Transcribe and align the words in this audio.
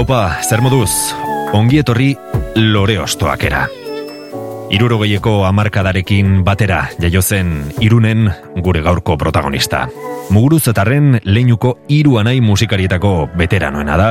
Haupa, 0.00 0.38
zer 0.40 0.62
moduz, 0.64 1.12
ongi 1.52 1.76
etorri 1.82 2.14
lore 2.56 2.94
ostoakera. 3.02 3.66
Irurogeieko 4.72 5.42
amarkadarekin 5.44 6.38
batera 6.40 6.78
jaio 7.02 7.20
zen 7.20 7.50
irunen 7.84 8.30
gure 8.64 8.80
gaurko 8.80 9.18
protagonista. 9.20 9.82
Muguruz 10.32 10.62
etarren 10.72 11.18
leinuko 11.28 11.74
hiru 11.92 12.16
anai 12.16 12.38
musikarietako 12.40 13.12
veteranoena 13.36 13.98
da, 14.00 14.06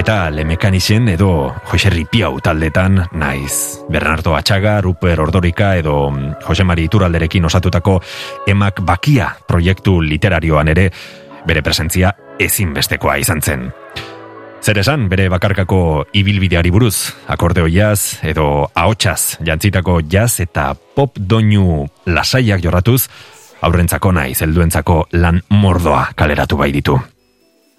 eta 0.00 0.16
lemekanixen 0.32 1.12
edo 1.12 1.52
Joserri 1.68 2.06
Piau 2.08 2.40
taldetan 2.40 3.02
naiz. 3.12 3.82
Bernardo 3.92 4.32
Atxaga, 4.32 4.78
Ruper 4.80 5.20
Ordorika 5.20 5.74
edo 5.76 6.06
Jose 6.46 6.64
Mari 6.64 6.88
Ituralderekin 6.88 7.44
osatutako 7.44 7.98
emak 8.48 8.80
bakia 8.80 9.28
proiektu 9.44 10.00
literarioan 10.00 10.72
ere 10.72 10.88
bere 11.44 11.60
presentzia 11.60 12.14
ezinbestekoa 12.40 13.18
izan 13.20 13.44
zen. 13.44 13.68
Zer 14.68 14.82
esan, 14.82 15.06
bere 15.08 15.30
bakarkako 15.32 15.78
ibilbideari 16.12 16.68
buruz, 16.68 17.14
akordeo 17.32 17.70
jaz 17.72 18.18
edo 18.20 18.66
ahotsaz 18.76 19.38
jantzitako 19.40 19.94
jaz 20.12 20.42
eta 20.44 20.74
pop 20.76 21.16
doinu 21.16 21.86
lasaiak 22.04 22.60
jorratuz, 22.60 23.06
aurrentzako 23.64 24.12
nahi 24.12 24.34
zelduentzako 24.36 24.98
lan 25.16 25.40
mordoa 25.48 26.10
kaleratu 26.12 26.58
bai 26.60 26.68
ditu. 26.74 26.98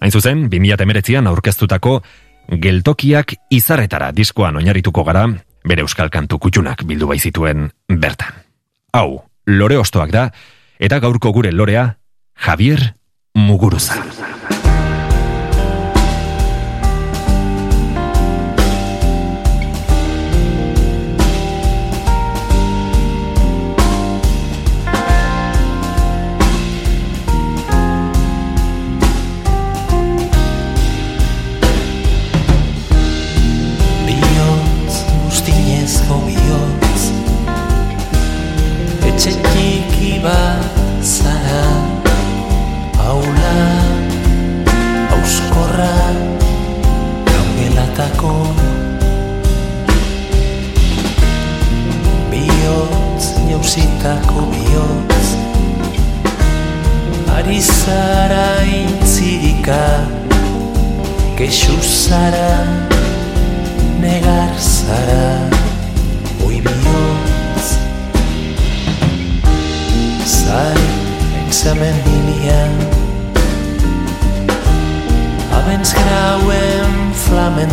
Hain 0.01 0.09
zuzen, 0.09 0.47
2008an 0.49 1.29
aurkeztutako 1.29 1.99
geltokiak 2.57 3.35
izarretara 3.53 4.09
diskoan 4.09 4.57
oinarrituko 4.57 5.05
gara, 5.05 5.27
bere 5.61 5.85
euskal 5.85 6.09
kantu 6.09 6.41
kutxunak 6.41 6.81
bildu 6.89 7.11
bai 7.13 7.19
zituen 7.19 7.69
bertan. 7.85 8.33
Hau, 8.97 9.27
lore 9.45 9.77
ostoak 9.77 10.09
da, 10.09 10.31
eta 10.81 10.97
gaurko 11.05 11.37
gure 11.37 11.53
lorea, 11.53 11.85
Javier 12.33 12.95
Muguruza. 13.37 14.01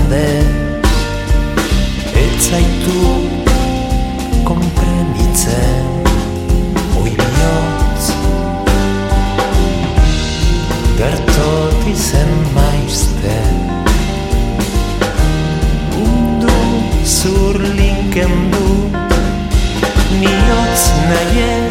Flamende 0.06 0.46
Ez 2.14 2.48
zaitu 2.48 3.00
komprenitzen 4.44 5.84
Oi 7.02 7.10
bihotz. 7.10 8.12
Gertot 10.98 11.86
izen 11.90 12.32
maizte 12.54 13.38
Mundu 15.96 16.56
zur 17.04 17.58
linken 17.60 18.50
du 18.50 18.66
Niotz 20.20 20.90
nahietz 21.10 21.65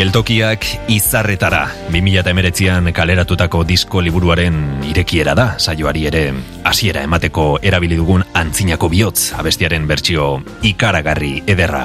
Geltokiak 0.00 0.64
izarretara, 0.88 1.66
2008an 1.92 2.86
kaleratutako 2.96 3.58
disko 3.68 4.00
liburuaren 4.00 4.54
irekiera 4.88 5.34
da, 5.36 5.44
saioari 5.60 6.06
ere 6.08 6.22
hasiera 6.64 7.02
emateko 7.04 7.58
erabili 7.60 7.98
dugun 7.98 8.24
antzinako 8.40 8.88
bihotz, 8.88 9.34
abestiaren 9.36 9.84
bertsio 9.90 10.30
ikaragarri 10.64 11.42
ederra. 11.44 11.82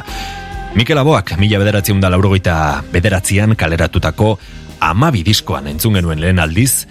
Mikel 0.80 1.02
Aboak, 1.04 1.34
mila 1.42 1.59
bederatziun 1.59 2.00
da 2.00 2.14
laurogeita 2.14 2.56
bederatzean 2.94 3.58
kaleratutako 3.59 4.38
amabi 4.80 5.25
diskoan 5.28 5.68
entzun 5.74 6.00
genuen 6.00 6.24
lehen 6.24 6.40
aldiz, 6.40 6.86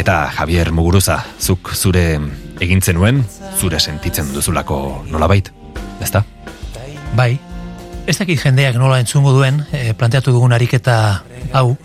eta 0.00 0.30
Javier 0.38 0.72
Muguruza, 0.72 1.18
zuk 1.36 1.74
zure 1.76 2.06
egintzen 2.56 2.96
nuen, 2.96 3.20
zure 3.60 3.84
sentitzen 3.84 4.32
duzulako 4.32 5.04
nolabait, 5.12 5.52
ezta? 6.00 6.24
Bai, 7.12 7.34
ez 8.10 8.18
dakit 8.18 8.40
jendeak 8.42 8.74
nola 8.74 8.98
entzungo 9.00 9.32
duen, 9.32 9.62
e, 9.72 9.92
planteatu 9.94 10.32
dugun 10.34 10.52
ariketa 10.52 11.22
hau. 11.54 11.76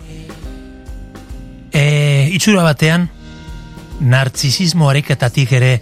E, 1.72 2.28
itxura 2.34 2.64
batean, 2.66 3.08
nartzisismo 4.00 4.88
ariketatik 4.90 5.52
ere 5.56 5.72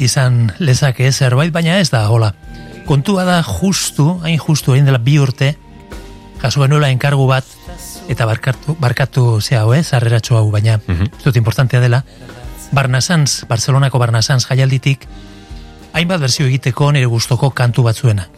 izan 0.00 0.52
lezake 0.58 1.10
zerbait, 1.12 1.52
baina 1.52 1.78
ez 1.80 1.90
da, 1.92 2.06
hola. 2.08 2.32
Kontua 2.88 3.26
da 3.28 3.42
justu, 3.44 4.16
hain 4.24 4.38
justu, 4.40 4.72
hain 4.72 4.88
dela 4.88 4.98
bi 4.98 5.18
urte, 5.20 5.52
jaso 6.40 6.62
genuela 6.64 6.88
enkargu 6.90 7.26
bat, 7.28 7.44
eta 8.10 8.26
barkatu, 8.26 8.76
barkatu 8.80 9.24
ze 9.40 9.56
hau, 9.60 9.74
eh, 9.74 9.82
zarreratxo 9.84 10.36
hau, 10.36 10.50
baina 10.50 10.80
Mhm. 10.86 11.10
ez 11.18 11.24
dut 11.24 11.36
importantea 11.36 11.80
dela, 11.80 12.04
Barnasantz, 12.72 13.44
Barcelonako 13.48 13.98
Barnasantz 13.98 14.46
jaialditik, 14.46 15.06
hainbat 15.92 16.20
berzio 16.20 16.46
egiteko 16.46 16.92
nire 16.92 17.06
gustoko 17.06 17.50
kantu 17.50 17.82
batzuena. 17.82 18.28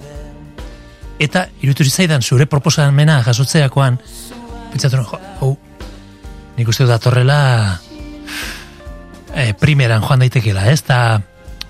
Eta 1.23 1.47
iruturi 1.63 1.91
zaidan 1.91 2.23
zure 2.23 2.49
proposamena 2.51 3.21
jasotzeakoan, 3.23 3.99
pentsatu 4.73 5.05
jo, 5.07 5.21
hau, 5.41 5.53
nik 6.57 6.69
uste 6.69 6.87
dut 6.89 7.07
e, 9.35 9.53
primeran 9.55 10.03
joan 10.03 10.21
daitekela, 10.25 10.67
ez? 10.71 10.83
Ta 10.83 11.21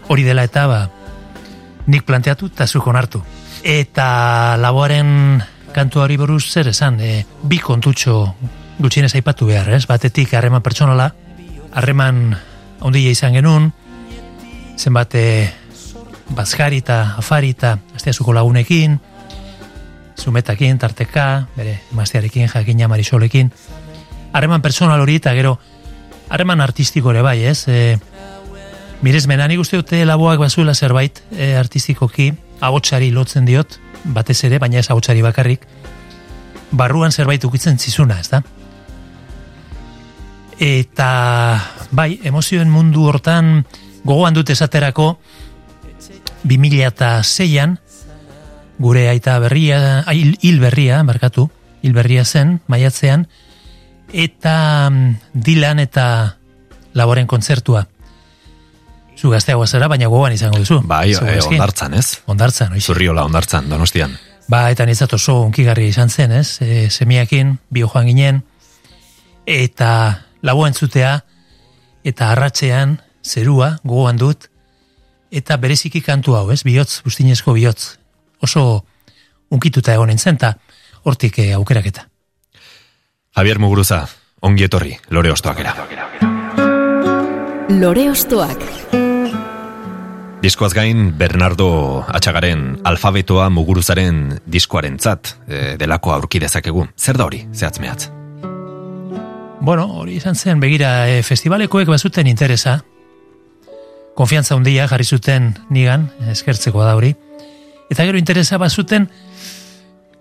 hori 0.09 0.25
dela 0.25 0.45
eta 0.45 0.67
ba, 0.67 0.81
nik 1.87 2.07
planteatu 2.09 2.49
eta 2.53 2.67
zuk 2.67 2.87
onartu. 2.87 3.23
Eta 3.63 4.57
laboaren 4.59 5.43
kantu 5.73 6.03
hori 6.03 6.17
buruz 6.17 6.45
zer 6.51 6.73
esan, 6.73 6.99
e, 7.01 7.25
bi 7.43 7.59
kontutxo 7.59 8.35
gutxienez 8.79 9.15
aipatu 9.15 9.47
behar, 9.47 9.71
ez? 9.77 9.85
Batetik 9.87 10.35
harreman 10.35 10.63
pertsonala, 10.63 11.13
harreman 11.73 12.35
ondia 12.81 13.13
izan 13.13 13.37
genuen, 13.37 13.71
zenbat 14.77 15.15
e, 15.15 15.27
bazkari 16.33 16.83
eta 16.83 17.03
afari 17.21 17.53
eta 17.55 17.77
asteazuko 17.95 18.33
lagunekin, 18.33 18.99
zumetakin, 20.19 20.79
tarteka, 20.79 21.47
bere 21.57 21.81
emaztearekin, 21.93 22.49
jakina 22.49 22.89
marisolekin, 22.89 23.51
harreman 24.33 24.63
personal 24.63 25.01
hori 25.01 25.17
eta 25.21 25.35
gero 25.37 25.59
harreman 26.33 26.61
artistiko 26.65 27.13
ere 27.13 27.23
bai, 27.23 27.43
ez? 27.45 27.67
E, 27.69 27.99
miresmena 29.03 29.49
nik 29.51 29.61
uste 29.61 29.77
dute 29.81 30.05
laboak 30.09 30.41
bazuela 30.41 30.75
zerbait 30.75 31.23
e, 31.37 31.53
artistikoki, 31.59 32.33
ahotsari 32.61 33.11
lotzen 33.13 33.45
diot, 33.49 33.79
batez 34.05 34.39
ere, 34.49 34.59
baina 34.63 34.81
ez 34.81 34.89
ahotsari 34.91 35.23
bakarrik, 35.23 35.67
barruan 36.73 37.13
zerbait 37.13 37.45
ukitzen 37.45 37.79
zizuna, 37.79 38.19
ez 38.21 38.31
da? 38.33 38.43
Eta, 40.63 41.09
bai, 41.91 42.21
emozioen 42.25 42.71
mundu 42.71 43.05
hortan 43.11 43.65
gogoan 44.05 44.35
dut 44.35 44.51
esaterako 44.51 45.17
2006an 46.47 47.77
gure 48.83 49.07
aita 49.09 49.39
berria, 49.39 50.03
hil 50.11 50.37
hil 50.43 50.61
berria, 50.61 51.03
markatu, 51.07 51.49
hilberria 51.83 52.25
zen, 52.25 52.61
maiatzean, 52.67 53.27
eta 54.13 54.91
mm, 54.91 55.15
Dylan 55.33 55.81
eta 55.83 56.07
laboren 56.99 57.31
kontzertua. 57.31 57.87
Zu 59.17 59.31
gazteagoa 59.31 59.69
zera, 59.69 59.89
baina 59.89 60.09
gogoan 60.11 60.35
izango 60.35 60.59
duzu. 60.59 60.81
Bai, 60.89 61.13
e, 61.15 61.39
ondartzan, 61.47 61.95
ez? 61.95 62.23
Ondartzan, 62.27 62.75
oiz. 62.75 62.85
Zurriola 62.85 63.25
ondartzan, 63.29 63.69
donostian. 63.71 64.17
Ba, 64.51 64.65
eta 64.75 64.85
nitzat 64.89 65.15
oso 65.15 65.39
unkigarria 65.45 65.93
izan 65.93 66.11
zen, 66.11 66.35
ez? 66.41 66.59
E, 66.65 66.89
semiakin, 66.91 67.57
bio 67.71 67.89
joan 67.93 68.11
ginen, 68.11 68.43
eta 69.47 69.93
laboa 70.43 70.73
entzutea, 70.73 71.21
eta 72.05 72.33
arratzean, 72.35 72.99
zerua, 73.23 73.77
gogoan 73.85 74.19
dut, 74.19 74.49
eta 75.31 75.57
bereziki 75.57 76.03
kantu 76.03 76.35
hau, 76.37 76.49
ez? 76.51 76.65
Bihotz, 76.67 77.01
bustinezko 77.07 77.55
bihotz. 77.57 78.02
Oso 78.43 78.85
unkituta 79.53 79.95
egon 79.95 80.11
nintzen, 80.11 80.41
eta 80.41 80.55
hortik 81.05 81.39
eh, 81.39 81.53
aukeraketa. 81.55 82.09
Javier 83.37 83.59
Muguruza, 83.63 84.03
ongi 84.43 84.67
etorri, 84.67 84.97
lore 85.11 85.33
ostoakera. 85.33 85.75
Lore 87.73 88.11
Ostoak. 88.11 88.67
Diskoaz 90.43 90.73
gain, 90.75 91.13
Bernardo 91.17 92.03
Atxagaren 92.11 92.81
alfabetoa 92.85 93.47
Muguruzaren 93.55 94.41
diskoaren 94.51 94.99
zat, 94.99 95.37
e, 95.47 95.77
delako 95.79 96.13
aurki 96.13 96.41
dezakegu. 96.43 96.89
Zer 96.99 97.17
da 97.17 97.29
hori, 97.29 97.45
zehatz 97.55 97.79
mehatz? 97.81 98.09
Bueno, 99.63 99.87
hori 100.03 100.19
izan 100.19 100.35
zen, 100.35 100.61
begira, 100.61 101.07
e, 101.09 101.23
festivalekoek 101.23 101.89
bazuten 101.89 102.27
interesa, 102.27 102.81
konfiantza 104.19 104.59
handia 104.59 104.89
jarri 104.91 105.07
zuten 105.07 105.53
nigan, 105.71 106.11
eskertzeko 106.35 106.83
da 106.83 106.97
hori, 106.99 107.15
eta 107.93 108.07
gero 108.09 108.19
interesa 108.19 108.57
bazuten 108.59 109.11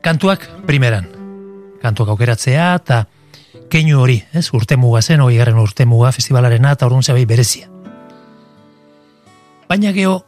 kantuak 0.04 0.44
primeran. 0.68 1.08
Kantuak 1.82 2.12
aukeratzea, 2.14 2.74
eta 2.76 3.06
keinu 3.72 4.02
hori, 4.04 4.20
ez, 4.36 4.50
urte 4.54 4.76
muga 4.78 5.02
zen, 5.02 5.22
hori 5.24 5.40
garen 5.40 5.60
urte 5.62 5.86
muga 5.88 6.12
festivalarena, 6.12 6.74
eta 6.76 6.86
orduan 6.86 7.06
zabei 7.08 7.24
berezia. 7.26 7.70
Baina 9.70 9.94
geho, 9.96 10.20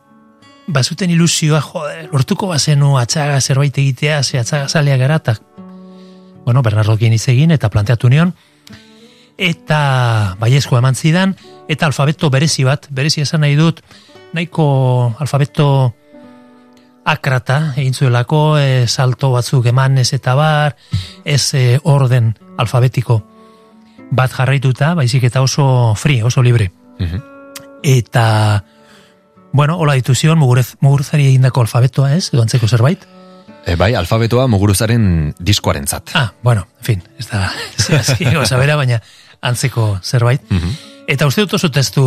bazuten 0.71 1.11
ilusioa, 1.11 1.59
jode, 1.61 2.07
lortuko 2.13 2.47
bazenu 2.47 2.95
atxaga 2.97 3.41
zerbait 3.41 3.77
egitea, 3.77 4.23
ze 4.23 4.39
atxaga 4.39 4.69
zalea 4.69 4.97
gara, 4.97 5.19
bueno, 6.45 6.61
Bernardokin 6.61 7.13
hitz 7.13 7.27
egin, 7.27 7.51
eta 7.51 7.69
planteatu 7.69 8.09
nion, 8.09 8.33
eta 9.37 10.35
baiezko 10.39 10.77
eman 10.77 10.95
zidan, 10.95 11.35
eta 11.67 11.85
alfabeto 11.85 12.29
berezi 12.29 12.63
bat, 12.63 12.87
berezi 12.89 13.21
esan 13.21 13.41
nahi 13.41 13.55
dut, 13.55 13.81
nahiko 14.33 15.15
alfabeto 15.19 15.93
akrata 17.05 17.73
egin 17.75 17.93
zuelako, 17.93 18.57
e, 18.59 18.87
salto 18.87 19.31
batzuk 19.33 19.67
eman 19.71 19.97
ez 19.97 20.13
eta 20.15 20.35
bar, 20.35 20.75
ez 21.25 21.53
e, 21.53 21.79
orden 21.83 22.33
alfabetiko 22.57 23.21
bat 24.13 24.31
jarraituta, 24.31 24.93
baizik 24.95 25.25
eta 25.27 25.41
oso 25.41 25.95
free, 25.99 26.23
oso 26.23 26.43
libre. 26.43 26.71
Eta, 27.83 28.63
bueno, 29.51 29.77
hola 29.77 29.97
dituzion, 29.99 30.37
mugurez, 30.39 30.75
muguruzari 30.81 31.27
egindako 31.31 31.65
alfabetoa 31.65 32.13
ez, 32.15 32.29
edo 32.33 32.45
zerbait. 32.67 33.05
E, 33.65 33.75
bai, 33.75 33.93
alfabetoa 33.95 34.47
Muguruzaren 34.47 35.33
diskoaren 35.39 35.87
zat. 35.87 36.11
Ah, 36.13 36.33
bueno, 36.43 36.67
en 36.79 36.85
fin, 36.85 37.03
ez 37.17 37.27
da 37.29 37.51
gauza 38.33 38.57
bera, 38.57 38.75
baina 38.75 39.01
antzeko 39.41 39.99
zerbait. 40.03 40.41
Eta 41.07 41.27
uste 41.27 41.41
dut 41.41 41.55
oso 41.59 41.71
testu 41.71 42.05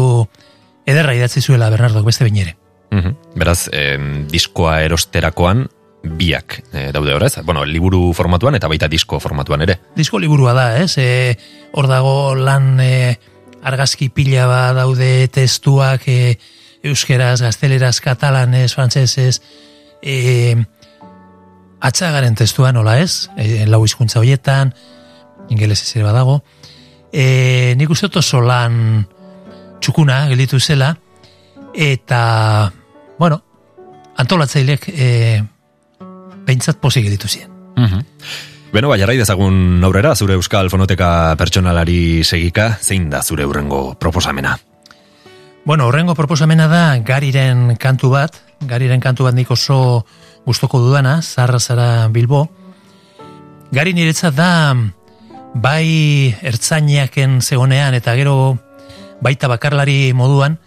ederra 0.87 1.15
idatzi 1.17 1.43
zuela 1.43 1.71
Bernardok 1.71 2.05
beste 2.07 2.25
binere. 2.25 2.57
Mhm. 2.91 3.17
Beraz, 3.37 3.69
em, 3.73 4.27
diskoa 4.31 4.81
erosterakoan 4.83 5.67
biak 6.07 6.63
e, 6.73 6.93
daude 6.93 7.15
horrez. 7.15 7.41
Bueno, 7.45 7.65
liburu 7.65 8.13
formatuan 8.15 8.55
eta 8.55 8.69
baita 8.69 8.89
disko 8.89 9.19
formatuan 9.21 9.65
ere. 9.67 9.79
Disko 9.97 10.21
liburua 10.23 10.55
da, 10.55 10.67
ez? 10.79 10.97
E, 10.99 11.37
hor 11.73 11.89
dago 11.91 12.35
lan 12.39 12.79
e, 12.81 13.19
argazki 13.67 14.09
pila 14.15 14.47
ba 14.47 14.61
daude 14.77 15.29
testuak 15.35 16.07
e, 16.07 16.39
euskeraz, 16.87 17.41
gazteleraz, 17.43 17.99
katalanez, 18.01 18.71
frantsesez, 18.75 19.41
e, 20.03 20.55
atxagaren 21.81 22.39
testua 22.39 22.73
nola 22.73 23.01
ez? 23.03 23.27
E, 23.37 23.67
lau 23.67 23.83
hizkuntza 23.85 24.21
horietan, 24.21 24.73
ingelesez 25.51 25.97
ere 25.97 26.07
badago. 26.07 26.41
E, 27.13 27.75
nik 27.79 27.91
uste 27.91 28.11
oso 28.15 28.41
lan 28.45 29.07
txukuna 29.81 30.27
gelditu 30.31 30.61
zela, 30.61 30.95
eta, 31.75 32.73
antolatzailek 34.17 34.89
e, 34.93 35.09
behintzat 36.47 36.81
pozik 36.81 37.07
gelditu 37.07 37.29
ziren. 37.29 37.53
Beno, 38.73 38.89
bai, 38.91 38.99
jarrai 39.01 39.17
dezagun 39.19 39.85
aurrera, 39.85 40.15
zure 40.17 40.35
Euskal 40.37 40.71
Fonoteka 40.73 41.37
pertsonalari 41.39 42.25
segika, 42.25 42.75
zein 42.81 43.11
da 43.11 43.23
zure 43.23 43.47
urrengo 43.47 43.95
proposamena? 43.99 44.57
Bueno, 45.65 45.87
horrengo 45.89 46.15
proposamena 46.15 46.69
da 46.69 46.99
gariren 47.03 47.77
kantu 47.77 48.11
bat, 48.13 48.37
gariren 48.61 49.01
kantu 49.01 49.27
bat 49.27 49.35
nik 49.35 49.51
oso 49.51 50.07
gustoko 50.47 50.79
dudana, 50.79 51.21
zarra 51.23 51.59
zara 51.59 52.09
Bilbo. 52.09 52.47
Gari 53.75 53.95
niretzat 53.97 54.37
da 54.37 54.77
bai 55.55 56.37
ertzainaken 56.43 57.41
zegonean 57.43 57.97
eta 57.99 58.15
gero 58.15 58.57
baita 59.25 59.49
bakarlari 59.49 60.13
moduan, 60.15 60.59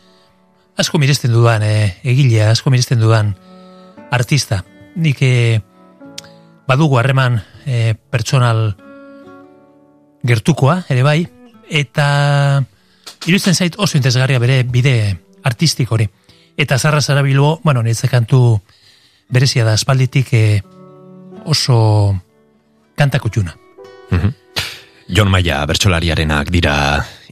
asko 0.79 0.99
miresten 0.99 1.33
dudan 1.35 1.63
e, 1.63 1.99
egilea, 2.07 2.51
asko 2.53 2.71
miresten 2.71 3.01
dudan 3.03 3.33
artista. 4.15 4.63
Nik 4.95 5.19
e, 5.21 5.59
badugu 6.67 6.99
harreman 6.99 7.41
e, 7.65 7.95
pertsonal 8.09 8.73
gertukoa, 10.23 10.83
ere 10.91 11.03
bai, 11.03 11.19
eta 11.69 12.07
iruditzen 13.27 13.55
zait 13.55 13.75
oso 13.77 13.99
interesgarria 13.99 14.39
bere 14.39 14.63
bide 14.63 14.95
artistik 15.43 15.91
hori. 15.91 16.07
Eta 16.59 16.79
zarra 16.79 17.01
zara 17.01 17.23
bilbo, 17.23 17.59
bueno, 17.63 17.83
niretzat 17.83 18.11
kantu 18.11 18.59
berezia 19.29 19.67
da 19.67 19.75
aspalditik 19.75 20.33
e, 20.33 20.43
oso 21.45 22.15
kantako 22.95 23.29
txuna. 23.29 23.55
Jon 25.09 25.29
Maia 25.31 25.63
bertsolariarenak 25.67 26.51
dira 26.53 26.75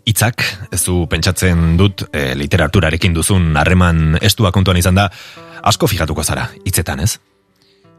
hitzak, 0.07 0.44
ez 0.71 0.81
du 0.86 1.01
pentsatzen 1.12 1.76
dut 1.80 2.06
e, 2.11 2.31
literaturarekin 2.40 3.16
duzun 3.16 3.56
harreman 3.59 4.18
estua 4.23 4.54
kontuan 4.56 4.80
izan 4.80 4.95
da, 4.95 5.09
asko 5.68 5.90
fijatuko 5.92 6.23
zara, 6.23 6.47
hitzetan 6.66 7.04
ez? 7.04 7.18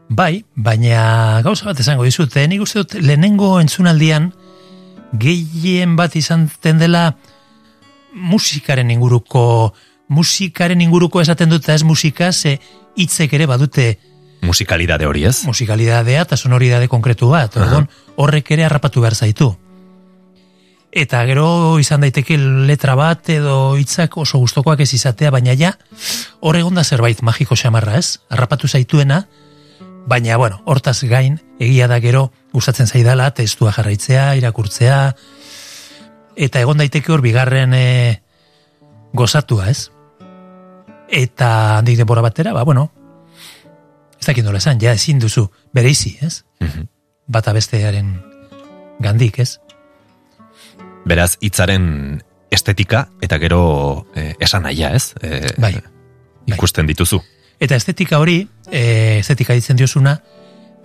Bai, 0.09 0.43
baina 0.55 1.41
gauza 1.45 1.67
bat 1.69 1.79
esango 1.79 2.07
dizut, 2.07 2.33
eh? 2.41 2.47
nik 2.49 2.63
uste 2.65 2.81
dut 2.81 2.97
lehenengo 2.97 3.59
entzunaldian 3.61 4.31
gehien 5.21 5.95
bat 5.97 6.15
izan 6.17 6.47
dela 6.81 7.13
musikaren 8.13 8.89
inguruko 8.89 9.73
musikaren 10.09 10.81
inguruko 10.81 11.21
esaten 11.21 11.49
dut 11.49 11.69
ez 11.69 11.83
musika, 11.83 12.31
ze 12.33 12.57
hitzek 12.97 13.33
ere 13.33 13.45
badute 13.45 13.99
Musikalidade 14.41 15.05
hori 15.05 15.25
ez? 15.27 15.43
musikalidadea 15.45 16.21
eta 16.23 16.37
sonoridade 16.37 16.87
konkretu 16.87 17.29
bat, 17.29 17.55
orduan 17.57 17.89
horrek 18.15 18.49
ere 18.55 18.65
harrapatu 18.65 19.01
behar 19.03 19.13
zaitu. 19.13 19.53
Eta 20.91 21.21
gero 21.29 21.77
izan 21.77 22.01
daiteke 22.01 22.37
letra 22.37 22.95
bat 22.97 23.29
edo 23.29 23.75
hitzak 23.77 24.17
oso 24.17 24.39
gustokoak 24.41 24.79
ez 24.81 24.93
izatea, 24.97 25.29
baina 25.29 25.53
ja, 25.53 25.75
hor 26.41 26.57
egon 26.57 26.79
da 26.79 26.83
zerbait 26.83 27.21
magiko 27.21 27.55
xamarra 27.55 27.99
ez, 27.99 28.17
harrapatu 28.29 28.67
zaituena, 28.67 29.27
baina, 30.09 30.37
bueno, 30.37 30.63
hortaz 30.65 31.03
gain, 31.05 31.37
egia 31.59 31.87
da 31.87 31.99
gero 32.01 32.31
gustatzen 32.53 32.87
zaidala, 32.87 33.29
testua 33.37 33.71
jarraitzea, 33.75 34.33
irakurtzea, 34.41 35.13
eta 36.35 36.65
egon 36.65 36.81
daiteke 36.81 37.13
hor 37.13 37.21
bigarren 37.21 37.75
e, 37.77 37.85
gozatua 39.13 39.69
ez. 39.69 39.91
Eta 41.09 41.77
handik 41.77 42.01
denbora 42.01 42.25
batera, 42.25 42.53
ba, 42.57 42.65
bueno, 42.65 42.89
ez 44.17 44.25
dakit 44.25 44.45
nola 44.45 44.57
esan, 44.57 44.81
ja 44.81 44.97
ezin 44.97 45.21
duzu 45.21 45.51
bereizi, 45.73 46.17
ez? 46.25 46.41
Bata 47.29 47.53
bestearen 47.53 48.15
gandik, 48.99 49.37
ez? 49.45 49.59
Beraz, 51.09 51.37
hitzaren 51.41 52.21
estetika 52.53 53.07
eta 53.25 53.39
gero 53.41 53.61
e, 54.13 54.35
esan 54.39 54.67
nahia 54.67 54.91
ez? 54.93 55.15
E, 55.21 55.55
Bai. 55.57 55.73
Ikusten 56.49 56.89
dituzu. 56.89 57.17
Eta 57.59 57.77
estetika 57.77 58.19
hori, 58.21 58.43
e, 58.71 59.17
estetika 59.19 59.55
ditzen 59.57 59.77
diozuna, 59.79 60.19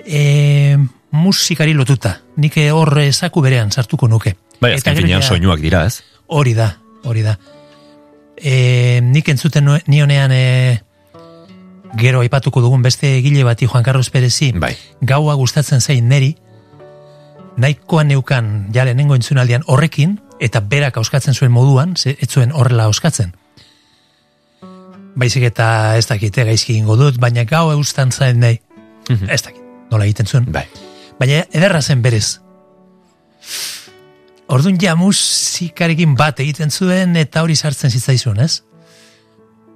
e, 0.01 0.79
musikari 1.15 1.75
lotuta. 1.77 2.17
Nik 2.41 2.57
hor 2.73 2.99
ezaku 3.05 3.43
berean 3.45 3.71
sartuko 3.71 4.09
nuke. 4.09 4.35
Bai, 4.61 4.73
Eta 4.73 4.81
azken 4.81 4.97
gero 4.97 5.07
finean 5.07 5.23
soinuak 5.23 5.61
dira 5.61 5.85
ez? 5.87 6.01
Hori 6.27 6.55
da, 6.57 6.71
hori 7.05 7.23
da. 7.27 7.37
E, 8.37 9.01
nik 9.05 9.29
entzuten 9.29 9.69
nionean 9.87 10.33
e, 10.33 10.81
gero 12.01 12.25
aipatuko 12.25 12.65
dugun 12.65 12.83
beste 12.83 13.13
egile 13.19 13.45
bati 13.45 13.69
Juan 13.69 13.85
Carlos 13.85 14.11
Perezi 14.11 14.53
Bai. 14.57 14.73
gaua 15.01 15.37
gustatzen 15.39 15.81
zain 15.81 16.09
neri 16.09 16.35
nahikoa 17.57 18.05
neukan 18.05 18.69
ja 18.75 18.85
lehenengo 18.85 19.15
entzunaldian 19.15 19.65
horrekin 19.67 20.19
eta 20.41 20.61
berak 20.61 20.97
auskatzen 20.99 21.35
zuen 21.35 21.53
moduan, 21.53 21.97
ze, 21.97 22.17
ez 22.21 22.29
zuen 22.29 22.53
horrela 22.53 22.89
auskatzen. 22.91 23.35
Baizik 25.15 25.47
eta 25.47 25.97
ez 25.97 26.07
dakite 26.11 26.45
gaizki 26.45 26.75
egingo 26.75 26.97
dut, 26.99 27.21
baina 27.23 27.45
gau 27.45 27.71
eustan 27.73 28.11
zain 28.13 28.41
nahi. 28.41 28.59
Ez 29.29 29.43
dakit, 29.43 29.63
nola 29.91 30.09
egiten 30.09 30.27
zuen. 30.27 30.51
Bai. 30.53 30.67
baina 31.19 31.45
ederra 31.53 31.83
zen 31.83 32.03
berez. 32.03 32.41
Orduan 34.49 34.77
ja 34.81 34.95
musikarekin 34.99 36.17
bat 36.19 36.41
egiten 36.41 36.71
zuen 36.71 37.17
eta 37.17 37.43
hori 37.43 37.57
sartzen 37.57 37.91
zitzaizun, 37.91 38.41
ez? 38.41 38.63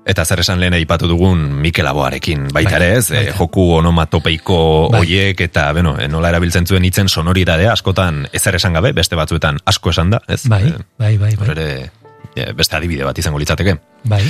Eta 0.09 0.25
zer 0.25 0.41
esan 0.41 0.57
lehen 0.61 0.73
aipatu 0.73 1.05
dugun 1.11 1.43
Mikel 1.61 1.87
Aboarekin, 1.87 2.47
baita 2.49 2.71
Bai, 2.79 2.79
ere 2.81 2.97
ez, 2.97 3.11
baita. 3.12 3.35
joku 3.37 3.67
onomatopeiko 3.77 4.88
Bai. 4.93 5.03
hoiek 5.03 5.41
eta, 5.45 5.67
bueno, 5.77 5.97
eh, 6.00 6.09
nola 6.09 6.31
erabiltzen 6.33 6.65
zuen 6.67 6.85
hitzen 6.88 7.09
sonoridadea 7.12 7.73
askotan 7.75 8.23
ezer 8.33 8.57
esan 8.57 8.73
gabe, 8.73 8.93
beste 8.97 9.17
batzuetan 9.21 9.59
asko 9.69 9.91
esan 9.93 10.11
da, 10.17 10.23
ez? 10.27 10.47
Bai, 10.49 10.62
Eh, 10.69 10.79
bai, 10.99 11.17
bai, 11.19 11.35
bai. 11.37 11.50
ere, 11.50 11.91
eh, 12.37 12.53
beste 12.57 12.77
adibide 12.77 13.05
bat 13.05 13.19
izango 13.19 13.38
litzateke. 13.38 13.77
Bai, 14.05 14.23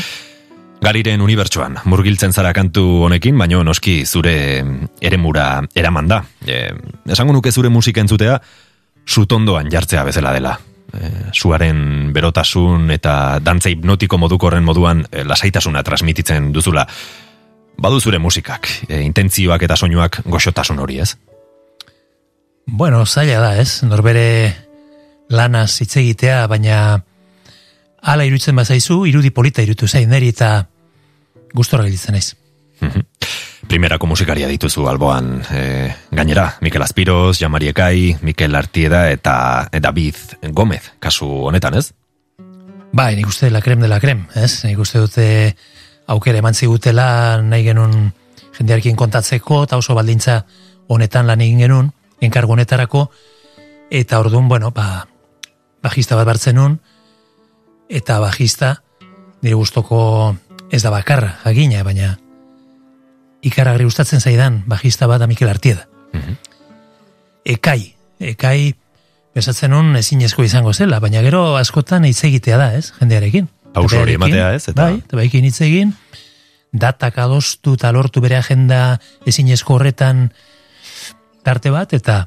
Gariren 0.80 1.20
unibertsuan, 1.20 1.78
murgiltzen 1.90 2.32
zara 2.32 2.52
kantu 2.54 3.04
honekin, 3.04 3.37
baino 3.38 3.64
noski 3.66 4.04
zure 4.06 4.64
eremura 5.02 5.62
eraman 5.75 6.06
da. 6.06 6.20
E, 6.47 6.68
esango 7.11 7.32
nuke 7.35 7.50
zure 7.50 7.68
musika 7.68 8.00
entzutea, 8.00 8.37
sutondoan 9.04 9.70
jartzea 9.73 10.04
bezala 10.04 10.32
dela. 10.32 10.52
E, 10.88 11.09
suaren 11.37 12.12
berotasun 12.16 12.90
eta 12.95 13.38
dantza 13.45 13.68
hipnotiko 13.68 14.18
moduko 14.18 14.49
horren 14.49 14.64
moduan 14.64 15.04
e, 15.11 15.25
lasaitasuna 15.25 15.83
transmititzen 15.85 16.52
duzula. 16.52 16.87
Badu 17.78 18.00
zure 18.00 18.18
musikak, 18.18 18.68
e, 18.88 19.02
intentzioak 19.04 19.62
eta 19.68 19.76
soinuak 19.76 20.23
goxotasun 20.25 20.80
hori 20.80 20.99
ez? 21.04 21.12
Bueno, 22.66 23.04
zaila 23.07 23.40
da, 23.40 23.52
ez? 23.61 23.83
Norbere 23.85 24.57
lanaz 25.28 25.80
hitz 25.83 25.95
egitea, 26.00 26.47
baina 26.49 26.80
hala 28.02 28.25
iruditzen 28.25 28.57
bazaizu, 28.57 29.04
irudi 29.09 29.30
polita 29.30 29.64
irutu 29.64 29.88
zain 29.88 30.09
neri 30.11 30.33
eta 30.35 30.68
gustora 31.54 31.85
gelditzen 31.85 32.16
naiz. 32.16 32.35
Primerako 33.68 34.06
musikaria 34.08 34.48
dituzu 34.48 34.87
alboan, 34.88 35.42
e, 35.52 35.92
gainera, 36.10 36.54
Mikel 36.64 36.80
Azpiroz, 36.80 37.37
Jamari 37.37 37.68
Ekai, 37.68 38.16
Mikel 38.25 38.54
Artieda 38.56 39.10
eta 39.12 39.68
David 39.68 40.16
Gomez, 40.56 40.94
kasu 40.98 41.28
honetan 41.50 41.76
ez? 41.76 41.90
Bai, 42.96 43.12
nik 43.18 43.28
uste 43.28 43.50
la 43.52 43.60
krem 43.60 43.82
de 43.84 43.90
la 43.90 43.98
krem, 44.00 44.22
ez? 44.34 44.64
Nik 44.64 44.80
uste 44.80 45.02
dute 45.04 45.26
aukera 46.08 46.40
eman 46.40 46.56
zigutela 46.56 47.42
nahi 47.44 47.66
genuen 47.66 48.14
jendearekin 48.56 48.96
kontatzeko 48.96 49.66
eta 49.66 49.76
oso 49.76 49.92
baldintza 49.94 50.38
honetan 50.88 51.28
lan 51.28 51.42
egin 51.44 51.60
genuen, 51.66 51.90
enkargo 52.25 52.56
honetarako, 52.56 53.10
eta 53.90 54.22
orduan, 54.22 54.48
bueno, 54.48 54.70
ba, 54.72 55.04
bajista 55.84 56.16
bat 56.16 56.25
bartzen 56.26 56.56
nun, 56.56 56.78
eta 57.92 58.16
bajista, 58.25 58.78
nire 59.42 59.60
gustoko 59.60 60.00
ez 60.72 60.80
da 60.82 60.94
bakarra, 60.94 61.37
jakina, 61.44 61.84
baina 61.84 62.16
ikaragarri 63.42 63.85
gustatzen 63.85 64.21
zaidan 64.21 64.62
bajista 64.66 65.07
bat 65.07 65.21
da 65.21 65.26
Mikel 65.30 65.49
Artieda. 65.49 65.87
Ekai, 67.49 67.95
ekai, 68.21 68.75
besatzen 69.37 69.71
nun 69.73 69.95
ezinezko 69.97 70.42
izango 70.45 70.73
zela, 70.75 70.99
baina 71.00 71.23
gero 71.25 71.57
askotan 71.57 72.04
hitz 72.09 72.21
egitea 72.28 72.59
da, 72.61 72.73
ez, 72.76 72.90
jendearekin. 72.99 73.49
Pauso 73.75 74.00
hori 74.02 74.16
ematea, 74.18 74.50
ez, 74.57 74.64
eta- 74.68 74.83
Bai, 74.88 74.99
eta 75.04 75.16
baikin 75.16 75.45
hitz 75.47 75.61
egin, 75.64 75.95
datak 76.73 77.18
adostu 77.18 77.75
eta 77.78 77.92
lortu 77.92 78.21
bere 78.21 78.37
agenda 78.37 78.99
ezinezko 79.26 79.78
horretan 79.78 80.33
tarte 81.45 81.71
bat, 81.73 81.92
eta 81.97 82.26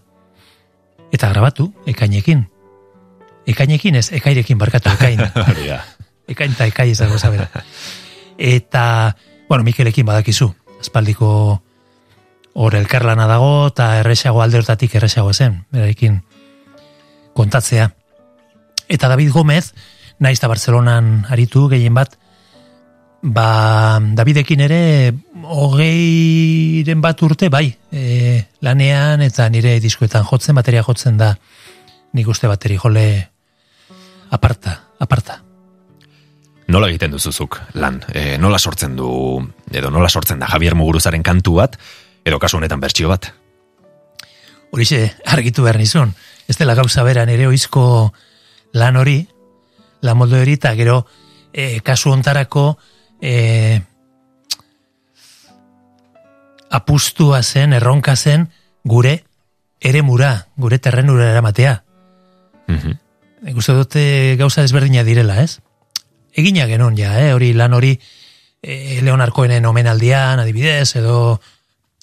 eta 1.12 1.30
grabatu, 1.34 1.74
ekainekin. 1.92 2.46
Ekainekin 3.52 3.96
ez, 4.00 4.08
ekairekin 4.16 4.58
barkatu, 4.58 4.90
ekain. 4.96 5.20
Ekain 6.32 6.54
eta 6.54 6.66
ekai 6.70 6.92
ezago 6.94 7.18
zabera. 7.20 7.50
Eta, 8.38 9.16
bueno, 9.50 9.66
Mikelekin 9.68 10.06
badakizu, 10.08 10.54
espaldiko 10.82 11.62
hor 12.54 12.76
elkarlana 12.76 13.28
dago, 13.30 13.68
eta 13.72 13.94
erresago 14.02 14.42
alde 14.42 14.60
hortatik 14.60 14.96
erresago 15.00 15.34
zen, 15.34 15.64
berarekin 15.72 16.22
kontatzea. 17.34 17.92
Eta 18.92 19.08
David 19.08 19.32
Gomez, 19.32 19.72
naiz 20.20 20.38
eta 20.38 20.50
Barcelonan 20.52 21.26
aritu 21.32 21.68
gehien 21.72 21.96
bat, 21.96 22.18
ba, 23.22 24.00
Davidekin 24.18 24.64
ere 24.66 24.82
hogeiren 25.44 27.02
bat 27.02 27.22
urte, 27.24 27.50
bai, 27.54 27.70
e, 27.92 28.42
lanean 28.62 29.22
eta 29.22 29.48
nire 29.50 29.78
diskoetan 29.80 30.26
jotzen, 30.28 30.58
bateria 30.58 30.84
jotzen 30.84 31.18
da, 31.22 31.36
nik 32.14 32.28
uste 32.28 32.52
bateri 32.52 32.78
jole 32.82 33.08
aparta, 34.32 34.82
aparta. 35.00 35.51
Nola 36.72 36.88
egiten 36.88 37.12
duzuzuk 37.12 37.58
lan? 37.76 38.00
E, 38.16 38.38
nola 38.40 38.60
sortzen 38.60 38.94
du, 38.96 39.10
edo 39.76 39.90
nola 39.92 40.08
sortzen 40.08 40.40
da 40.40 40.48
Javier 40.48 40.76
Muguruzaren 40.80 41.24
kantu 41.24 41.58
bat, 41.58 41.76
edo 42.24 42.38
kasu 42.40 42.62
honetan 42.62 42.80
bertsio 42.80 43.10
bat? 43.12 43.28
Horixe 44.72 45.02
argitu 45.28 45.66
behar 45.66 45.82
nizun. 45.82 46.14
Ez 46.48 46.56
dela 46.56 46.76
gauza 46.80 47.04
bera 47.04 47.26
nire 47.28 47.50
oizko 47.50 47.84
lan 48.72 49.00
hori, 49.02 49.18
lan 50.00 50.16
molde 50.18 50.40
hori, 50.40 50.56
eta 50.56 50.72
gero 50.80 51.02
e, 51.52 51.82
kasu 51.84 52.14
ontarako 52.14 52.78
e, 53.20 53.82
apustua 56.72 57.42
zen, 57.44 57.76
erronka 57.76 58.16
zen, 58.16 58.48
gure 58.88 59.26
eremura, 59.82 60.48
gure 60.56 60.80
terrenura 60.80 61.34
eramatea. 61.34 61.76
Mhm. 62.72 62.96
Nik 63.42 63.60
uste 63.60 63.76
dute 63.76 64.06
gauza 64.40 64.64
desberdina 64.64 65.04
direla, 65.04 65.42
ez? 65.44 65.60
Egina 66.34 66.68
genuen 66.68 66.96
ja, 66.98 67.14
eh? 67.20 67.34
hori 67.34 67.52
lan 67.54 67.74
hori 67.74 67.92
e, 68.62 69.02
Leonarkoenen 69.02 69.66
omenaldian, 69.66 70.40
adibidez, 70.40 70.96
edo 70.96 71.42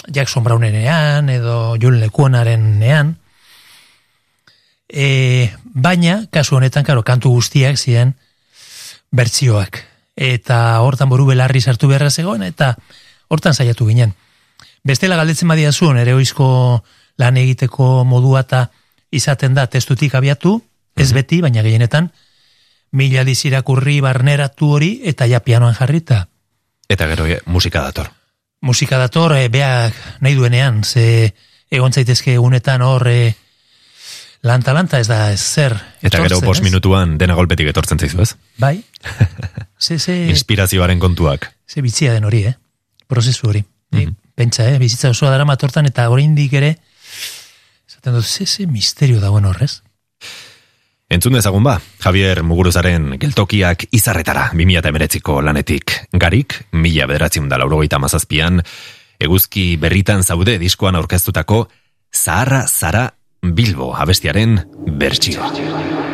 Jackson 0.06 0.44
Brownenean, 0.44 1.28
edo 1.30 1.76
Julen 1.80 2.00
Lekuonaren 2.00 2.78
nean. 2.78 3.16
E, 4.88 5.50
baina, 5.62 6.22
kasu 6.32 6.56
honetan, 6.56 6.84
karo, 6.84 7.04
kantu 7.04 7.32
guztiak 7.36 7.78
ziren 7.78 8.14
bertsioak. 9.10 9.82
Eta 10.18 10.80
hortan 10.84 11.08
boru 11.08 11.28
belarri 11.28 11.60
sartu 11.60 11.88
beharra 11.88 12.10
zegoen, 12.10 12.42
eta 12.42 12.74
hortan 13.28 13.54
saiatu 13.54 13.86
ginen. 13.86 14.14
Bestela 14.84 15.16
galdetzen 15.16 15.48
badia 15.48 15.70
ere 15.70 16.14
oizko 16.14 16.82
lan 17.18 17.36
egiteko 17.36 18.04
modua 18.04 18.40
eta 18.40 18.70
izaten 19.10 19.54
da 19.54 19.66
testutik 19.66 20.14
abiatu, 20.14 20.62
ez 20.96 21.12
beti, 21.12 21.40
baina 21.40 21.62
gehienetan, 21.62 22.10
mila 22.92 23.20
aldiz 23.20 23.44
irakurri 23.44 24.00
barneratu 24.00 24.72
hori, 24.78 25.00
eta 25.04 25.26
ja 25.26 25.40
pianoan 25.40 25.74
jarrita. 25.74 26.28
Eta 26.88 27.08
gero 27.10 27.26
e, 27.26 27.40
musika 27.46 27.82
dator. 27.82 28.10
Musika 28.60 28.98
dator, 28.98 29.36
e, 29.36 29.48
beak 29.48 29.94
nahi 30.20 30.34
duenean, 30.34 30.84
ze 30.84 31.34
egon 31.70 31.92
zaitezke 31.92 32.32
egunetan 32.34 32.82
hor 32.82 33.06
e, 33.08 33.34
lanta-lanta 34.42 35.00
ez 35.00 35.08
da 35.08 35.32
ez 35.32 35.40
zer. 35.40 35.76
Eta 36.02 36.22
gero 36.24 36.40
bost 36.40 36.64
minutuan 36.64 37.18
dena 37.18 37.36
golpetik 37.38 37.68
etortzen 37.68 37.98
zaizu, 37.98 38.22
ez? 38.22 38.34
Bai. 38.58 38.78
Ze, 39.78 39.94
ze, 39.98 40.26
Inspirazioaren 40.26 40.98
kontuak. 40.98 41.52
ze 41.64 41.82
bitzia 41.82 42.12
den 42.12 42.24
hori, 42.24 42.40
eh? 42.46 42.54
Prozesu 43.06 43.46
hori. 43.46 43.62
Mhm. 43.92 44.16
Pentsa, 44.34 44.64
eh? 44.66 44.78
Bizitza 44.78 45.10
osoa 45.10 45.30
dara 45.30 45.44
matortan 45.44 45.86
eta 45.86 46.08
oraindik 46.10 46.52
ere 46.52 46.72
esaten 47.86 48.14
dut, 48.14 48.26
ze, 48.26 48.46
ze 48.46 48.66
misterio 48.66 49.20
dagoen 49.20 49.44
horrez. 49.44 49.82
Entzun 51.08 51.32
dezagun 51.32 51.64
ba, 51.64 51.78
Javier 52.04 52.42
Muguruzaren 52.44 53.14
geltokiak 53.16 53.86
izarretara 53.96 54.50
2008ko 54.52 55.38
lanetik. 55.40 55.94
Garik, 56.12 56.58
mila 56.76 57.06
bederatziun 57.08 57.48
da 57.48 57.56
laurogeita 57.62 57.96
mazazpian, 58.02 58.60
eguzki 59.16 59.78
berritan 59.80 60.20
zaude 60.20 60.58
diskoan 60.60 61.00
aurkeztutako 61.00 61.62
Zaharra 62.12 62.66
Zara 62.68 63.06
Bilbo 63.40 63.94
abestiaren 63.96 64.60
bertsioa. 65.00 66.07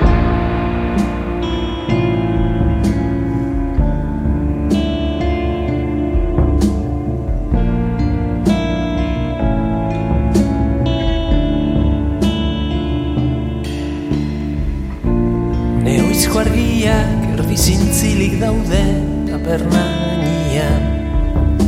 Zintzilik 18.04 18.36
daude 18.36 18.84
taberna 19.24 19.84
gainean 20.20 20.82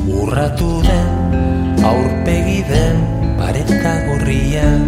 Urratu 0.05 0.85
den 0.85 1.09
aurpegi 1.81 2.61
den 2.69 3.01
pareta 3.41 3.95
gorrian 4.05 4.85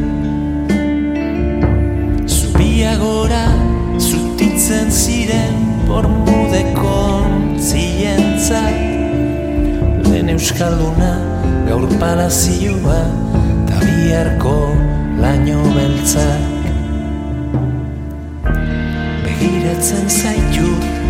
Zubia 2.29 2.93
gora 3.01 3.49
zutitzen 3.97 4.93
ziren 4.93 5.57
bormudekon 5.89 7.57
zientzat 7.57 8.77
Den 10.13 10.29
euskalduna 10.37 11.15
gaur 11.65 11.89
palazioa 11.97 13.01
ta 13.73 13.81
biharko 13.87 14.59
laino 15.17 15.65
beltzak. 15.73 16.45
Begiratzen 19.25 20.09
zaitut 20.13 21.08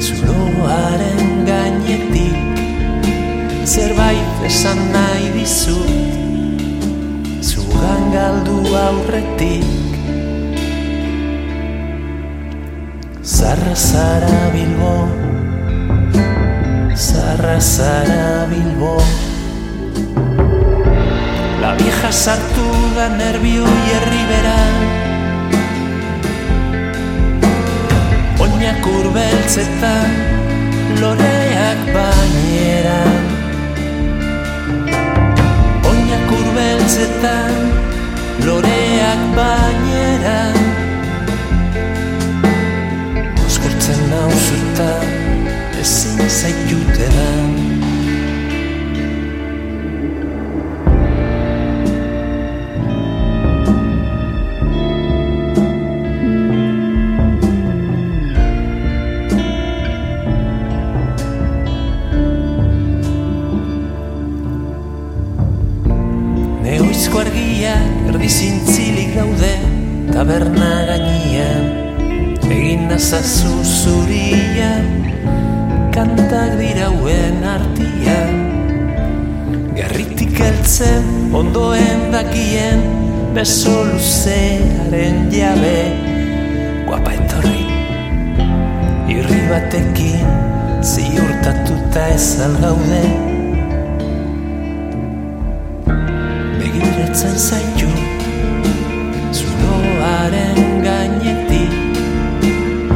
zuloaren 0.00 1.44
gainetik 1.46 2.50
zerbait 3.70 4.44
esan 4.48 4.78
nahi 4.92 5.28
dizut. 5.34 5.90
Zugan 7.40 8.10
galdu 8.14 8.58
aurretik. 8.74 9.66
Zarra 13.22 13.74
zara 13.74 14.40
bilbo. 14.54 14.94
Zarra 16.96 17.58
zara 17.60 18.46
bilbo. 18.50 18.96
La 21.60 21.74
vieja 21.78 22.10
sartu 22.12 22.66
da 22.96 23.06
nervio 23.20 23.68
hierri 23.84 24.24
beran 24.32 24.99
Oinak 28.70 28.86
urbeltzetan 28.86 30.10
loreak 31.00 31.80
baineran 31.90 33.24
Oinak 35.90 36.30
urbeltzetan 36.36 37.56
loreak 38.46 39.24
baineran 39.34 40.60
Oskortzen 43.42 44.06
nauzuta 44.14 44.92
ezin 45.82 46.22
zaituteran 46.28 47.50
Neoizko 47.50 47.59
erdi 68.20 68.28
zintzilik 68.28 69.14
daude 69.16 69.52
taberna 70.12 70.84
gainean. 70.84 71.64
Egin 72.52 72.82
nazazu 72.90 73.52
zuria 73.64 74.72
kantak 75.94 76.58
dirauen 76.58 77.40
artian 77.54 78.34
Garritik 79.72 80.36
heltzen 80.36 81.32
ondoen 81.32 82.12
dakien 82.12 82.84
beso 83.32 83.86
luzearen 83.88 85.32
jabe. 85.32 85.80
Guapa 86.90 87.16
etorri 87.16 87.64
irri 89.16 89.40
batekin 89.48 90.28
ziurtatuta 90.84 92.08
ez 92.12 92.36
algaude 92.44 93.04
Begiratzen 96.60 97.36
zaitu 97.48 97.69
zuloaren 100.30 100.82
gainetik 100.82 101.72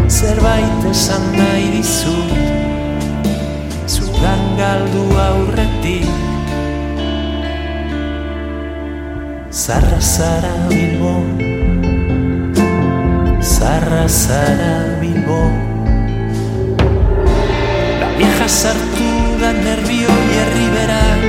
Zerbait 0.09 0.85
esan 0.91 1.25
nahi 1.35 1.67
dizut 1.75 2.31
Zugan 3.87 4.43
galdu 4.59 5.05
aurretik 5.19 6.09
Zarra 9.55 10.01
zara 10.01 10.51
bilbo. 10.69 11.15
Zarra 13.41 14.09
zara 14.09 14.99
bilbo. 15.01 15.39
La 18.01 18.09
vieja 18.19 18.49
sartu 18.49 19.09
da 19.41 19.53
nervio 19.53 20.13
hierri 20.27 20.69
beran 20.75 21.21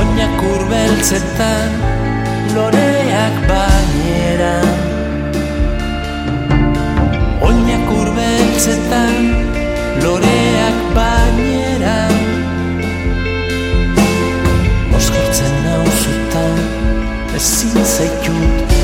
Oinak 0.00 0.42
urbeltzetan 0.54 1.89
loreak 2.54 3.36
baineran 3.50 4.68
Oinak 7.46 7.92
urbeltzetan 8.00 9.14
loreak 10.02 10.82
baineran 10.96 12.18
Moskortzen 14.90 15.56
nauzutan 15.64 16.60
ezin 17.38 17.84
zaitut 17.84 18.79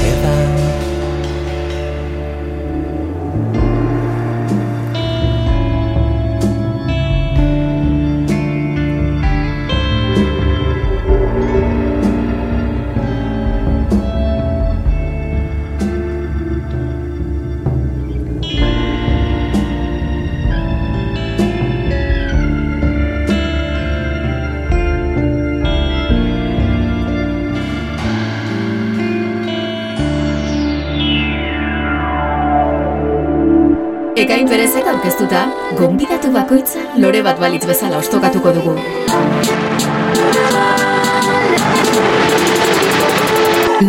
gonbidatu 35.76 36.30
bakoitza 36.32 36.80
lore 37.02 37.20
bat 37.26 37.40
balitz 37.40 37.66
bezala 37.68 37.98
ostokatuko 38.00 38.52
dugu. 38.56 38.72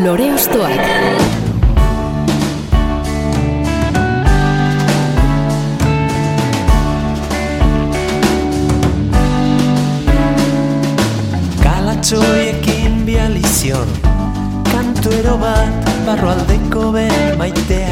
Lore 0.04 0.28
ostoak. 0.36 0.84
Kalatxoiekin 11.64 13.06
bializion 13.08 13.96
Kantuero 14.74 15.38
bat 15.40 15.92
barroaldeko 16.10 16.92
ben 17.00 17.38
maiteari 17.40 17.87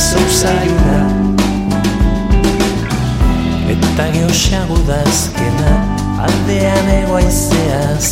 basu 0.00 0.22
zaiuna 0.40 0.98
Eta 3.72 4.04
geosagu 4.14 4.78
dazkena 4.88 5.72
Aldean 6.26 6.88
egoaizeaz 6.94 8.06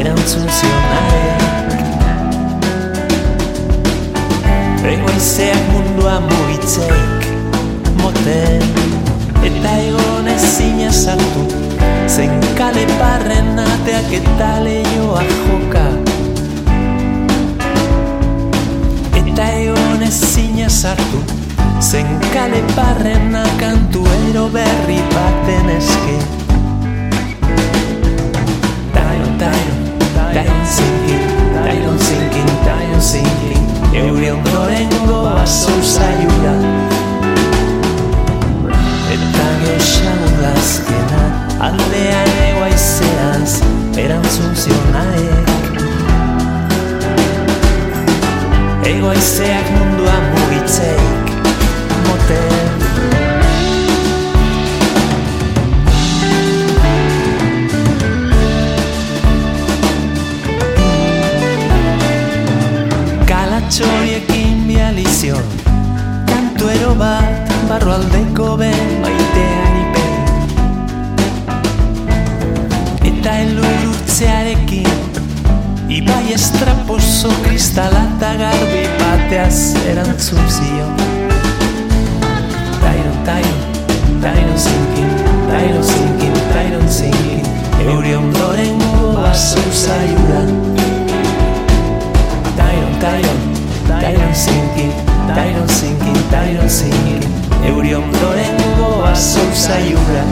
Erantzun 0.00 0.48
zionarek 0.58 1.42
Egoaizeak 4.94 5.68
mundua 5.74 6.16
mugitzeik 6.30 7.28
Moten 8.00 8.64
Eta 9.44 9.76
egon 9.84 10.32
ezina 10.36 10.90
sartu 10.92 11.44
Zen 12.08 12.40
kale 12.56 12.88
parren 12.96 13.60
ateak 13.68 14.16
eta 14.22 14.50
lehioa 14.64 15.28
joka 15.28 16.03
Eta 19.34 19.48
egon 19.58 20.02
ezina 20.06 20.68
sartu 20.70 21.18
Zen 21.82 22.06
kale 22.30 22.60
parrena 22.76 23.40
kantuero 23.58 24.44
berri 24.54 24.98
baten 25.10 25.72
eske. 25.74 26.14
Tyron, 28.94 29.32
Tyron, 29.40 29.80
Tyron 30.36 30.62
sinking, 30.76 31.26
Tyron 31.56 31.98
sinking, 32.06 32.52
Tyron 32.62 33.02
sinking 33.02 33.66
Euri 34.04 34.30
ondorengo 34.36 35.18
baso 35.26 35.74
zaiura. 35.82 36.54
Eta 39.16 39.48
geosago 39.64 40.30
dazkena 40.44 41.26
Aldean 41.72 42.32
egoaizeaz 42.46 43.58
Erantzun 43.98 44.54
zionaek 48.94 48.98
Egoaizeak 48.98 49.70
mundua 49.70 50.14
mugitzeik 50.30 51.30
Moten. 52.06 52.70
Kalatxoriekin 63.26 64.66
bializion 64.66 65.44
Kantuero 66.26 66.94
bat 66.94 67.52
barroaldeko 67.68 68.56
ben 68.56 69.00
maitean 69.00 69.76
ipen. 69.82 70.14
Eta 73.12 73.38
elurutzearekin 73.38 75.03
Ibai 75.94 76.32
estraposo 76.34 77.28
kristalata 77.44 78.32
garbi 78.34 78.80
bateaz 78.98 79.76
erantzun 79.86 80.40
zion. 80.50 80.96
Tairo, 82.82 83.12
tairo, 83.28 83.54
tairo 84.24 84.56
zinkin, 84.64 85.12
tairo 85.50 85.82
zinkin, 85.90 86.34
tairo 86.50 86.80
zinkin. 86.96 87.46
Euri 87.84 88.16
ondoren 88.16 88.82
baso 89.20 89.62
zaiura 89.70 90.42
Tairo, 92.58 92.88
tairo, 93.04 93.34
tairo 93.86 94.32
zinkin, 94.34 94.90
tairo 95.30 95.62
zinkin, 95.78 96.18
tairo 96.34 96.66
zinkin. 96.68 97.22
Euri 97.70 97.94
ondoren 97.94 98.58
baso 98.98 99.46
zaiura 99.54 100.26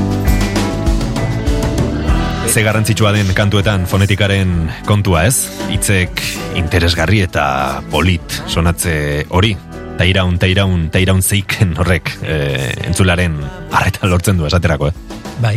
Ze 2.52 2.60
garrantzitsua 2.60 3.14
den 3.16 3.30
kantuetan 3.32 3.86
fonetikaren 3.88 4.66
kontua 4.84 5.22
ez? 5.24 5.46
Hitzek 5.72 6.18
interesgarri 6.60 7.22
eta 7.24 7.80
polit 7.88 8.34
sonatze 8.44 8.92
hori. 9.32 9.54
Tairaun, 9.96 10.34
tairaun, 10.36 10.82
tairaun 10.92 11.22
zeiken 11.24 11.70
horrek 11.80 12.10
e, 12.20 12.34
entzularen 12.90 13.38
arreta 13.72 14.10
lortzen 14.10 14.36
du 14.36 14.44
esaterako, 14.44 14.90
eh? 14.90 15.22
Bai. 15.40 15.54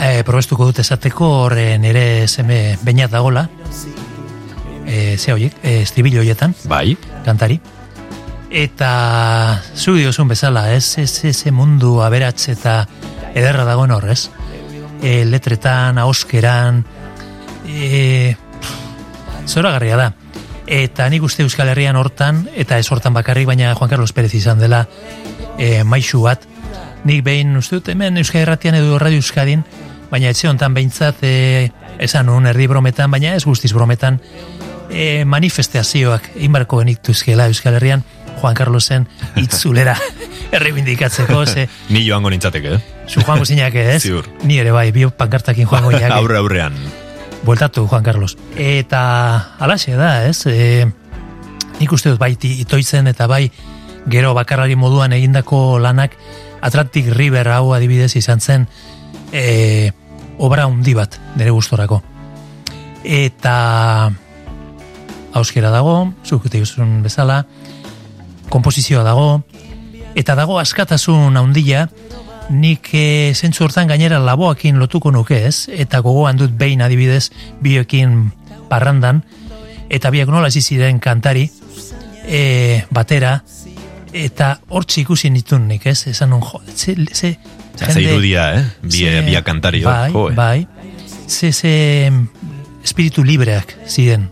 E, 0.00 0.22
probestuko 0.24 0.70
dut 0.70 0.80
esateko 0.80 1.28
horre 1.42 1.66
nire 1.82 2.24
seme 2.24 2.78
bainat 2.80 3.12
dagola. 3.12 3.44
E, 4.86 5.18
ze 5.18 5.34
horiek, 5.34 5.58
e, 5.60 5.82
estribillo 5.82 6.24
horietan, 6.24 6.56
Bai, 6.72 6.96
kantari. 7.26 7.60
Eta 8.48 9.60
zu 9.76 9.92
diozun 10.00 10.32
bezala, 10.32 10.70
ez, 10.72 10.96
ez, 11.04 11.12
ez, 11.28 11.52
mundu 11.52 11.98
aberatz 12.00 12.48
eta 12.56 12.86
ederra 13.34 13.68
dagoen 13.68 13.92
horrez. 13.92 14.30
E, 15.04 15.24
letretan, 15.28 15.98
ahoskeran, 16.00 16.80
e, 17.68 18.36
zoragarria 19.46 19.98
da. 20.00 20.12
Eta 20.64 21.10
nik 21.12 21.22
uste 21.26 21.44
Euskal 21.44 21.68
Herrian 21.68 21.96
hortan, 22.00 22.46
eta 22.56 22.78
ez 22.80 22.88
hortan 22.88 23.12
bakarrik, 23.12 23.46
baina 23.46 23.74
Juan 23.74 23.90
Carlos 23.90 24.14
Pérez 24.16 24.32
izan 24.34 24.58
dela 24.58 24.86
e, 25.58 25.84
maixu 25.84 26.22
bat. 26.24 26.48
Nik 27.04 27.20
behin 27.24 27.52
uste 27.60 27.76
dut 27.76 27.92
hemen 27.92 28.16
Euskal 28.16 28.46
Herratian 28.46 28.78
edo 28.80 28.98
Radio 28.98 29.20
Euskadin, 29.20 29.64
baina 30.08 30.32
etxe 30.32 30.48
hontan 30.48 30.72
behintzat 30.72 31.20
e, 31.20 31.34
esan 32.00 32.32
nun 32.32 32.48
erdi 32.48 32.66
brometan, 32.70 33.12
baina 33.12 33.34
ez 33.36 33.44
guztiz 33.44 33.74
brometan, 33.76 34.22
e, 34.88 35.24
manifestazioak 35.28 36.32
inbarko 36.48 36.80
genituzkela 36.80 37.48
Euskal 37.52 37.76
Herrian 37.76 38.04
Juan 38.40 38.54
Carlosen 38.54 39.08
itzulera 39.44 39.98
errebindikatzeko, 40.54 41.44
ze 41.46 41.68
ni 41.94 42.04
joango 42.06 42.30
nintzateke, 42.30 42.74
eh? 42.76 42.80
zu 43.08 43.20
joango 43.20 43.44
zinak 43.44 43.74
ez? 43.74 44.02
Ziur. 44.02 44.28
Ni 44.44 44.58
ere 44.62 44.72
bai, 44.72 44.90
bi 44.92 45.06
pankartakin 45.06 45.68
joango 45.70 45.92
zinak. 45.96 46.16
Aurre 46.16 46.38
aurrean. 46.38 46.76
Bueltatu 47.44 47.86
Juan 47.86 48.02
Carlos. 48.02 48.38
Eta 48.56 49.02
alaxe 49.60 49.96
da, 49.98 50.24
ez? 50.26 50.46
E, 50.48 50.86
nik 51.80 51.92
uste 51.92 52.14
dut 52.14 52.20
bai 52.20 52.32
itoitzen 52.38 53.10
eta 53.10 53.26
bai 53.28 53.50
gero 54.08 54.32
bakarrari 54.36 54.76
moduan 54.76 55.12
egindako 55.16 55.78
lanak 55.80 56.16
Atlantic 56.64 57.10
River 57.12 57.48
hau 57.52 57.74
adibidez 57.76 58.14
izan 58.16 58.40
zen 58.40 58.66
e, 59.32 59.92
obra 60.38 60.64
handi 60.64 60.94
bat 60.96 61.18
nire 61.36 61.52
gustorako. 61.52 62.00
Eta 63.04 64.10
hauskera 65.34 65.70
dago, 65.74 66.14
zuk 66.24 66.46
duzun 66.48 67.02
bezala, 67.02 67.42
komposizioa 68.48 69.02
dago, 69.04 69.42
eta 70.14 70.34
dago 70.38 70.58
askatasun 70.58 71.36
handia, 71.36 71.88
nik 72.50 72.90
e, 72.92 73.32
zentzu 73.34 73.64
hortan 73.64 73.88
gainera 73.88 74.18
laboakin 74.20 74.78
lotuko 74.78 75.10
nuke 75.10 75.46
ez, 75.46 75.68
eta 75.72 76.00
gogoan 76.04 76.36
dut 76.36 76.52
behin 76.58 76.82
adibidez 76.84 77.30
bioekin 77.64 78.30
parrandan, 78.68 79.22
eta 79.88 80.10
biak 80.10 80.28
nola 80.28 80.50
ziren 80.50 81.00
kantari, 81.00 81.48
e, 82.26 82.84
batera, 82.90 83.42
eta 84.12 84.58
hortxe 84.68 85.00
ikusi 85.02 85.30
nitun 85.30 85.66
nik 85.68 85.86
ez, 85.86 86.06
esan 86.06 86.30
nun, 86.30 86.42
jo, 86.42 86.60
ze, 86.74 86.94
ze, 87.12 87.36
Ze 87.74 88.00
irudia, 88.00 88.54
eh? 88.54 88.64
Bie, 88.82 89.10
ze- 89.10 89.22
bia 89.26 89.42
kantari 89.42 89.82
bai, 89.82 90.12
jo, 90.12 90.28
eh? 90.30 90.34
bai, 90.34 90.66
ze, 91.26 91.50
ze 91.52 92.12
espiritu 92.84 93.24
libreak 93.24 93.74
ziren, 93.88 94.28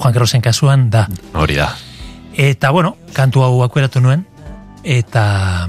Juan 0.00 0.12
Carlosen 0.14 0.40
kasuan 0.40 0.88
da. 0.90 1.08
Hori 1.34 1.56
da. 1.58 1.74
Eta, 2.36 2.70
bueno, 2.70 2.96
kantu 3.12 3.42
hau 3.42 3.62
akueratu 3.64 4.00
nuen, 4.00 4.24
eta 4.84 5.68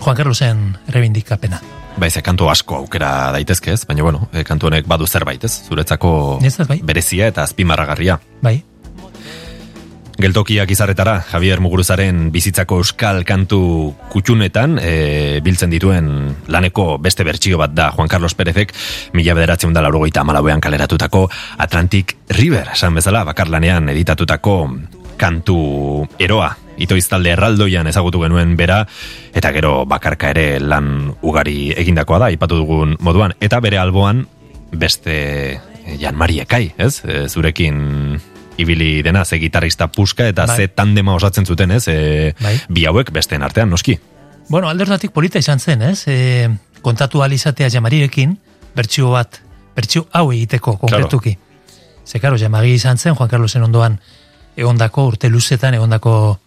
Juan 0.00 0.16
Carlosen 0.16 0.76
rebindikapena. 0.88 1.60
Bai, 1.96 2.10
ze 2.10 2.22
kantu 2.26 2.50
asko 2.50 2.82
aukera 2.82 3.30
daitezke 3.32 3.72
ez, 3.72 3.84
baina 3.86 4.02
bueno, 4.02 4.28
eh, 4.32 4.42
kantu 4.44 4.66
honek 4.66 4.86
badu 4.90 5.06
zerbait 5.06 5.44
ez, 5.44 5.52
zuretzako 5.68 6.38
Niretzat 6.42 6.68
bai. 6.68 6.80
berezia 6.82 7.28
eta 7.30 7.44
azpimarragarria. 7.46 8.18
Bai, 8.42 8.64
Geltokiak 10.14 10.70
izarretara, 10.70 11.16
Javier 11.26 11.58
Muguruzaren 11.62 12.28
bizitzako 12.34 12.78
euskal 12.82 13.24
kantu 13.26 13.58
kutxunetan, 14.12 14.78
e, 14.78 15.40
biltzen 15.42 15.72
dituen 15.74 16.10
laneko 16.46 16.98
beste 17.02 17.26
bertsio 17.26 17.58
bat 17.58 17.74
da 17.74 17.88
Juan 17.96 18.10
Carlos 18.10 18.36
Perezek, 18.38 18.72
mila 19.12 19.34
bederatzen 19.34 19.74
da 19.74 19.82
laurogeita 19.82 20.22
amalauean 20.22 20.62
kaleratutako 20.62 21.26
Atlantic 21.58 22.14
River, 22.30 22.70
esan 22.76 22.94
bezala, 22.94 23.24
bakarlanean 23.26 23.90
editatutako 23.90 24.58
kantu 25.24 26.04
eroa, 26.20 26.50
itoiz 26.76 27.06
talde 27.08 27.32
erraldoian 27.32 27.88
ezagutu 27.88 28.20
genuen 28.24 28.56
bera, 28.60 28.82
eta 29.32 29.52
gero 29.56 29.84
bakarka 29.88 30.32
ere 30.34 30.58
lan 30.60 31.14
ugari 31.24 31.72
egindakoa 31.72 32.26
da, 32.26 32.30
ipatu 32.34 32.60
dugun 32.60 32.96
moduan, 33.04 33.36
eta 33.40 33.60
bere 33.64 33.80
alboan 33.80 34.24
beste 34.74 35.14
eh, 35.54 35.96
Jan 36.00 36.16
Mari 36.18 36.40
Ekai, 36.42 36.64
ez? 36.80 36.98
E, 37.04 37.24
zurekin 37.28 38.18
ibili 38.60 39.02
dena, 39.02 39.24
ze 39.24 39.38
gitarrista 39.40 39.88
puska 39.92 40.26
eta 40.28 40.46
Bai. 40.46 40.56
ze 40.56 40.68
tandema 40.68 41.14
osatzen 41.14 41.46
zuten, 41.46 41.72
ez? 41.72 41.86
E, 41.88 42.34
Bai. 42.40 42.56
Bi 42.68 42.84
hauek 42.90 43.12
besteen 43.14 43.42
artean, 43.42 43.70
noski. 43.70 43.96
Bueno, 44.48 44.68
alde 44.68 44.84
hortatik 44.84 45.12
polita 45.12 45.40
izan 45.40 45.60
zen, 45.60 45.82
ez? 45.82 46.04
E, 46.08 46.50
kontatu 46.84 47.22
alizatea 47.24 47.70
jamarirekin, 47.72 48.36
bertsio 48.76 49.14
bat, 49.14 49.40
bertsio 49.76 50.04
hau 50.12 50.26
egiteko 50.32 50.76
konkretuki. 50.82 51.36
Ze, 52.04 52.20
karo, 52.20 52.36
jamari 52.36 52.74
izan 52.76 53.00
zen, 53.00 53.16
Juan 53.16 53.30
Carlosen 53.30 53.64
ondoan 53.64 53.98
egondako, 54.56 55.08
urte 55.12 55.28
luzetan 55.28 55.74
egondako 55.74 56.38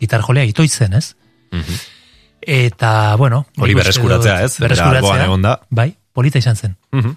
gitar 0.00 0.22
jolea 0.24 0.44
itoitzen, 0.44 0.94
ez? 0.94 1.14
Eta, 2.40 3.16
bueno... 3.16 3.46
Hori 3.58 3.74
berreskuratzea, 3.74 4.42
ez? 4.44 4.60
Alboan 4.80 5.24
egonda. 5.24 5.60
Bai, 5.70 5.94
polita 6.12 6.38
izan 6.38 6.56
zen. 6.56 6.76
Mhm. 6.92 7.16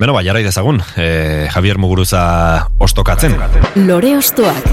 Beno, 0.00 0.14
ba, 0.16 0.22
jarrai 0.24 0.40
dezagun, 0.42 0.78
e, 0.96 1.48
Javier 1.52 1.76
Muguruza 1.76 2.68
ostokatzen. 2.78 3.36
Lore 3.84 4.14
Ostoak. 4.16 4.64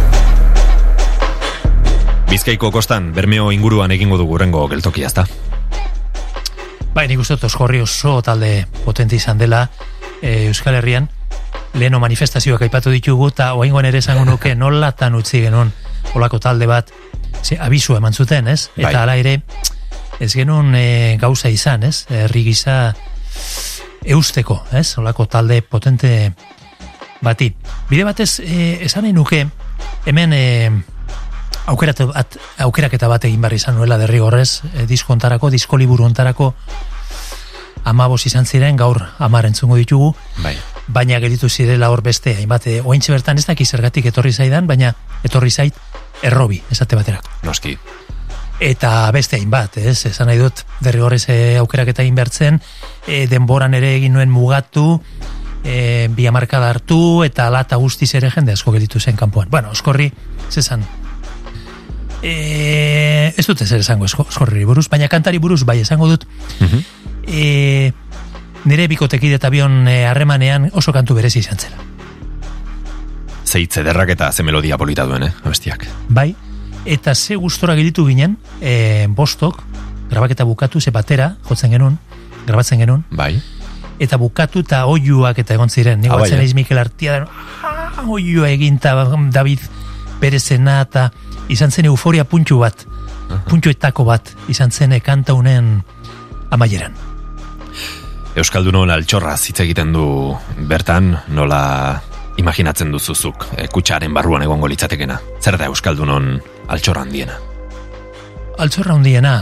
Bizkaiko 2.30 2.72
kostan, 2.72 3.12
Bermeo 3.16 3.52
inguruan 3.52 3.92
egingo 3.92 4.18
dugu 4.18 4.38
rengo 4.40 4.68
geltoki, 4.72 5.04
ezta? 5.04 5.26
Bai, 6.94 7.08
nik 7.12 7.20
uste 7.20 7.36
dut 7.36 7.52
oso 7.84 8.22
talde 8.22 8.68
potente 8.86 9.16
izan 9.16 9.38
dela 9.38 9.70
e, 10.22 10.48
Euskal 10.48 10.76
Herrian, 10.76 11.10
leheno 11.78 12.00
manifestazioak 12.00 12.62
aipatu 12.68 12.92
ditugu, 12.94 13.30
eta 13.34 13.54
oaingoan 13.54 13.86
ere 13.86 14.02
esango 14.04 14.26
nuke 14.26 14.56
nolatan 14.62 15.16
utzi 15.16 15.42
genuen 15.46 15.74
olako 16.16 16.40
talde 16.40 16.68
bat, 16.68 16.92
ze, 17.44 17.58
abisu 17.62 17.98
eman 17.98 18.14
zuten, 18.14 18.48
ez? 18.48 18.70
Eta 18.76 18.90
Bai. 18.90 18.96
hala 18.96 19.16
ere, 19.20 19.42
ez 20.20 20.32
genuen 20.34 20.74
e, 20.76 21.18
gauza 21.22 21.50
izan, 21.54 21.84
ez? 21.84 22.06
Herri 22.10 22.44
gisa 22.48 22.96
eusteko, 24.08 24.64
ez? 24.72 24.88
Olako 24.98 25.28
talde 25.28 25.62
potente 25.62 26.34
bati. 27.22 27.52
Bide 27.90 28.06
batez, 28.08 28.40
e, 28.40 28.80
esan 28.86 29.06
nahi 29.06 29.14
nuke, 29.14 29.44
hemen 30.06 30.34
e, 30.34 30.46
aukerat, 31.68 32.02
at, 32.16 32.40
aukeraketa 32.66 33.10
bat 33.12 33.28
egin 33.28 33.44
behar 33.44 33.58
izan 33.58 33.78
nuela 33.78 34.00
derrigorrez, 34.02 34.64
e, 34.74 34.88
disko 34.90 35.14
ontarako, 35.14 35.52
disko 35.54 35.78
liburu 35.78 36.08
ontarako 36.08 36.54
amabos 37.88 38.26
izan 38.28 38.46
ziren, 38.46 38.76
gaur 38.76 39.00
amar 39.24 39.46
entzungo 39.48 39.78
ditugu, 39.80 40.14
Bai. 40.44 40.58
Baina 40.88 41.20
gelditu 41.20 41.50
zirela 41.50 41.90
hor 41.92 42.02
beste, 42.02 42.36
hainbat, 42.36 42.68
e, 42.68 42.82
ointxe 42.84 43.12
bertan 43.12 43.38
ez 43.38 43.46
dakiz 43.46 43.70
zergatik 43.70 44.06
etorri 44.06 44.32
zaidan, 44.34 44.68
baina 44.68 44.94
etorri 45.24 45.52
zait 45.52 45.76
errobi, 46.24 46.62
esate 46.72 46.96
baterako. 46.96 47.30
Noski. 47.44 47.78
Eta 48.60 49.12
beste 49.14 49.38
hainbat, 49.38 49.78
ez, 49.78 50.06
esan 50.10 50.28
nahi 50.32 50.40
dut 50.42 50.64
derrigorrez 50.82 51.28
e, 51.30 51.58
aukeraketa 51.62 52.02
egin 52.02 52.16
bertzen, 52.16 52.62
e, 53.06 53.28
denboran 53.28 53.74
ere 53.78 53.96
egin 53.98 54.14
nuen 54.18 54.32
mugatu, 54.34 55.02
e, 55.64 56.08
bi 56.10 56.26
hamarkada 56.26 56.70
hartu, 56.72 57.24
eta 57.28 57.50
lata 57.54 57.76
guztiz 57.78 58.14
ere 58.16 58.32
jende 58.32 58.54
asko 58.54 58.72
gelditu 58.72 59.00
zen 59.00 59.16
kanpoan. 59.20 59.50
Bueno, 59.52 59.70
oskorri, 59.76 60.10
zezan, 60.50 60.86
e, 62.24 63.34
ez 63.38 63.46
dut 63.46 63.62
ezer 63.62 63.84
esango 63.84 64.06
oskorri 64.06 64.66
buruz, 64.66 64.88
baina 64.90 65.08
kantari 65.08 65.38
buruz 65.38 65.64
bai 65.66 65.80
esango 65.82 66.08
dut, 66.10 66.26
Mhm. 66.60 66.84
e, 67.28 67.94
nire 68.66 68.88
bikotekide 68.88 69.36
eta 69.40 69.50
bion 69.50 69.88
e, 69.88 70.06
harremanean 70.08 70.70
oso 70.74 70.94
kantu 70.94 71.16
berezi 71.16 71.40
izan 71.40 71.58
zela. 71.60 71.78
Zeitze 73.48 73.84
derrak 73.84 74.10
eta 74.10 74.32
ze 74.32 74.44
melodia 74.44 74.78
polita 74.78 75.06
duen, 75.06 75.24
eh? 75.24 75.34
Abestiak. 75.44 75.88
Bai, 76.10 76.36
eta 76.86 77.16
ze 77.16 77.36
gustora 77.36 77.76
gelditu 77.76 78.06
ginen, 78.08 78.38
e, 78.62 79.08
bostok, 79.10 79.64
grabaketa 80.10 80.44
bukatu, 80.44 80.82
ze 80.82 80.92
batera, 80.92 81.36
jotzen 81.48 81.72
genuen, 81.72 81.98
grabatzen 82.46 82.80
genuen, 82.80 83.06
Bai. 83.10 83.42
eta 84.00 84.18
bukatu 84.18 84.60
eta 84.60 84.86
oiuak 84.86 85.40
eta 85.40 85.54
egon 85.54 85.70
ziren. 85.70 86.02
Nik 86.02 86.12
Ah, 86.12 86.18
batzen 86.18 86.36
eh? 86.36 86.44
naiz 86.44 86.54
Mikel 86.54 86.78
Artia 86.78 87.20
da, 87.20 87.28
ah, 87.64 88.04
oiua 88.08 88.50
egin 88.50 88.76
eta 88.76 89.08
David 89.32 89.60
Perezena 90.20 90.82
eta 90.82 91.12
izan 91.48 91.72
zen 91.72 91.86
euforia 91.86 92.24
puntxu 92.26 92.60
bat, 92.60 92.86
puntxuetako 93.48 94.04
bat, 94.04 94.36
izan 94.50 94.72
zen 94.72 95.00
kanta 95.00 95.34
unen 95.34 95.84
amaieran. 96.52 96.94
Euskaldunon 98.38 98.92
altxorraz 98.94 99.48
hitz 99.50 99.58
egiten 99.64 99.90
du 99.96 100.04
bertan, 100.70 101.10
nola 101.34 101.62
imaginatzen 102.38 102.92
duzuzuk, 102.94 103.48
e, 103.58 103.66
kutsaren 103.74 104.14
barruan 104.14 104.44
egongo 104.46 104.70
litzatekena. 104.70 105.16
Zer 105.42 105.58
da 105.58 105.66
Euskaldunon 105.72 106.36
altxorra 106.70 107.02
handiena? 107.02 107.40
Altxorra 108.62 108.94
hundiena, 108.94 109.40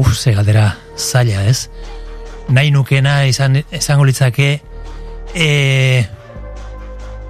uf, 0.00 0.14
ze 0.16 0.32
galdera 0.32 0.70
zaila 0.96 1.44
ez, 1.50 1.68
nahi 2.48 2.72
nukena 2.72 3.18
izan, 3.28 3.60
izango 3.68 4.06
litzake, 4.08 4.48
e, 5.34 5.48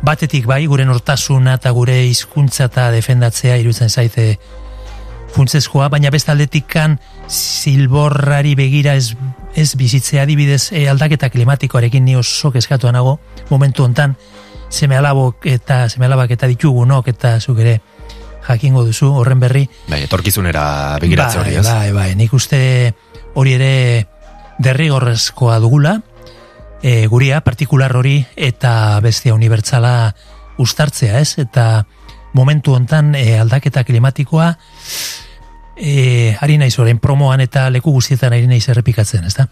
batetik 0.06 0.46
bai, 0.46 0.62
gure 0.70 0.86
nortasuna 0.86 1.56
eta 1.58 1.74
gure 1.74 2.04
hizkuntza 2.06 2.68
eta 2.70 2.92
defendatzea 2.94 3.58
irutzen 3.64 3.90
zaite 3.90 4.36
funtsezkoa, 5.34 5.90
baina 5.90 6.14
beste 6.14 6.30
aldetikan 6.30 7.00
silborrari 7.26 8.54
begira 8.54 8.94
ez, 8.94 9.16
ez 9.56 9.74
bizitzea. 9.74 10.22
Adibidez 10.22 10.70
e, 10.72 10.86
aldaketa 10.88 11.30
klimatikoarekin 11.32 12.04
ni 12.04 12.16
oso 12.16 12.52
kezkatuan 12.52 12.94
nago 12.94 13.18
momentu 13.50 13.84
hontan. 13.84 14.16
Seme 14.68 14.98
alabok 14.98 15.46
eta 15.48 15.86
seme 15.88 16.06
alabak 16.06 16.34
eta 16.36 16.48
ditugunok 16.50 17.08
eta 17.08 17.38
zuk 17.40 17.62
ere 17.64 17.80
jakingo 18.46 18.84
duzu 18.86 19.10
horren 19.16 19.40
berri. 19.40 19.64
Bai, 19.88 20.02
etorkizunera 20.06 20.98
begiratze 21.02 21.40
hori, 21.40 21.56
ez? 21.58 21.64
Bai, 21.66 21.90
bai, 21.96 22.10
nik 22.18 22.34
uste 22.36 22.60
hori 23.34 23.56
ere 23.56 23.72
derrigorrezkoa 24.62 25.58
dugula, 25.60 25.98
e, 26.82 27.06
guria, 27.10 27.40
partikular 27.44 27.96
hori, 27.96 28.20
eta 28.36 29.00
bestia 29.04 29.34
unibertsala 29.34 30.14
ustartzea, 30.62 31.20
ez? 31.20 31.36
Eta 31.42 31.86
momentu 32.36 32.76
hontan 32.76 33.14
e, 33.18 33.38
aldaketa 33.40 33.84
klimatikoa, 33.84 34.52
e, 35.76 36.36
ari 36.40 36.58
naiz 36.58 36.78
orain 36.78 36.98
promoan 36.98 37.40
eta 37.40 37.68
leku 37.70 37.92
guztietan 37.92 38.32
ari 38.32 38.46
naiz 38.46 38.68
errepikatzen, 38.68 39.24
ez 39.24 39.34
da? 39.34 39.48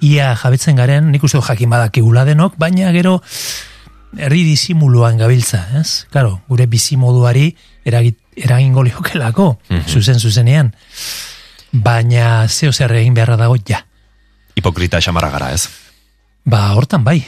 Ia 0.00 0.34
jabetzen 0.36 0.76
garen, 0.76 1.10
nik 1.12 1.22
uste 1.24 1.40
jakin 1.40 1.70
badakigula 1.70 2.24
denok, 2.24 2.56
baina 2.58 2.92
gero 2.92 3.22
herri 4.18 4.42
disimuluan 4.44 5.16
gabiltza, 5.18 5.66
ez? 5.80 6.06
Claro, 6.10 6.40
gure 6.48 6.66
bizimoduari 6.66 7.54
eragit, 7.84 8.18
eragingo 8.36 8.82
liokelako, 8.82 9.58
Mhm. 9.70 9.86
zuzen 9.88 10.18
zuzenean. 10.20 10.74
Baina 11.72 12.46
zeo 12.48 12.72
zer 12.72 12.92
egin 12.92 13.14
beharra 13.14 13.36
dago 13.36 13.56
ja. 13.68 13.84
Hipokrita 14.54 15.00
xamarra 15.00 15.30
gara, 15.30 15.52
ez? 15.52 15.68
Ba, 16.44 16.72
hortan 16.74 17.04
bai. 17.04 17.24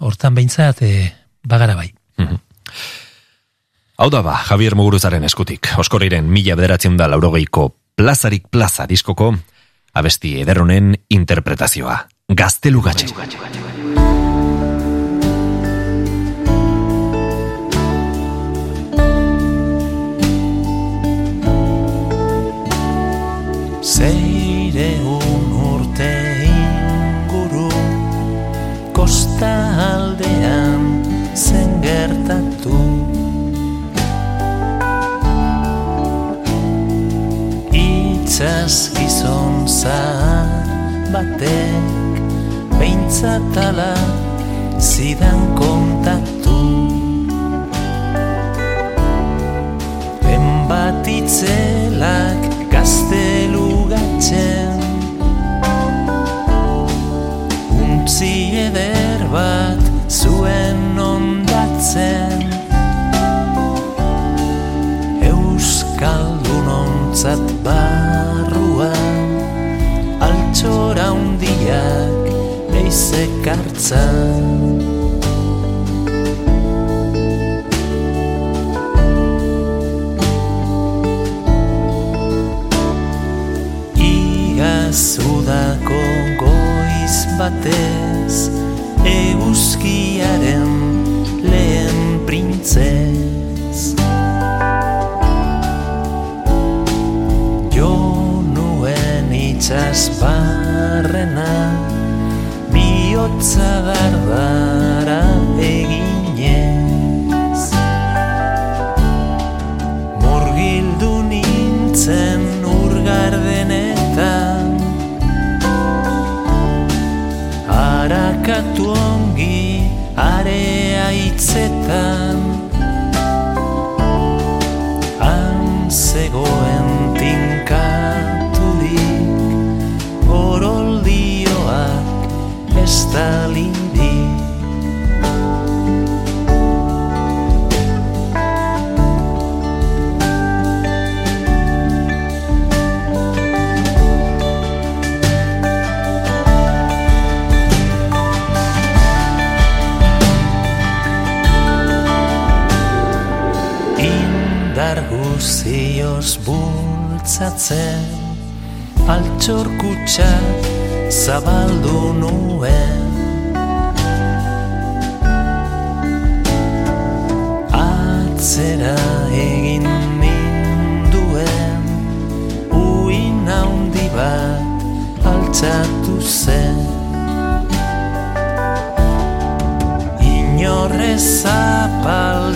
Hortan 0.00 0.34
behintzat 0.34 0.82
e, 0.82 1.12
bagara 1.46 1.74
bai. 1.76 1.93
Hau 3.96 4.08
da 4.10 4.24
ba, 4.26 4.34
Javier 4.42 4.74
Muguruzaren 4.74 5.22
eskutik, 5.22 5.68
oskorriren 5.78 6.26
mila 6.26 6.56
bederatzen 6.58 6.96
da 6.98 7.06
laurogeiko 7.06 7.68
plazarik 7.94 8.48
plaza 8.50 8.88
diskoko, 8.90 9.28
abesti 9.94 10.34
ederronen 10.42 10.96
interpretazioa. 11.14 12.00
Gaztelu 12.34 12.82
gatxe. 12.82 13.12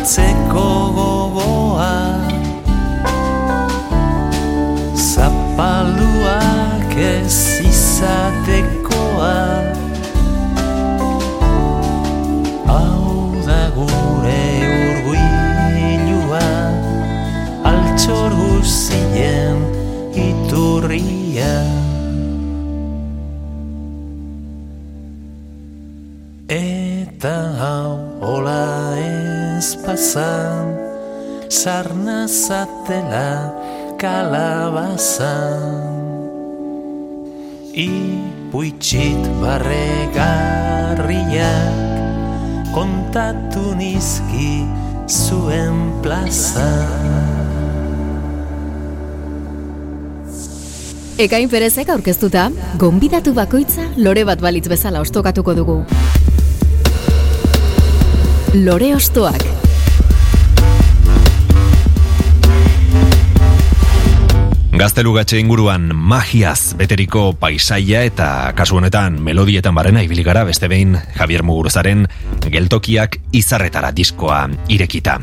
seco. 0.09 0.78
Pasan 29.99 30.79
Sarna 31.51 32.31
zatela 32.31 33.51
kalabazan 33.99 35.75
Ipuitxit 37.75 39.19
barregarriak 39.43 41.03
Kontatu 42.71 43.75
nizki 43.75 44.63
zuen 45.11 45.91
plaza 46.03 46.87
Ekain 51.19 51.51
perezek 51.51 51.89
aurkeztuta, 51.91 52.47
gonbidatu 52.79 53.35
bakoitza 53.35 53.83
lore 53.99 54.23
bat 54.23 54.39
balitz 54.39 54.71
bezala 54.71 55.03
ostokatuko 55.03 55.51
dugu. 55.59 55.83
Lore 58.55 58.95
ostoak. 58.95 59.58
Gaztelugatxe 64.79 65.41
inguruan 65.43 65.88
magiaz 65.91 66.77
beteriko 66.79 67.33
paisaia 67.35 68.05
eta 68.07 68.53
kasu 68.55 68.77
honetan 68.79 69.17
melodietan 69.27 69.75
barrena 69.75 70.05
ibili 70.07 70.23
gara 70.23 70.45
beste 70.47 70.69
behin 70.71 70.93
Javier 71.17 71.43
Muguruzaren 71.43 72.05
geltokiak 72.47 73.17
izarretara 73.35 73.88
diskoa 73.91 74.45
irekita. 74.71 75.17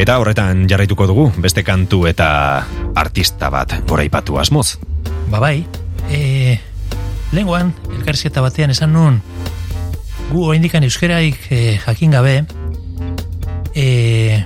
Eta 0.00 0.14
horretan 0.16 0.62
jarraituko 0.70 1.04
dugu 1.10 1.26
beste 1.44 1.60
kantu 1.60 2.06
eta 2.08 2.28
artista 2.96 3.50
bat 3.52 3.74
goraipatu 3.90 4.38
asmoz. 4.40 4.78
Ba 5.28 5.42
bai, 5.44 5.66
e, 6.08 6.56
lenguan, 7.36 7.74
elkarrizketa 7.98 8.40
batean 8.40 8.72
esan 8.72 8.94
nun, 8.96 9.18
gu 10.30 10.46
oindikan 10.54 10.88
euskeraik 10.88 11.50
e, 11.52 11.60
jakin 11.84 12.16
gabe, 12.16 12.38
e, 13.76 14.40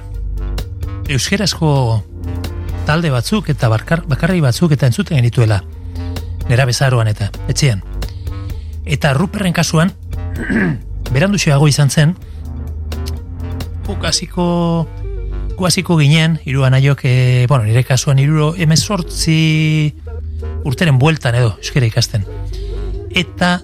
euskerazko 1.07 1.71
talde 2.85 3.11
batzuk 3.11 3.49
eta 3.49 3.69
barkar, 3.73 4.05
bakarri 4.09 4.41
batzuk 4.45 4.73
eta 4.77 4.87
entzuten 4.87 5.17
genituela. 5.17 5.63
Nera 6.49 6.67
bezaroan 6.69 7.09
eta 7.09 7.31
etxean. 7.49 7.83
Eta 8.85 9.15
ruperren 9.17 9.55
kasuan 9.57 9.93
berandu 11.15 11.39
izan 11.69 11.91
zen 11.91 12.15
gukasiko 13.87 14.89
gukasiko 15.57 15.97
ginen 15.97 16.39
iruan 16.45 16.75
aiok 16.75 17.01
e, 17.05 17.47
bueno, 17.49 17.65
nire 17.65 17.85
kasuan 17.85 18.19
iruro 18.19 18.55
emezortzi 18.57 19.95
urteren 20.65 20.99
bueltan 20.99 21.35
edo 21.35 21.57
euskera 21.59 21.87
ikasten. 21.87 22.25
Eta 23.11 23.61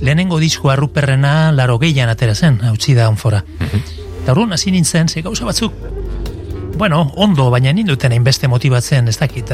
lehenengo 0.00 0.38
diskoa 0.38 0.76
ruperrena 0.76 1.52
laro 1.52 1.78
gehian 1.78 2.08
atera 2.08 2.34
zen 2.34 2.60
hau 2.62 2.76
da 2.94 3.08
onfora. 3.08 3.44
Mhm. 3.60 3.82
eta 4.22 4.32
hori 4.32 4.52
hasi 4.52 4.70
nintzen 4.70 5.08
ze 5.08 5.20
gauza 5.20 5.44
batzuk 5.44 5.72
bueno, 6.76 7.12
ondo, 7.16 7.50
baina 7.50 7.72
ninduten 7.72 8.12
hainbeste 8.12 8.48
motibatzen, 8.48 9.08
ez 9.08 9.18
dakit, 9.18 9.50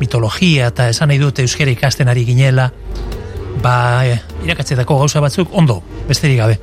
mitologia 0.00 0.68
eta 0.72 0.88
esan 0.90 1.10
nahi 1.10 1.18
dute 1.18 1.44
euskera 1.44 1.72
ikasten 1.74 2.08
ari 2.08 2.24
ginela, 2.26 2.70
ba, 3.62 3.76
e, 4.06 4.18
irakatzetako 4.44 4.98
gauza 5.02 5.22
batzuk, 5.24 5.52
ondo, 5.52 5.80
besterik 6.08 6.38
gabe. 6.38 6.58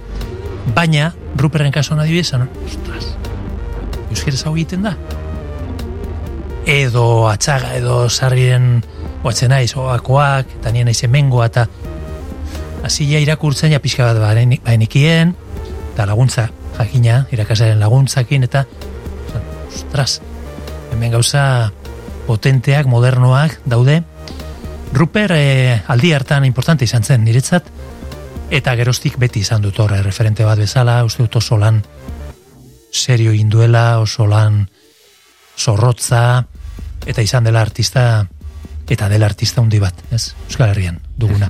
Baina, 0.76 1.12
Ruperren 1.38 1.72
kaso 1.72 1.96
nahi 1.96 2.14
bezan, 2.14 2.48
ostras, 2.66 3.16
euskera 4.10 4.38
zau 4.38 4.56
egiten 4.56 4.84
da? 4.86 4.96
Edo 6.70 7.28
atxaga, 7.30 7.74
edo 7.80 8.04
sarrien 8.10 8.84
oatzen 9.24 9.50
naiz, 9.54 9.74
oakoak, 9.78 10.58
eta 10.60 10.72
nien 10.72 10.86
naiz 10.90 11.00
emengoa, 11.08 11.48
eta 11.50 11.68
azila 12.86 13.22
irakurtzen, 13.22 13.72
ja 13.74 13.82
pixka 13.82 14.08
bat 14.10 14.42
bainikien, 14.66 15.36
eta 15.94 16.06
laguntza, 16.10 16.50
jakina, 16.78 17.26
irakasaren 17.34 17.82
laguntzakin, 17.82 18.46
eta 18.50 18.66
ostras, 19.76 20.22
hemen 20.92 21.12
gauza 21.12 21.72
potenteak, 22.28 22.86
modernoak 22.86 23.60
daude. 23.66 24.02
Ruper 24.94 25.32
eh, 25.36 25.82
aldi 25.88 26.14
hartan 26.14 26.46
importante 26.46 26.86
izan 26.86 27.04
zen 27.04 27.24
niretzat, 27.24 27.68
eta 28.52 28.76
gerostik 28.76 29.18
beti 29.20 29.42
izan 29.46 29.64
dut 29.64 29.80
horre 29.80 30.02
referente 30.04 30.46
bat 30.46 30.60
bezala, 30.60 31.02
uste 31.08 31.24
dut 31.24 31.40
oso 31.40 31.58
lan 31.58 31.82
serio 32.92 33.32
induela, 33.32 34.00
oso 34.04 34.28
lan 34.28 34.66
zorrotza, 35.58 36.44
eta 37.06 37.24
izan 37.24 37.48
dela 37.48 37.62
artista, 37.62 38.26
eta 38.92 39.08
dela 39.10 39.32
artista 39.32 39.64
hundi 39.64 39.80
bat, 39.80 39.96
ez? 40.12 40.34
Euskal 40.50 40.74
Herrian 40.74 41.00
duguna. 41.18 41.50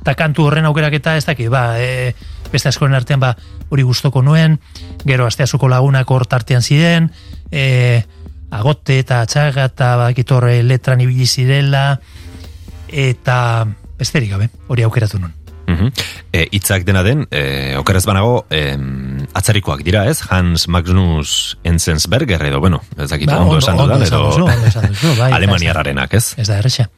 Eta 0.00 0.14
kantu 0.16 0.46
horren 0.48 0.68
aukerak 0.68 0.96
eta 1.00 1.16
ez 1.16 1.24
dakit, 1.26 1.50
ba, 1.52 1.74
e, 1.80 2.14
beste 2.52 2.70
askoren 2.70 2.96
artean, 2.96 3.20
ba, 3.20 3.34
hori 3.68 3.84
gustoko 3.86 4.22
nuen, 4.22 4.58
gero 5.04 5.26
asteazuko 5.26 5.68
lagunak 5.68 6.10
hor 6.10 6.26
tartean 6.26 6.62
ziren, 6.62 7.10
e, 7.52 8.02
agote 8.50 8.98
eta 8.98 9.20
atxaga 9.24 9.68
eta 9.70 9.94
bakitorre 10.00 10.60
letran 10.66 11.02
ibili 11.04 11.26
zirela 11.26 12.00
eta 12.90 13.66
besterik 14.00 14.32
gabe, 14.32 14.50
hori 14.68 14.82
aukeratu 14.82 15.20
nun. 15.20 15.36
Mhm. 15.70 15.92
E, 16.32 16.46
itzak 16.56 16.84
dena 16.86 17.02
den, 17.06 17.26
e, 17.30 17.76
okeraz 17.78 18.02
banago, 18.08 18.44
e, 18.50 18.74
atzarikoak 19.38 19.84
dira 19.86 20.06
ez, 20.10 20.18
Hans 20.30 20.66
Magnus 20.68 21.58
Enzensberger 21.62 22.42
edo, 22.48 22.60
bueno, 22.60 22.82
ez 22.98 23.10
dakit 23.10 23.30
ba, 23.30 23.38
ondo, 23.44 23.58
esan 23.58 23.78
dudan, 23.78 24.02
edo 24.02 25.14
bai, 25.18 25.30
alemaniararenak, 25.38 26.14
ez? 26.18 26.34
Ez 26.38 26.48
da, 26.48 26.58
erresa. 26.58 26.88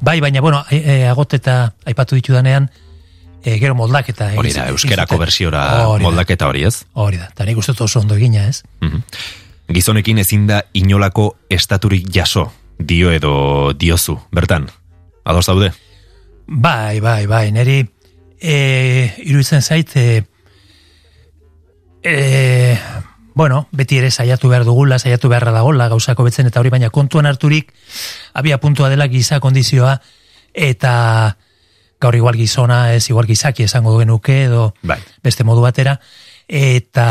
Bai, 0.00 0.20
baina, 0.20 0.40
bueno, 0.40 0.64
e, 0.70 0.78
e, 0.80 0.94
agote 1.08 1.36
eta 1.36 1.74
aipatu 1.84 2.16
ditu 2.16 2.32
danean, 2.32 2.70
e, 3.44 3.58
gero 3.60 3.74
moldaketa. 3.74 4.32
Hori 4.40 4.52
da, 4.56 4.70
euskerako 4.72 5.18
bersiora 5.20 5.62
moldaketa 6.00 6.48
hori, 6.48 6.64
ez? 6.64 6.86
Hori 6.92 7.20
da, 7.20 7.28
eta 7.34 7.44
nik 7.44 7.60
uste 7.60 7.76
oso 7.76 8.00
ondo 8.00 8.16
egina, 8.16 8.48
ez? 8.48 8.62
Mm 8.80 9.04
gizonekin 9.72 10.18
ezin 10.18 10.46
da 10.46 10.62
inolako 10.74 11.36
estaturik 11.50 12.08
jaso, 12.14 12.50
dio 12.78 13.12
edo 13.12 13.72
diozu, 13.78 14.18
bertan, 14.32 14.68
ados 15.24 15.46
daude? 15.46 15.72
Bai, 16.46 17.00
bai, 17.00 17.26
bai, 17.30 17.50
neri 17.54 17.84
e, 18.40 18.56
iruditzen 19.24 19.62
zait, 19.62 19.94
e, 19.96 20.24
e, 22.02 22.14
bueno, 23.40 23.68
beti 23.72 23.96
ere 23.96 24.10
saiatu 24.10 24.50
behar 24.52 24.66
dugula, 24.68 24.98
saiatu 24.98 25.30
beharra 25.32 25.48
dagola, 25.54 25.86
gauzako 25.88 26.26
betzen, 26.26 26.50
eta 26.50 26.60
hori 26.60 26.68
baina 26.68 26.90
kontuan 26.92 27.24
harturik, 27.24 27.70
abia 28.36 28.58
puntua 28.60 28.90
dela 28.92 29.06
giza 29.08 29.38
kondizioa, 29.40 29.94
eta 30.52 31.38
gaur 32.04 32.18
igual 32.18 32.36
gizona, 32.36 32.92
ez 32.92 33.06
igual 33.08 33.24
gizaki 33.24 33.64
esango 33.64 33.94
genuke, 33.96 34.42
edo 34.42 34.74
bai. 34.82 34.98
beste 35.24 35.46
modu 35.48 35.64
batera, 35.64 35.94
eta 36.48 37.06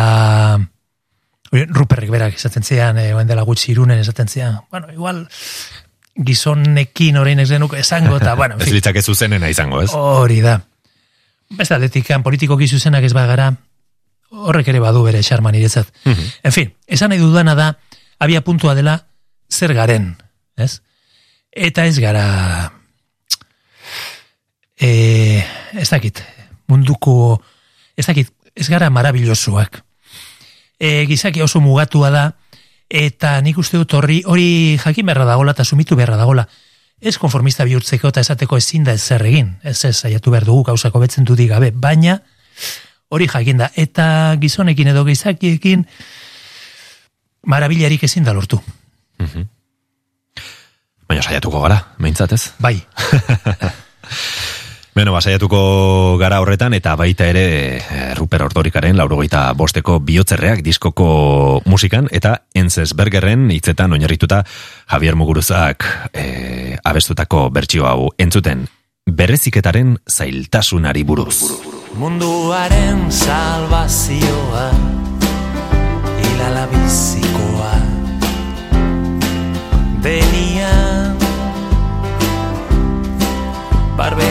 Ruperrik 1.49 2.13
berak 2.13 2.37
esaten 2.37 2.61
zian, 2.61 2.99
e, 3.01 3.07
dela 3.25 3.47
gutxi 3.47 3.71
irunen 3.71 3.97
esaten 3.97 4.29
zian, 4.29 4.59
bueno, 4.69 4.91
igual 4.93 5.23
gizonekin 6.13 7.17
orain 7.17 7.41
ez 7.41 7.49
denuk 7.49 7.73
esango, 7.73 8.19
eta, 8.21 8.35
bueno, 8.35 8.59
en 8.59 8.61
fin. 8.61 8.69
Ez 8.69 8.77
litzak 8.77 9.01
ez 9.01 9.05
zuzenena 9.07 9.49
izango, 9.49 9.81
ez? 9.81 9.89
Hori 9.97 10.43
da. 10.45 10.59
Besta 11.57 11.81
aldetikan, 11.81 12.21
politiko 12.21 12.53
gizuzenak 12.61 13.09
ez 13.09 13.15
bagara, 13.17 13.55
horrek 14.29 14.67
ere 14.67 14.79
badu 14.79 15.03
bere 15.03 15.23
xarman 15.23 15.55
iretzat. 15.55 15.91
Mhm. 16.05 16.31
En 16.43 16.51
fin, 16.51 16.73
esan 16.87 17.09
nahi 17.09 17.19
dudana 17.19 17.55
da, 17.55 17.79
abia 18.19 18.41
puntua 18.41 18.75
dela, 18.75 19.07
zer 19.49 19.73
garen, 19.73 20.15
ez? 20.55 20.81
Eta 21.51 21.85
ez 21.85 21.97
gara, 21.99 22.71
e, 24.79 25.43
ez 25.73 25.89
dakit, 25.89 26.23
munduko, 26.67 27.41
ez 27.97 28.05
dakit, 28.05 28.29
ez 28.55 28.67
gara 28.69 28.89
marabillosuak 28.89 29.83
e, 30.79 31.05
gizaki 31.05 31.41
oso 31.41 31.59
mugatua 31.59 32.09
da, 32.09 32.25
eta 32.89 33.37
nik 33.45 33.59
uste 33.59 33.77
dut 33.77 33.93
horri, 33.93 34.23
hori 34.25 34.79
jakin 34.81 35.05
beharra 35.05 35.27
dagola 35.27 35.53
eta 35.53 35.65
sumitu 35.67 35.99
beharra 35.99 36.17
dagola. 36.17 36.47
Ez 36.99 37.17
konformista 37.19 37.63
bihurtzeko 37.67 38.09
eta 38.09 38.23
esateko 38.23 38.57
ezin 38.57 38.87
da 38.87 38.95
ez 38.95 39.03
zer 39.03 39.23
egin, 39.27 39.53
ez 39.63 39.77
ez 39.85 39.95
saiatu 39.95 40.31
behar 40.31 40.47
dugu 40.47 40.65
gauzako 40.71 40.99
betzen 41.03 41.27
dudik 41.27 41.51
gabe, 41.51 41.71
baina 41.71 42.19
hori 43.09 43.27
jakin 43.27 43.57
da, 43.63 43.69
eta 43.75 44.35
gizonekin 44.41 44.91
edo 44.93 45.05
gizakiekin 45.05 45.85
marabilarik 47.45 48.03
ezin 48.03 48.23
da 48.23 48.33
lortu. 48.33 48.61
Mm 49.19 49.47
Baina 51.09 51.23
saiatuko 51.25 51.57
gara, 51.63 51.79
meintzatez? 51.97 52.51
Bai. 52.61 52.75
Beno, 54.99 55.13
basaiatuko 55.15 56.17
gara 56.19 56.41
horretan 56.43 56.75
eta 56.75 56.91
baita 56.99 57.25
ere 57.31 57.43
e, 57.79 57.99
Ruper 58.17 58.43
Ordorikaren 58.45 58.97
laurogeita 58.99 59.45
bosteko 59.57 59.95
bihotzerreak 60.03 60.61
diskoko 60.65 61.07
musikan 61.71 62.11
eta 62.11 62.35
Enzes 62.53 62.91
Bergerren 62.99 63.47
hitzetan 63.55 63.95
oinarrituta 63.95 64.43
Javier 64.91 65.15
Muguruzak 65.15 65.87
e, 66.13 66.77
abestutako 66.83 67.47
bertsio 67.49 67.87
hau 67.87 68.11
entzuten 68.19 68.67
berreziketaren 69.09 69.97
zailtasunari 70.05 71.07
buruz. 71.07 71.78
Munduaren 71.99 73.11
salvazioa 73.11 74.67
hilala 76.21 76.63
bizikoa 76.71 77.73
denian 80.05 81.19
barbero 83.99 84.28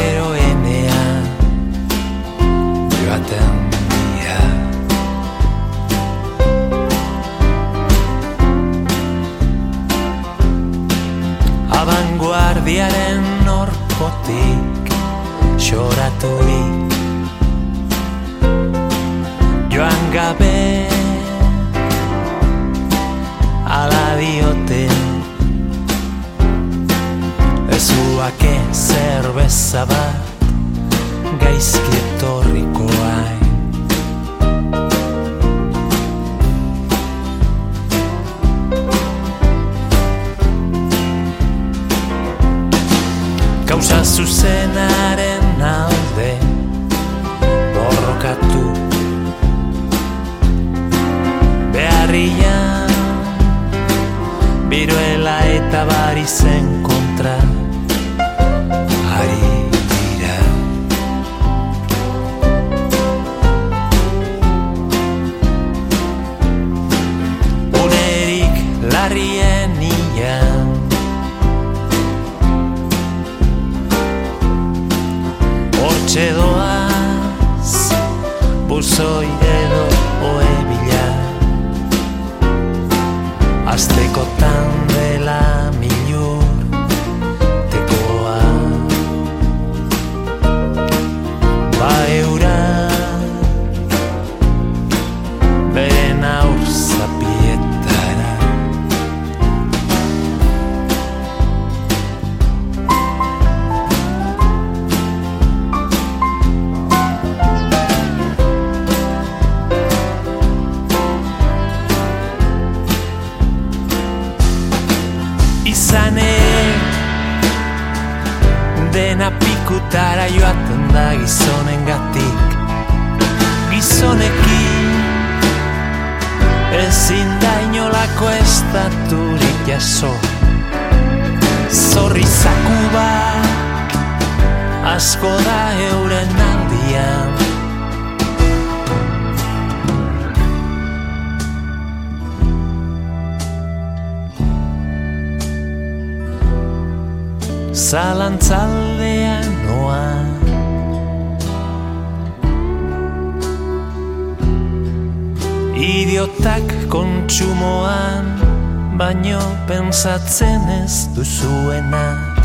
ez 161.20 161.24
duzuenak 161.24 162.38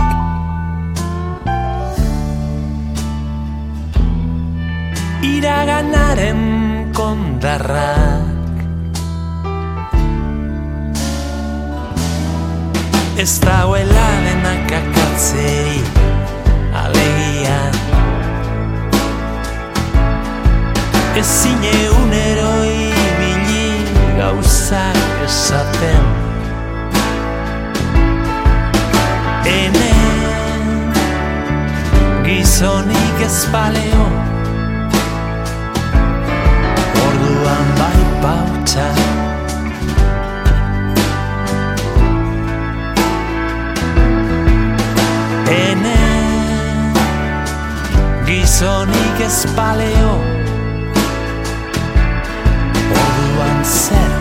Iraganaren 5.22 6.42
kondarrak. 6.94 8.58
Ez 13.18 13.40
dauela 13.40 14.10
denak 14.26 14.72
akatzeri 14.72 15.82
alegia. 16.74 17.62
Ez 21.16 21.28
zine 21.42 21.78
unero 22.02 22.52
ibili 22.66 23.86
gauzak 24.18 25.24
esaten 25.26 26.23
Ene 29.46 29.92
gizonik 32.24 33.20
ez 33.26 33.48
baleo. 33.52 34.06
Orduan 37.06 37.68
bai 37.80 38.00
bautxak 38.24 39.00
Ene 45.52 46.00
gizonik 48.26 49.20
ez 49.28 49.46
baleo. 49.56 50.16
Orduan 53.04 53.64
zer 53.64 54.13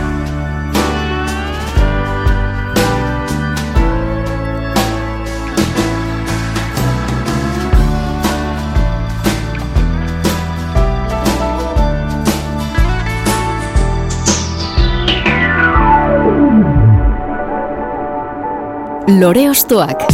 Lore 19.13 19.47
Ostoak. 19.47 20.09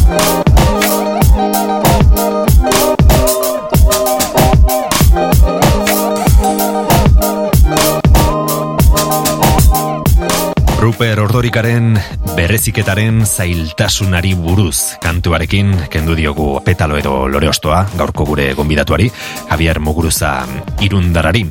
Ruper 10.80 11.20
Ordorikaren 11.20 11.96
bereziketaren 12.36 13.24
zailtasunari 13.24 14.34
buruz 14.36 15.00
kantuarekin 15.00 15.72
kendu 15.88 16.18
diogu 16.20 16.60
petalo 16.66 17.00
edo 17.00 17.28
loreostoa 17.32 17.86
gaurko 17.96 18.26
gure 18.28 18.52
gonbidatuari 18.54 19.08
Javier 19.48 19.80
Muguruza 19.80 20.44
irundarari. 20.84 21.46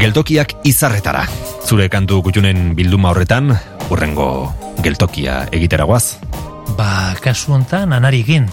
Geltokiak 0.00 0.62
izarretara. 0.64 1.26
Zure 1.66 1.90
kantu 1.92 2.22
kutxunen 2.22 2.72
bilduma 2.78 3.12
horretan, 3.12 3.52
urrengo 3.90 4.54
geltokia 4.84 5.44
egiteragoaz. 5.52 6.25
Ba, 6.76 7.16
kasu 7.24 7.54
hontan 7.56 7.94
anarikin. 7.96 8.46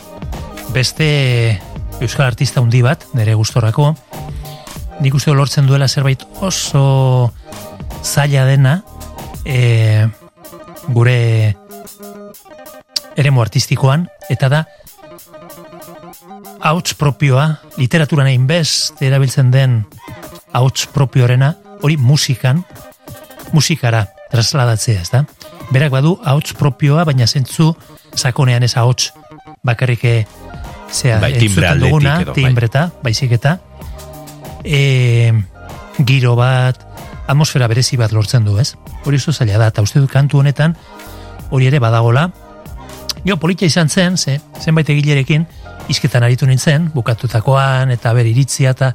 Beste 0.74 1.60
euskal 2.00 2.26
artista 2.26 2.62
handi 2.62 2.82
bat, 2.82 3.04
nire 3.14 3.36
gustorako, 3.36 3.92
nik 5.04 5.16
uste 5.18 5.34
lortzen 5.36 5.68
duela 5.68 5.88
zerbait 5.88 6.24
oso 6.42 7.34
zaila 8.04 8.46
dena, 8.48 8.78
e, 9.46 10.08
gure 10.96 11.18
eremu 13.20 13.44
artistikoan, 13.44 14.08
eta 14.32 14.50
da 14.50 14.64
hauts 16.64 16.96
propioa, 16.96 17.60
literaturan 17.78 18.32
egin 18.32 18.48
best 18.48 19.02
erabiltzen 19.04 19.52
den 19.52 19.82
hauts 20.56 20.88
propioarena, 20.96 21.54
hori 21.84 22.00
musikan, 22.00 22.64
musikara 23.52 24.08
trasladatzea, 24.32 25.04
ez 25.04 25.12
da? 25.12 25.26
Berak 25.72 25.92
badu 25.92 26.18
hauts 26.24 26.54
propioa, 26.54 27.06
baina 27.08 27.28
zentzu 27.28 27.72
sakonean 28.16 28.64
ez 28.64 28.76
hauts 28.78 29.12
bakarrik 29.64 30.04
eh, 30.06 30.26
zea, 30.92 31.20
Bai, 31.20 31.34
timbre 31.40 31.68
entzuten 31.68 31.80
duguna, 31.80 32.22
edo, 32.22 32.34
bai. 32.34 32.44
timbreta, 32.44 32.90
baizik 33.04 33.32
eta 33.40 33.58
e, 34.64 35.34
giro 36.06 36.36
bat, 36.36 36.80
atmosfera 37.28 37.68
berezi 37.68 37.98
bat 37.98 38.12
lortzen 38.12 38.46
du, 38.46 38.58
ez? 38.60 38.74
Hori 39.06 39.20
oso 39.20 39.34
zaila 39.34 39.60
da, 39.60 39.72
eta 39.74 39.84
uste 39.86 40.02
dut 40.04 40.12
kantu 40.12 40.42
honetan 40.42 40.76
hori 41.54 41.68
ere 41.70 41.80
badagola. 41.80 42.30
Jo, 43.24 43.38
politia 43.40 43.70
izan 43.70 43.90
zen, 43.90 44.18
ze, 44.18 44.40
zenbait 44.60 44.90
egilerekin, 44.90 45.46
izketan 45.92 46.24
aritu 46.24 46.48
nintzen, 46.48 46.90
bukatutakoan, 46.96 47.92
eta 47.94 48.14
ber 48.16 48.28
iritzia, 48.28 48.74
eta 48.74 48.94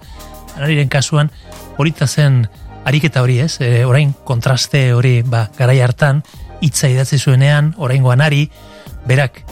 anariren 0.56 0.88
kasuan, 0.92 1.30
polita 1.76 2.06
zen 2.06 2.42
ariketa 2.88 3.22
hori 3.22 3.38
ez, 3.44 3.58
e, 3.60 3.84
orain 3.86 4.12
kontraste 4.24 4.92
hori 4.96 5.20
ba, 5.22 5.46
garai 5.56 5.80
hartan, 5.84 6.22
hitza 6.60 6.88
idatzi 6.88 7.18
zuenean, 7.18 7.74
orain 7.76 8.04
ari, 8.20 8.50
berak, 9.06 9.42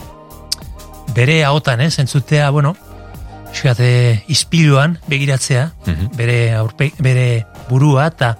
bere 1.15 1.43
ahotan 1.45 1.81
ez, 1.81 1.99
entzutea, 1.99 2.49
bueno, 2.49 2.75
xikate, 3.53 4.23
ispiluan 4.27 4.99
begiratzea, 5.07 5.71
Mhm. 5.85 6.09
bere, 6.15 6.53
aurpe, 6.55 6.91
bere 6.99 7.45
burua, 7.69 8.07
eta 8.07 8.37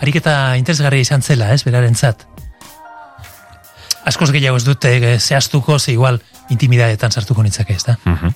ariketa 0.00 0.56
interesgarria 0.56 1.00
izan 1.00 1.22
zela, 1.22 1.52
ez, 1.54 1.62
berarentzat. 1.64 2.26
Askoz 4.04 4.30
gehiago 4.30 4.56
ez 4.56 4.64
dute 4.64 4.96
eh, 5.14 5.18
zehaztuko, 5.20 5.78
ze 5.78 5.92
igual 5.92 6.20
intimidadetan 6.50 7.10
sartuko 7.12 7.42
nitzake, 7.42 7.72
ez 7.74 7.84
da? 7.84 7.98
Mhm. 8.04 8.34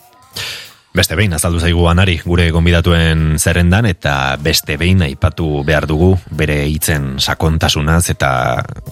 Beste 0.91 1.14
behin 1.14 1.30
azaldu 1.36 1.61
zaigu 1.62 1.84
anari 1.86 2.16
gure 2.24 2.49
gonbidatuen 2.51 3.36
zerrendan 3.38 3.86
eta 3.86 4.34
beste 4.43 4.74
behin 4.80 5.05
aipatu 5.07 5.62
behar 5.66 5.86
dugu 5.86 6.16
bere 6.34 6.64
hitzen 6.66 7.20
sakontasunaz 7.22 8.09
eta 8.11 8.30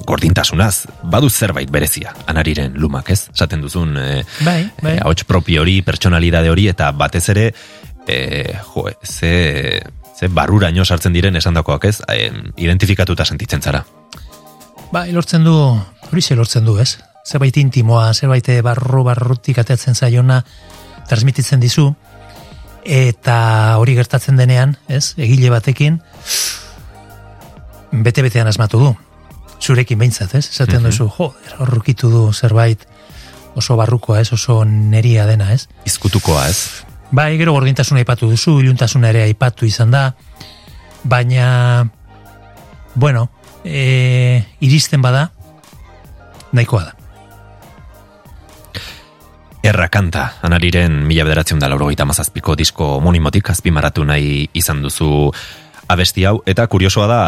gordintasunaz. 0.07 0.87
Badu 1.03 1.27
zerbait 1.29 1.71
berezia 1.75 2.15
anariren 2.31 2.79
lumak, 2.79 3.11
ez? 3.11 3.25
Esaten 3.35 3.65
duzun 3.67 3.97
eh, 3.99 4.23
Bai, 4.47 4.71
bai. 4.81 4.95
eh, 4.95 5.01
ahots 5.03 5.25
propio 5.27 5.65
hori, 5.67 5.81
pertsonalidade 5.83 6.55
hori 6.55 6.69
eta 6.71 6.93
batez 6.95 7.25
ere 7.35 7.49
eh, 8.07 8.55
jo, 8.71 8.87
ze, 9.03 9.83
ze 10.15 10.29
barruraino 10.31 10.85
sartzen 10.85 11.13
diren 11.13 11.35
esandakoak, 11.37 11.85
ez? 11.91 11.99
Eh, 12.15 12.31
identifikatuta 12.63 13.27
sentitzen 13.27 13.61
zara. 13.63 13.83
Bai, 14.93 15.11
lortzen 15.13 15.43
du, 15.45 15.59
hori 16.13 16.23
ze 16.23 16.39
lortzen 16.39 16.65
du, 16.65 16.79
ez? 16.79 17.01
Zerbait 17.27 17.57
intimoa, 17.59 18.13
zerbait 18.15 18.47
barru 18.63 19.03
barrutik 19.05 19.59
ateatzen 19.59 19.99
zaiona 19.99 20.45
transmititzen 21.09 21.61
dizu, 21.61 21.95
eta 22.85 23.77
hori 23.81 23.95
gertatzen 23.99 24.37
denean, 24.37 24.77
ez? 24.89 25.15
Egile 25.19 25.51
batekin, 25.51 26.01
bete-betean 27.93 28.47
asmatu 28.49 28.79
du. 28.83 28.95
Zurekin 29.61 29.99
behintzat, 29.99 30.35
ez? 30.35 30.47
Esaten 30.49 30.83
Mhm. 30.83 30.91
duzu, 30.91 31.09
jo, 31.17 31.35
horrukitu 31.59 32.11
du 32.11 32.33
zerbait 32.33 32.87
oso 33.55 33.77
barrukoa, 33.77 34.21
ez? 34.21 34.33
Oso 34.33 34.65
neria 34.65 35.27
dena, 35.27 35.53
ez? 35.53 35.69
Izkutukoa, 35.85 36.49
ez? 36.49 36.85
Bai, 37.11 37.37
gero 37.39 37.53
gordintasuna 37.53 37.99
aipatu 38.01 38.29
duzu, 38.31 38.61
iluntasuna 38.61 39.09
ere 39.09 39.23
aipatu 39.23 39.67
izan 39.67 39.91
da, 39.91 40.15
baina, 41.05 41.91
bueno, 42.95 43.31
e, 43.65 44.45
iristen 44.61 45.03
bada, 45.03 45.33
nahikoa 46.53 46.85
da. 46.85 46.95
Erra 49.67 49.89
kanta, 49.91 50.25
anariren 50.47 51.01
mila 51.07 51.25
bederatzen 51.27 51.59
da 51.59 51.69
laurogeita 51.69 52.07
mazazpiko 52.07 52.55
disko 52.57 52.93
homonimotik 52.99 53.51
azpimarratu 53.51 54.05
nahi 54.07 54.45
izan 54.57 54.85
duzu 54.85 55.33
abesti 55.91 56.25
hau, 56.29 56.39
eta 56.47 56.67
kuriosoa 56.71 57.09
da, 57.11 57.23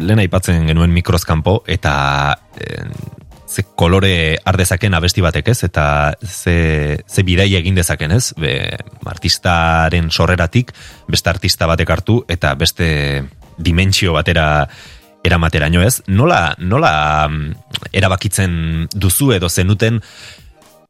lehen 0.00 0.22
aipatzen 0.24 0.66
genuen 0.66 0.90
mikrozkampo, 0.94 1.60
eta 1.70 1.94
eh, 2.58 2.82
ze 3.46 3.62
kolore 3.78 4.36
ardezaken 4.44 4.96
abesti 4.98 5.22
batek 5.22 5.52
ez, 5.52 5.60
eta 5.68 5.86
ze, 6.24 6.98
ze 7.06 7.22
bidei 7.22 7.52
egin 7.56 7.76
dezaken 7.78 8.16
ez, 8.16 8.32
be, 8.40 8.52
artistaren 9.06 10.10
sorreratik, 10.10 10.72
beste 11.08 11.30
artista 11.30 11.68
batek 11.70 11.90
hartu, 11.90 12.18
eta 12.28 12.54
beste 12.58 12.88
dimentsio 13.56 14.16
batera 14.16 14.66
eramateraino 15.26 15.82
ez, 15.82 16.00
nola, 16.08 16.54
nola 16.58 16.92
mm, 17.28 17.54
erabakitzen 17.96 18.88
duzu 18.94 19.32
edo 19.36 19.48
zenuten 19.48 20.00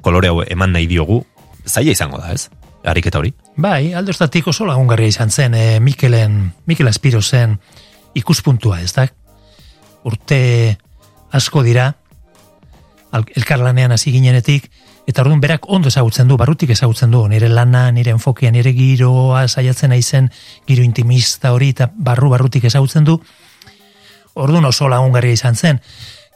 kolore 0.06 0.30
hau 0.30 0.44
eman 0.46 0.70
nahi 0.76 0.86
diogu, 0.86 1.24
zaila 1.66 1.90
izango 1.90 2.22
da, 2.22 2.30
ez? 2.30 2.46
Ariketa 2.86 3.18
hori. 3.18 3.32
Bai, 3.58 3.90
aldostatik 3.98 4.46
oso 4.52 4.66
lagungarria 4.68 5.10
izan 5.10 5.32
zen, 5.34 5.56
e, 5.58 5.80
Mikelen, 5.82 6.52
Mikel 6.70 6.86
Aspiro 6.86 7.18
zen 7.22 7.56
ikuspuntua, 8.14 8.78
ez 8.84 8.92
da? 8.94 9.08
Urte 10.06 10.38
asko 11.34 11.64
dira, 11.66 11.88
elkarlanean 13.34 13.96
hasi 13.96 14.12
ginenetik, 14.14 14.70
eta 15.10 15.24
orduan 15.24 15.42
berak 15.42 15.66
ondo 15.74 15.90
ezagutzen 15.90 16.30
du, 16.30 16.38
barrutik 16.38 16.70
ezagutzen 16.70 17.10
du, 17.10 17.24
nire 17.32 17.50
lana, 17.50 17.88
nire 17.90 18.14
enfokia, 18.14 18.52
nire 18.54 18.70
giroa 18.76 19.48
saiatzen 19.48 19.90
naizen, 19.90 20.30
giro 20.68 20.86
intimista 20.86 21.50
hori, 21.56 21.72
eta 21.74 21.90
barru 21.90 22.30
barrutik 22.30 22.68
ezagutzen 22.70 23.08
du, 23.08 23.18
orduan 24.38 24.70
oso 24.70 24.86
lagungarria 24.92 25.34
izan 25.34 25.58
zen. 25.58 25.82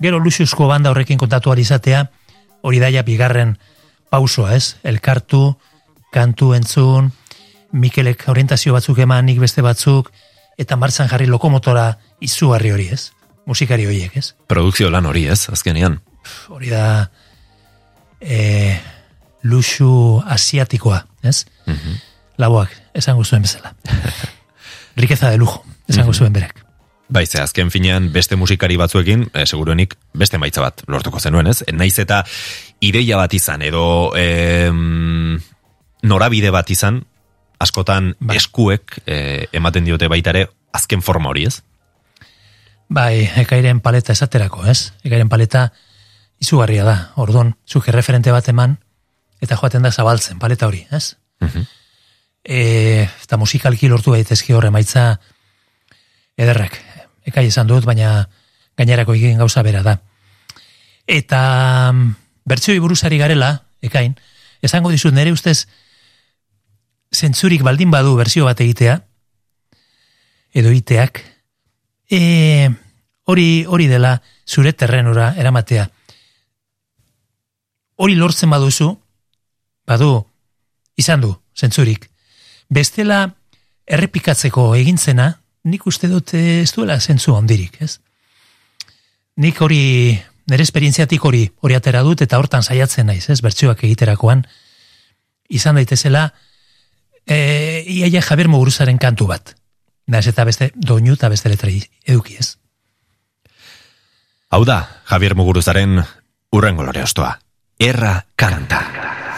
Gero 0.02 0.18
Luxiusko 0.18 0.66
banda 0.66 0.90
horrekin 0.90 1.20
kontatu 1.20 1.54
izatea, 1.54 2.08
hori 2.62 2.80
daia 2.82 3.02
bigarren 3.02 3.56
pausoa, 4.10 4.54
ez? 4.56 4.76
Elkartu, 4.82 5.56
kantu 6.12 6.54
entzun, 6.54 7.12
Mikelek 7.72 8.24
orientazio 8.26 8.74
batzuk 8.74 8.98
eman, 8.98 9.28
nik 9.28 9.38
beste 9.38 9.62
batzuk, 9.62 10.10
eta 10.58 10.76
martzan 10.76 11.08
jarri 11.10 11.28
lokomotora 11.30 11.92
izugarri 12.20 12.72
hori, 12.74 12.88
ez? 12.90 13.12
Musikari 13.46 13.86
horiek, 13.86 14.16
ez? 14.18 14.32
Produkzio 14.50 14.90
lan 14.90 15.06
hori, 15.06 15.26
ez? 15.30 15.44
Azkenean. 15.54 16.00
Hori 16.50 16.70
da 16.70 17.10
e, 18.20 18.76
luxu 19.42 20.20
asiatikoa, 20.26 21.04
ez? 21.22 21.44
Mhm. 21.66 22.00
Laboak, 22.40 22.74
esango 22.94 23.24
zuen 23.24 23.42
bezala. 23.42 23.74
Riqueza 24.96 25.30
de 25.30 25.38
lujo, 25.38 25.62
esango 25.88 26.12
zuen 26.12 26.32
berak. 26.32 26.64
Bai, 27.10 27.26
ze 27.26 27.40
azken 27.42 27.72
finean 27.74 28.12
beste 28.12 28.36
musikari 28.36 28.76
batzuekin, 28.78 29.24
e, 29.34 29.44
seguruenik 29.46 29.96
beste 30.14 30.38
maitza 30.38 30.62
bat 30.62 30.84
lortuko 30.86 31.18
zenuen, 31.18 31.48
ez? 31.50 31.64
Naiz 31.74 31.98
eta 31.98 32.22
ideia 32.80 33.16
bat 33.18 33.34
izan, 33.34 33.62
edo 33.66 34.12
em, 34.16 35.40
norabide 36.06 36.52
bat 36.54 36.70
izan, 36.70 37.02
askotan 37.58 38.14
Bai. 38.20 38.36
eskuek 38.38 39.00
e, 39.06 39.48
ematen 39.52 39.84
diote 39.84 40.06
baita 40.08 40.30
ere 40.30 40.46
azken 40.72 41.02
forma 41.02 41.32
hori, 41.34 41.48
ez? 41.50 41.64
Bai, 42.88 43.26
ekairen 43.42 43.82
paleta 43.82 44.14
esaterako, 44.14 44.64
ez? 44.70 44.92
Ekairen 45.02 45.28
paleta 45.28 45.72
izugarria 46.40 46.86
da. 46.86 46.96
Ordon, 47.18 47.56
zuk 47.66 47.90
erreferente 47.90 48.30
bat 48.30 48.48
eman, 48.54 48.78
eta 49.42 49.58
joaten 49.58 49.82
da 49.82 49.90
zabaltzen 49.90 50.38
paleta 50.38 50.70
hori, 50.70 50.86
ez? 50.94 51.16
Mhm. 51.42 51.66
E, 52.44 52.60
eta 53.24 53.36
musikalki 53.36 53.90
lortu 53.90 54.14
daitezke 54.14 54.54
horre 54.54 54.70
maitza 54.70 55.18
ederrak. 56.40 56.78
Ekai 57.30 57.46
esan 57.48 57.70
dut, 57.70 57.86
baina 57.86 58.28
gainerako 58.78 59.14
egin 59.14 59.38
gauza 59.38 59.62
bera 59.62 59.82
da. 59.86 59.96
Eta 61.06 61.40
mm, 61.92 62.14
bertsioi 62.50 62.78
buruzari 62.82 63.18
garela, 63.18 63.52
ekain, 63.82 64.16
esango 64.62 64.92
dizut 64.92 65.14
nere 65.14 65.32
ustez 65.32 65.64
zentzurik 67.10 67.62
baldin 67.66 67.90
badu 67.90 68.14
berzio 68.18 68.46
bat 68.46 68.60
egitea, 68.60 69.00
edo 70.54 70.72
iteak, 70.74 71.22
e, 72.10 72.70
hori 73.30 73.64
hori 73.66 73.86
dela 73.90 74.20
zure 74.46 74.72
terrenura 74.72 75.34
eramatea. 75.38 75.88
Hori 78.00 78.16
lortzen 78.16 78.50
baduzu, 78.50 78.94
badu, 79.86 80.12
izan 80.96 81.20
du, 81.20 81.34
zentzurik. 81.54 82.08
Bestela 82.70 83.26
errepikatzeko 83.86 84.70
egintzena, 84.78 85.39
nik 85.64 85.86
uste 85.86 86.08
dut 86.08 86.34
ez 86.34 86.70
duela 86.72 86.98
zentzu 87.00 87.34
ondirik, 87.34 87.80
ez? 87.82 87.98
Nik 89.40 89.60
hori, 89.60 90.18
nire 90.50 90.62
esperientziatik 90.62 91.24
hori, 91.24 91.46
hori 91.60 91.76
atera 91.76 92.02
dut, 92.04 92.22
eta 92.24 92.38
hortan 92.38 92.62
saiatzen 92.62 93.06
naiz, 93.06 93.28
ez? 93.30 93.40
Bertsioak 93.44 93.84
egiterakoan, 93.84 94.44
izan 95.48 95.78
daitezela, 95.80 96.30
e, 97.26 97.84
iaia 97.86 98.22
Javier 98.22 98.48
Muguruzaren 98.48 98.98
kantu 98.98 99.28
bat. 99.30 99.54
Naiz 100.10 100.26
eta 100.26 100.44
beste 100.44 100.72
doinu 100.74 101.14
eta 101.14 101.30
beste 101.30 101.48
letra 101.52 101.70
eduki 101.70 102.36
ez. 102.40 102.56
Hau 104.50 104.64
da, 104.66 104.82
Javier 105.06 105.36
Muguruzaren 105.38 106.00
urrengo 106.52 106.82
lore 106.82 107.04
ostoa. 107.06 107.36
Erra 107.78 108.24
kanta. 108.36 108.82
Ahaztu 108.84 109.29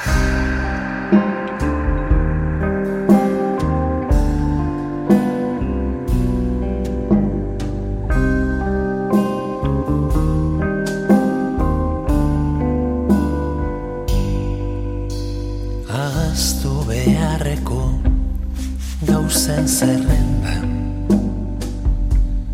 gauzen 19.33 19.69
zerrendan 19.69 20.69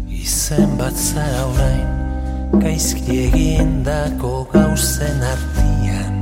Izen 0.07 0.76
bat 0.79 0.95
zara 0.95 1.41
orain 1.51 2.61
gaizki 2.62 3.16
egindako 3.24 4.47
gauzen 4.53 5.24
artian 5.26 6.14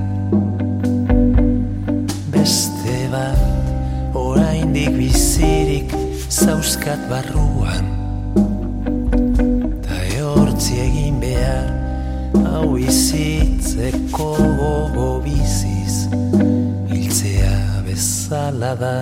Beste 2.33 2.97
bat 3.13 4.17
oraindik 4.17 4.97
bizirik 4.97 5.93
zauzkat 6.33 7.05
barruan. 7.13 7.93
Ta 9.85 10.01
ehortzi 10.17 10.81
egin 10.87 11.21
behar 11.21 11.69
hau 12.49 12.79
izitzeko 12.81 14.33
gogo 14.41 15.13
biziz 15.29 16.09
hiltzea 16.89 17.85
bezala 17.85 18.73
da 18.81 18.97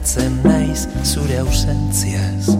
Sentitzen 0.00 0.40
naiz 0.42 0.86
zure 1.04 1.38
ausentziaz. 1.38 2.56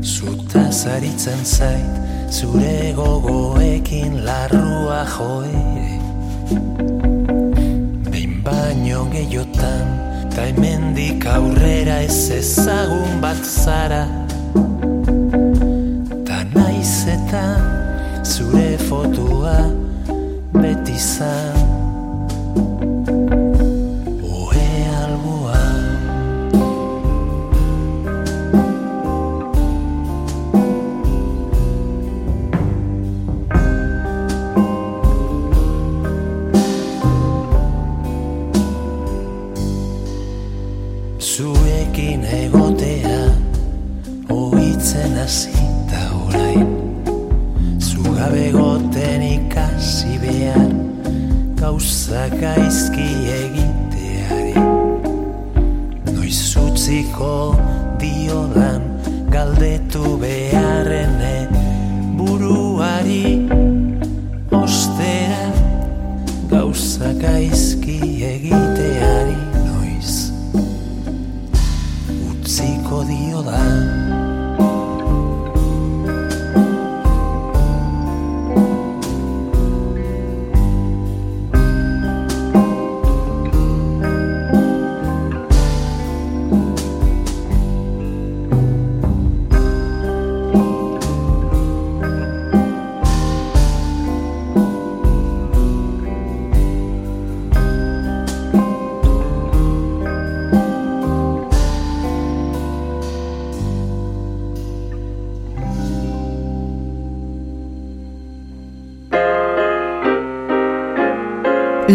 Zuta 0.00 0.70
zaritzen 0.70 1.42
zait 1.44 2.30
zure 2.30 2.92
gogoekin 2.94 4.22
larrua 4.24 5.02
joe. 5.02 5.50
Behin 8.10 8.38
baino 8.44 9.08
gehiotan 9.10 9.86
Ta 10.30 10.46
hemendik 10.46 11.26
aurrera 11.26 11.98
ez 12.06 12.30
ezagun 12.30 13.20
bat 13.20 13.42
zara. 13.42 14.06
Ta 16.24 16.44
naiz 16.54 17.02
eta 17.18 17.46
zure 18.22 18.76
fotua 18.88 19.58
beti 20.54 20.98
zan 20.98 21.75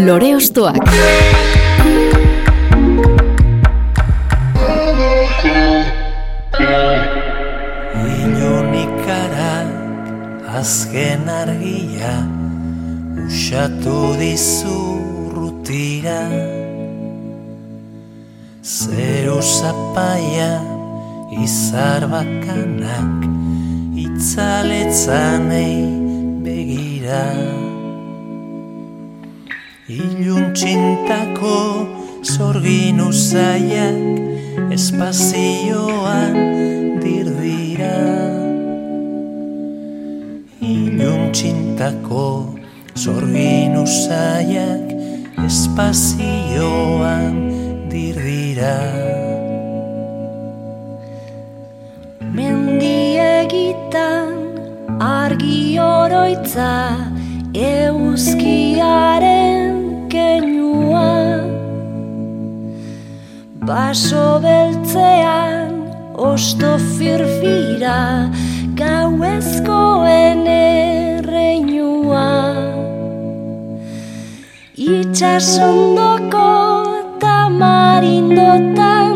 Lore 0.05 0.35
Ostoak. 0.35 0.81
Azken 10.61 11.29
argia 11.29 12.15
Usatu 13.25 14.13
dizu 14.19 14.81
rutira 15.33 16.21
Zeru 18.61 19.41
zapaia 19.41 20.61
izar 21.43 22.05
bakanak 22.13 23.25
Itzaletzanei 24.05 25.77
begira 26.45 27.50
Iluntxintako 30.61 31.57
zorgin 32.21 32.99
usaiak 33.01 34.69
espazioan 34.69 36.35
dirdira. 37.01 37.97
Iluntxintako 40.61 42.27
zorgin 42.93 43.73
usaiak 43.81 44.80
Baso 63.71 64.35
beltzean 64.43 65.71
osto 66.29 66.71
firfira 66.95 68.27
gauezkoen 68.75 70.41
erreinua. 70.53 72.25
Itxasondoko 74.75 76.49
tamarindotan 77.23 79.15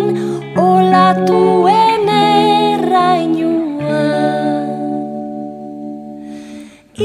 olatuen 0.56 2.08
errainua. 2.16 4.08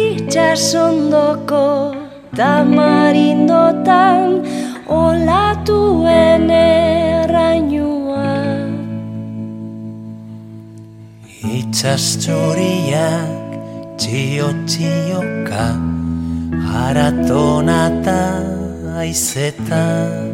Itxasondoko 0.07 1.67
tamarindotan 2.39 4.39
olatuen 5.03 6.47
errainua 6.47 7.00
Itxasturiak 11.81 13.53
txio-txioka 13.97 15.69
Aratonata 16.81 18.25
aizetan 19.01 20.29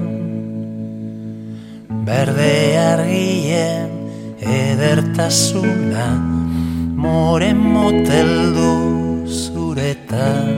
Berde 2.09 2.57
argien 2.83 3.95
edertasuna 4.43 6.09
Moren 7.07 7.63
moteldu 7.77 8.75
zuretan. 9.31 10.51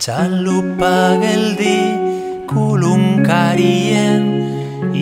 Txalupa 0.00 1.20
geldi 1.26 1.80
kulunkarien 2.48 4.24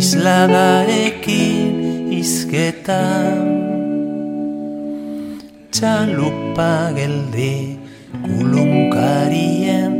Isladarekin 0.02 1.61
izketan 2.22 3.46
Txalupa 5.74 6.94
geldi 6.94 7.54
kulunkarien 8.22 9.92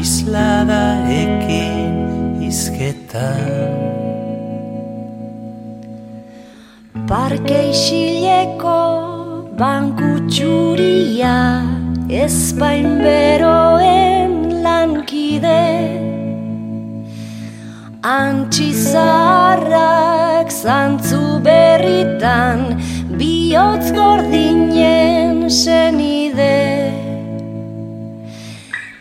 Isladarekin 0.00 1.92
izketan 2.48 3.76
Parke 7.10 7.60
isileko 7.74 8.80
banku 9.60 10.10
txuria 10.32 11.36
Ezpain 12.24 12.88
beroen 13.04 14.32
lankide 14.64 15.60
Antxizarrak 20.42 20.50
zantzu 20.50 21.38
berritan 21.44 22.74
Biotz 23.18 23.92
gordinen 23.94 25.48
senide. 25.48 26.90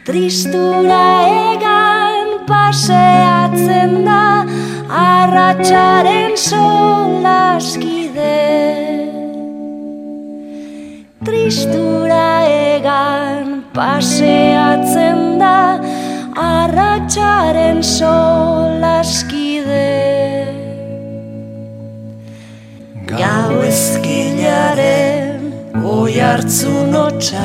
Tristura 0.05 1.25
egan 1.25 2.45
paseatzen 2.45 4.05
da 4.05 4.45
Arratxaren 4.89 6.37
solaskide. 6.37 8.19
Tristura 11.25 12.45
egan 12.45 13.63
paseatzen 13.73 15.39
da 15.39 15.79
arratxaren 16.35 17.81
solaskide 17.81 18.81
Gau 23.11 23.59
ezkilaren 23.67 25.43
oi 25.83 26.15
hartzu 26.15 26.71
notxa 26.87 27.43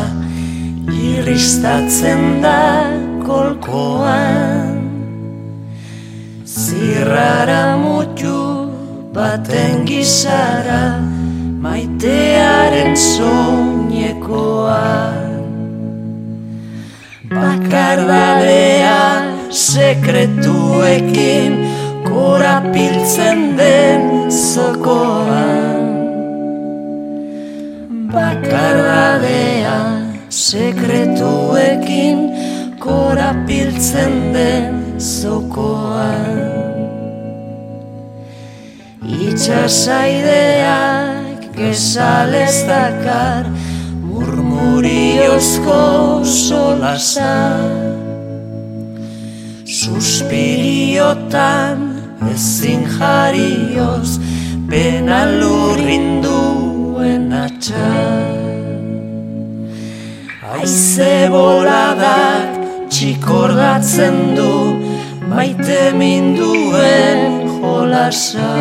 irristatzen 0.95 2.39
da 2.43 2.87
kolkoan. 3.27 4.79
Zirrara 6.47 7.77
mutu 7.83 8.71
baten 9.17 9.83
gizara 9.91 11.03
maitearen 11.65 12.95
soinekoan. 12.95 15.19
Bakardadea 17.35 19.03
sekretuekin 19.51 21.53
korapiltzen 22.17 23.59
den 23.59 24.31
zokoan. 24.33 25.87
Bakardadea 28.13 29.81
sekretuekin 30.29 32.19
korapiltzen 32.79 34.35
den 34.35 34.95
zokoan. 34.99 36.37
Itxasaideak 39.27 41.41
gesalez 41.57 42.57
dakar 42.69 43.45
murmuriozko 44.09 45.81
solasa 46.25 47.37
Suspiriotan 49.67 51.96
ezin 52.35 52.83
jarioz 52.99 54.11
pena 54.71 55.21
lurrinduen 55.41 57.33
atxa. 57.45 57.93
Aize 60.55 61.15
boladak 61.35 62.49
txikordatzen 62.93 64.17
du 64.39 64.55
maite 65.31 65.83
minduen 66.01 67.21
jolasa. 67.61 68.55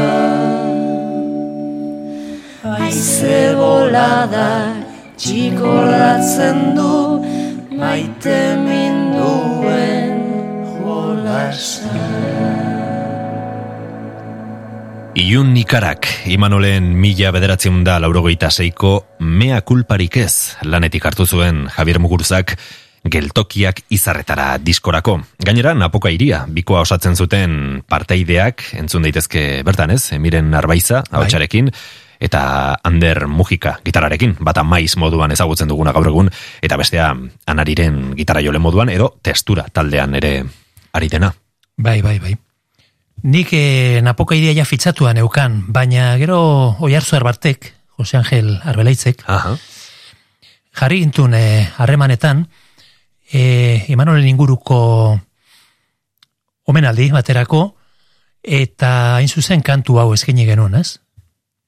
Aize 2.76 3.40
boladak 3.60 4.84
txikordatzen 5.22 6.60
du 6.78 6.94
maite 7.80 8.40
minduen 8.68 10.22
jolasa 10.82 12.55
Iun 15.16 15.54
Nikarak, 15.56 16.28
Imanolen 16.28 16.90
mila 17.00 17.30
bederatzen 17.32 17.86
da 17.88 17.94
laurogeita 18.04 18.50
seiko 18.52 18.98
mea 19.24 19.62
kulparik 19.64 20.18
ez 20.20 20.58
lanetik 20.68 21.06
hartu 21.08 21.24
zuen 21.24 21.70
Javier 21.72 22.02
Muguruzak 22.04 22.58
geltokiak 23.08 23.80
izarretara 23.96 24.58
diskorako. 24.60 25.22
Gainera, 25.40 25.72
napoka 25.72 26.12
iria, 26.12 26.42
bikoa 26.52 26.84
osatzen 26.84 27.16
zuten 27.16 27.80
parteideak, 27.88 28.66
entzun 28.76 29.08
daitezke 29.08 29.64
bertan 29.64 29.96
ez, 29.96 30.12
miren 30.20 30.52
arbaiza, 30.54 31.06
hau 31.12 31.24
eta 32.20 32.76
Ander 32.84 33.28
Mujika 33.28 33.78
gitararekin, 33.86 34.36
bata 34.40 34.64
maiz 34.64 34.98
moduan 34.98 35.32
ezagutzen 35.32 35.72
duguna 35.72 35.94
gaur 35.96 36.08
egun, 36.12 36.30
eta 36.62 36.76
bestea 36.76 37.14
anariren 37.48 38.16
gitarra 38.20 38.44
jole 38.44 38.60
moduan, 38.60 38.90
edo 38.90 39.16
testura 39.22 39.68
taldean 39.72 40.16
ere 40.16 40.42
ari 40.92 41.08
dena. 41.08 41.32
Bai, 41.78 42.02
bai, 42.02 42.20
bai. 42.20 42.36
Nik 43.26 43.50
eh, 43.58 44.02
napoka 44.06 44.36
idea 44.38 44.54
ja 44.54 44.64
fitzatuan 44.70 45.18
eukan, 45.18 45.64
baina 45.74 46.12
gero 46.22 46.38
oi 46.78 46.92
hartzu 46.94 47.16
erbartek, 47.18 47.72
Jose 47.98 48.20
Angel 48.20 48.52
Arbelaitzek, 48.62 49.24
Aha. 49.26 49.56
jarri 50.78 51.00
gintun 51.02 51.34
eh, 51.34 51.66
harremanetan, 51.82 52.44
eh, 53.34 53.82
Imanolen 53.90 54.28
inguruko 54.30 54.78
omenaldi 56.70 57.10
baterako, 57.16 57.64
eta 58.44 58.92
hain 59.16 59.28
zuzen 59.28 59.66
kantu 59.66 59.98
hau 59.98 60.12
eskaini 60.14 60.46
genuen, 60.46 60.78
ez? 60.78 61.00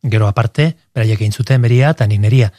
Gero 0.05 0.29
aparte, 0.29 0.75
beraiek 0.93 1.25
egin 1.25 1.33
zuten 1.33 1.65
beria 1.65 1.89
eta 1.97 2.05
nik 2.05 2.21
neria. 2.21 2.51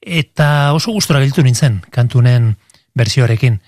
Eta 0.00 0.70
oso 0.78 0.94
gustora 0.94 1.18
gelditu 1.18 1.42
nintzen, 1.42 1.82
kantunen 1.90 2.52
bersioarekin. 2.94 3.58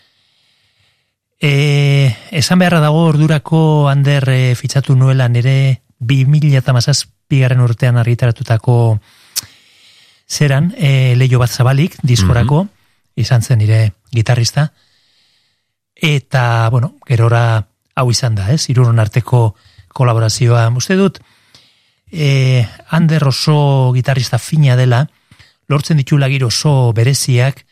E, 1.42 2.14
esan 2.30 2.60
beharra 2.60 2.78
dago 2.78 3.00
ordurako 3.10 3.88
Ander 3.90 4.28
e, 4.30 4.54
fitxatu 4.54 4.94
nuela 4.94 5.26
nire 5.26 5.82
2000 5.98 6.62
garren 7.40 7.60
urtean 7.64 7.96
argitaratutako 7.98 9.00
zeran, 10.28 10.72
e, 10.78 11.16
leio 11.16 11.40
bat 11.42 11.50
zabalik, 11.50 11.96
diskorako, 12.02 12.68
izan 13.16 13.42
zen 13.42 13.58
nire 13.58 13.92
gitarrista, 14.14 14.68
eta, 15.96 16.68
bueno, 16.70 16.94
gerora 17.08 17.66
hau 17.96 18.10
izan 18.10 18.36
da, 18.38 18.52
ez, 18.52 18.68
iruron 18.70 19.00
arteko 19.02 19.56
kolaborazioa. 19.92 20.68
Uste 20.76 20.94
dut, 20.96 21.18
e, 22.12 22.62
Ander 22.90 23.26
oso 23.26 23.90
gitarrista 23.96 24.38
fina 24.38 24.76
dela, 24.76 25.08
lortzen 25.66 25.98
ditula 25.98 26.30
giro 26.30 26.52
oso 26.52 26.92
bereziak, 26.94 27.64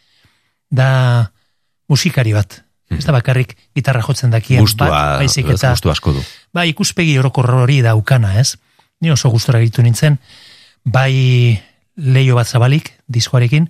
da 0.71 1.31
musikari 1.87 2.35
bat. 2.35 2.65
Ez 2.91 3.05
da 3.07 3.15
bakarrik 3.15 3.55
gitarra 3.77 4.03
jotzen 4.03 4.33
dakien 4.35 4.61
Gustua, 4.65 4.89
bat, 4.91 5.19
baizik 5.23 5.49
eta 5.53 5.71
gustu 5.75 5.91
asko 5.93 6.15
du. 6.17 6.23
bai 6.53 6.69
ikuspegi 6.73 7.17
orokor 7.19 7.51
hori 7.63 7.81
daukana, 7.87 8.35
ez? 8.41 8.57
Ni 9.01 9.11
oso 9.11 9.31
gustora 9.31 9.61
gitu 9.63 9.83
nintzen, 9.83 10.19
bai 10.85 11.61
leio 11.97 12.35
bat 12.37 12.49
zabalik, 12.49 12.93
diskoarekin, 13.09 13.69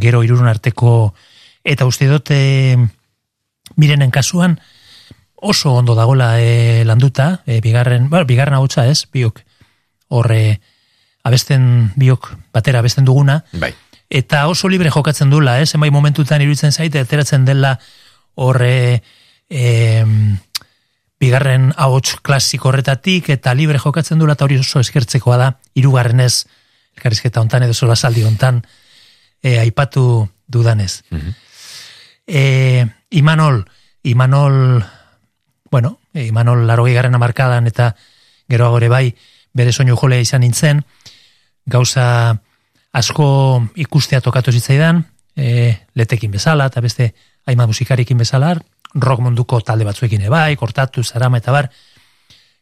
gero 0.00 0.22
irurun 0.24 0.48
arteko, 0.48 1.14
eta 1.64 1.86
uste 1.86 2.06
dut, 2.08 2.30
e, 2.30 2.76
mirenen 3.76 4.10
kasuan, 4.10 4.58
oso 5.34 5.74
ondo 5.74 5.94
dagola 5.94 6.40
e, 6.40 6.84
landuta, 6.84 7.42
e, 7.46 7.60
bigarren, 7.60 8.08
bueno, 8.10 8.26
bigarren 8.26 8.56
hautsa 8.56 8.86
ez, 8.88 9.04
biok, 9.12 9.42
horre, 10.08 10.60
abesten 11.24 11.92
biok 11.96 12.30
batera 12.52 12.80
abesten 12.84 13.04
duguna, 13.04 13.42
Bai. 13.52 13.72
eta 14.10 14.46
oso 14.48 14.68
libre 14.68 14.92
jokatzen 14.92 15.30
dula, 15.32 15.58
ez? 15.60 15.70
Zenbait 15.72 15.92
momentutan 15.92 16.42
iruditzen 16.44 16.72
zaite, 16.72 17.00
ateratzen 17.00 17.44
dela 17.48 17.78
horre 18.34 19.02
em, 19.48 20.38
bigarren 21.20 21.72
ahots 21.76 22.16
klasiko 22.22 22.68
horretatik, 22.68 23.30
eta 23.30 23.54
libre 23.54 23.78
jokatzen 23.78 24.18
dula, 24.18 24.34
eta 24.36 24.44
hori 24.46 24.58
oso 24.60 24.82
eskertzekoa 24.82 25.38
da, 25.40 25.50
irugarrenez, 25.78 26.44
elkarrizketa 26.96 27.42
hontan 27.42 27.64
edo 27.66 27.74
sola 27.74 27.96
saldi 27.96 28.24
hontan, 28.24 28.62
e, 29.42 29.58
aipatu 29.58 30.28
dudanez. 30.46 31.02
e, 32.26 32.86
Imanol, 33.10 33.64
Imanol, 34.02 34.84
bueno, 35.70 35.98
e, 36.12 36.26
Imanol 36.26 36.66
laro 36.66 36.84
garren 36.84 37.14
amarkadan, 37.14 37.66
eta 37.66 37.94
gero 38.48 38.66
agore 38.66 38.88
bai, 38.88 39.14
bere 39.54 39.72
soinu 39.72 39.96
jolea 39.96 40.20
izan 40.20 40.42
nintzen, 40.42 40.84
gauza 41.66 42.36
asko 42.92 43.26
ikustea 43.74 44.20
tokatu 44.20 44.52
zitzaidan, 44.52 45.04
e, 45.36 45.78
letekin 45.94 46.30
bezala, 46.30 46.66
eta 46.66 46.80
beste 46.80 47.14
hainbat 47.46 47.68
musikarikin 47.68 48.18
bezala, 48.18 48.54
rock 48.94 49.20
munduko 49.20 49.60
talde 49.60 49.84
batzuekin 49.84 50.22
ere 50.22 50.30
bai, 50.30 50.56
kortatu, 50.56 51.04
zarama 51.04 51.38
eta 51.38 51.52
bar, 51.52 51.70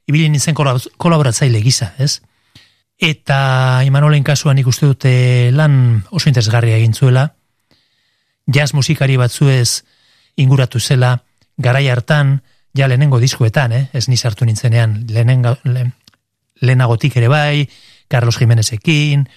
ibili 0.07 0.28
nintzen 0.28 0.55
kolab- 0.55 0.91
kolaboratzaile 0.97 1.61
gisa, 1.62 1.95
ez? 1.99 2.20
Eta 2.99 3.83
Imanolen 3.85 4.22
kasuan 4.22 4.59
ikuste 4.59 4.87
dute 4.87 5.51
lan 5.53 6.05
oso 6.11 6.28
interesgarria 6.30 6.76
egin 6.76 6.95
zuela, 6.95 7.35
jazz 8.47 8.72
musikari 8.74 9.16
batzuez 9.16 9.83
inguratu 10.37 10.80
zela, 10.80 11.18
garai 11.57 11.89
hartan, 11.89 12.41
ja 12.74 12.89
lehenengo 12.89 13.20
diskoetan, 13.20 13.72
eh? 13.72 13.89
ez 13.93 14.09
ni 14.09 14.16
sartu 14.16 14.47
nintzenean, 14.49 15.05
lehenengo, 15.11 15.57
lehen, 15.64 15.93
lehenagotik 16.61 17.16
ere 17.16 17.28
bai, 17.28 17.68
Carlos 18.09 18.39
Jimenezekin, 18.39 19.28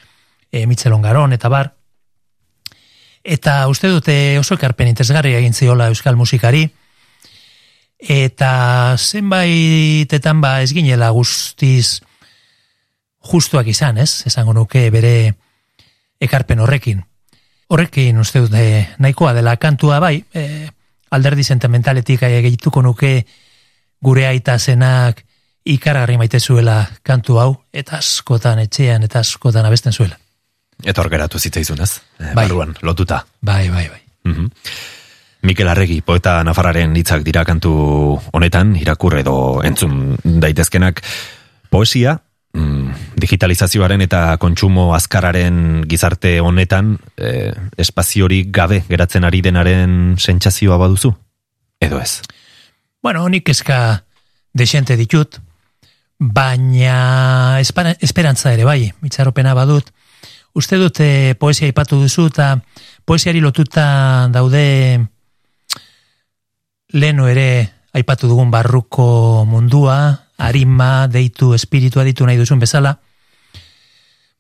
e, 0.52 0.66
Michel 0.68 0.94
Ongaron, 0.94 1.34
eta 1.34 1.50
bar. 1.50 1.74
Eta 3.26 3.66
uste 3.68 3.90
dute 3.90 4.16
oso 4.38 4.54
ekarpen 4.54 4.92
interesgarria 4.92 5.40
egin 5.42 5.56
ziola 5.58 5.88
euskal 5.90 6.16
musikari, 6.16 6.68
eta 7.98 8.96
zenbaitetan 9.02 10.42
ba 10.42 10.60
ez 10.62 10.70
ginela 10.78 11.10
guztiz 11.10 12.02
justuak 13.26 13.68
izan, 13.68 13.98
ez? 13.98 14.22
Esango 14.30 14.54
nuke 14.54 14.90
bere 14.94 15.34
ekarpen 16.22 16.62
horrekin. 16.62 17.02
Horrekin 17.74 18.20
uste 18.22 18.44
dute 18.44 18.66
nahikoa 19.02 19.34
dela 19.34 19.56
kantua 19.58 19.98
bai, 20.00 20.20
e, 20.34 20.70
alderdi 21.10 21.44
sentimentaletik 21.44 22.22
egituko 22.28 22.84
nuke 22.86 23.26
gure 24.06 24.28
aita 24.28 24.60
zenak 24.60 25.24
ikaragarri 25.66 26.20
maite 26.22 26.40
zuela 26.40 26.84
kantu 27.02 27.40
hau, 27.42 27.50
eta 27.74 27.98
askotan 27.98 28.62
etxean, 28.62 29.04
eta 29.04 29.26
askotan 29.26 29.66
abesten 29.66 29.94
zuela. 29.94 30.20
Eta 30.84 31.02
hor 31.02 31.10
geratu 31.10 31.40
zitzaizun, 31.40 31.82
ez? 31.82 32.02
Eh, 32.20 32.34
Bai. 32.34 32.46
Barruan, 32.46 32.76
lotuta. 32.82 33.26
Bai, 33.42 33.70
bai, 33.70 33.88
bai. 33.90 34.02
Mhm. 34.24 34.52
Mikel 35.46 35.68
Arregi, 35.70 36.02
poeta 36.02 36.40
Nafarraren 36.44 36.96
hitzak 36.98 37.22
dira 37.24 37.44
kantu 37.46 38.20
honetan, 38.34 38.76
irakur 38.76 39.14
edo 39.20 39.62
entzun 39.64 40.16
daitezkenak 40.24 41.04
poesia, 41.70 42.16
mm, 42.54 43.16
digitalizazioaren 43.22 44.02
eta 44.02 44.38
kontsumo 44.42 44.88
azkararen 44.96 45.84
gizarte 45.88 46.40
honetan 46.42 46.96
e, 47.16 47.52
espaziorik 47.78 48.50
gabe 48.50 48.82
geratzen 48.90 49.24
ari 49.24 49.44
denaren 49.46 50.16
sentsazioa 50.18 50.78
baduzu? 50.82 51.14
Edo 51.80 52.02
ez? 52.02 52.22
Bueno, 53.04 53.24
honik 53.24 53.50
eska 53.50 54.04
desente 54.54 54.98
ditut, 54.98 55.38
baina 56.18 57.60
esperantza 57.62 58.54
ere 58.54 58.66
bai, 58.66 58.94
mitzaropena 59.02 59.54
badut. 59.54 59.92
Uste 60.56 60.78
dute 60.80 61.36
poesia 61.36 61.68
ipatu 61.68 62.00
duzu 62.00 62.30
eta 62.32 62.54
poesiari 63.04 63.42
lotuta 63.44 64.30
daude 64.32 65.04
leno 66.96 67.28
ere 67.28 67.48
aipatu 67.96 68.30
dugun 68.32 68.52
barruko 68.52 69.44
mundua, 69.48 70.32
arima, 70.38 71.08
deitu, 71.12 71.54
espiritua 71.56 72.04
ditu 72.08 72.26
nahi 72.28 72.40
duzun 72.40 72.60
bezala, 72.60 72.96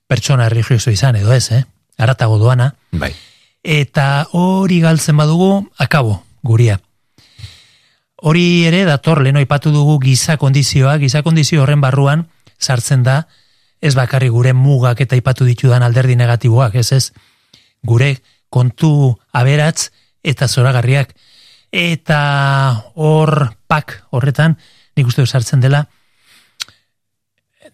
pertsona 0.07 0.47
religioso 0.49 0.91
izan 0.91 1.20
edo 1.20 1.34
ez, 1.34 1.51
eh? 1.51 1.63
aratago 1.97 2.38
doana. 2.39 2.74
Bai. 2.91 3.13
Eta 3.63 4.28
hori 4.32 4.80
galtzen 4.84 5.18
badugu, 5.18 5.66
akabo, 5.78 6.22
guria. 6.43 6.80
Hori 8.24 8.66
ere 8.68 8.86
dator 8.88 9.22
leno 9.24 9.41
ipatu 9.43 9.72
dugu 9.72 9.99
giza 9.99 10.38
kondizioa, 10.38 10.97
giza 10.97 11.24
kondizio 11.24 11.63
horren 11.63 11.82
barruan 11.84 12.28
sartzen 12.59 13.03
da 13.03 13.26
ez 13.86 13.93
bakarri 13.97 14.29
gure 14.33 14.53
mugak 14.57 15.01
eta 15.05 15.17
ipatu 15.17 15.45
ditudan 15.45 15.83
alderdi 15.86 16.15
negatiboak, 16.17 16.75
ez 16.75 16.91
ez 16.91 17.11
gure 17.86 18.15
kontu 18.49 19.13
aberatz 19.33 19.91
eta 20.25 20.47
zoragarriak 20.47 21.13
eta 21.75 22.19
hor 22.95 23.53
pak 23.67 23.99
horretan 24.11 24.57
nik 24.95 25.07
uste 25.07 25.25
sartzen 25.25 25.61
dela 25.61 25.86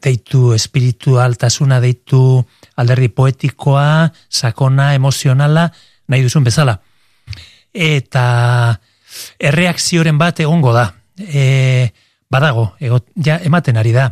deitu 0.01 0.53
espiritualtasuna 0.53 1.79
deitu 1.79 2.41
alderdi 2.81 3.11
poetikoa 3.13 4.09
sakona, 4.29 4.93
emozionala 4.97 5.69
nahi 6.09 6.23
duzun 6.25 6.43
bezala 6.43 6.79
eta 7.73 8.25
erreakzioren 9.39 10.17
bat 10.17 10.39
egongo 10.39 10.73
da. 10.75 10.91
E, 11.17 11.91
badago, 12.31 12.71
ego, 12.79 13.01
ja, 13.15 13.39
ematen 13.43 13.77
ari 13.77 13.91
da. 13.95 14.11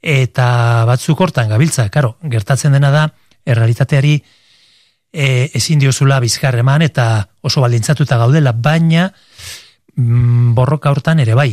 Eta 0.00 0.84
batzuk 0.88 1.20
hortan 1.20 1.50
gabiltza, 1.52 1.88
karo, 1.92 2.16
gertatzen 2.22 2.72
dena 2.72 2.90
da, 2.90 3.08
errealitateari 3.44 4.14
e, 5.12 5.50
ezin 5.54 5.80
diozula 5.80 6.20
bizkar 6.20 6.56
eman 6.60 6.82
eta 6.82 7.28
oso 7.42 7.60
baldintzatuta 7.60 8.16
gaudela, 8.20 8.52
baina 8.52 9.10
mm, 9.96 10.54
borroka 10.54 10.90
hortan 10.90 11.20
ere 11.20 11.34
bai. 11.34 11.50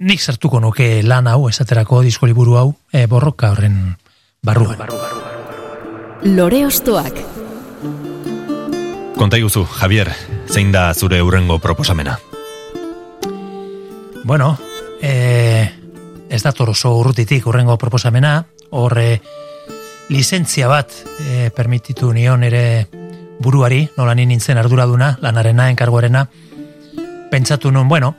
Nik 0.00 0.20
sartuko 0.20 0.60
nuke 0.60 1.02
lan 1.04 1.28
hau, 1.28 1.48
esaterako 1.50 2.00
diskoliburu 2.06 2.56
hau, 2.56 2.68
e, 2.92 3.04
borroka 3.06 3.50
horren 3.52 3.96
barruan. 4.42 4.86
Lore 6.24 6.64
ostoak. 6.64 7.20
Konta 9.20 9.36
iguzu, 9.36 9.66
Javier, 9.68 10.08
zein 10.48 10.72
da 10.72 10.94
zure 10.94 11.20
urrengo 11.20 11.58
proposamena? 11.60 12.16
Bueno, 14.24 14.56
e, 15.02 15.68
ez 16.30 16.42
da 16.42 16.52
toroso 16.54 16.94
urrutitik 16.96 17.46
urrengo 17.50 17.76
proposamena, 17.76 18.44
horre 18.70 19.20
lizentzia 20.10 20.68
bat 20.70 20.94
e, 21.26 21.50
permititu 21.54 22.12
nion 22.14 22.44
ere 22.46 22.86
buruari, 23.42 23.82
nola 23.96 24.14
nintzen 24.14 24.58
arduraduna, 24.58 25.16
lanarena, 25.20 25.68
enkargoarena, 25.70 26.28
pentsatu 27.30 27.72
nun, 27.74 27.88
bueno, 27.88 28.14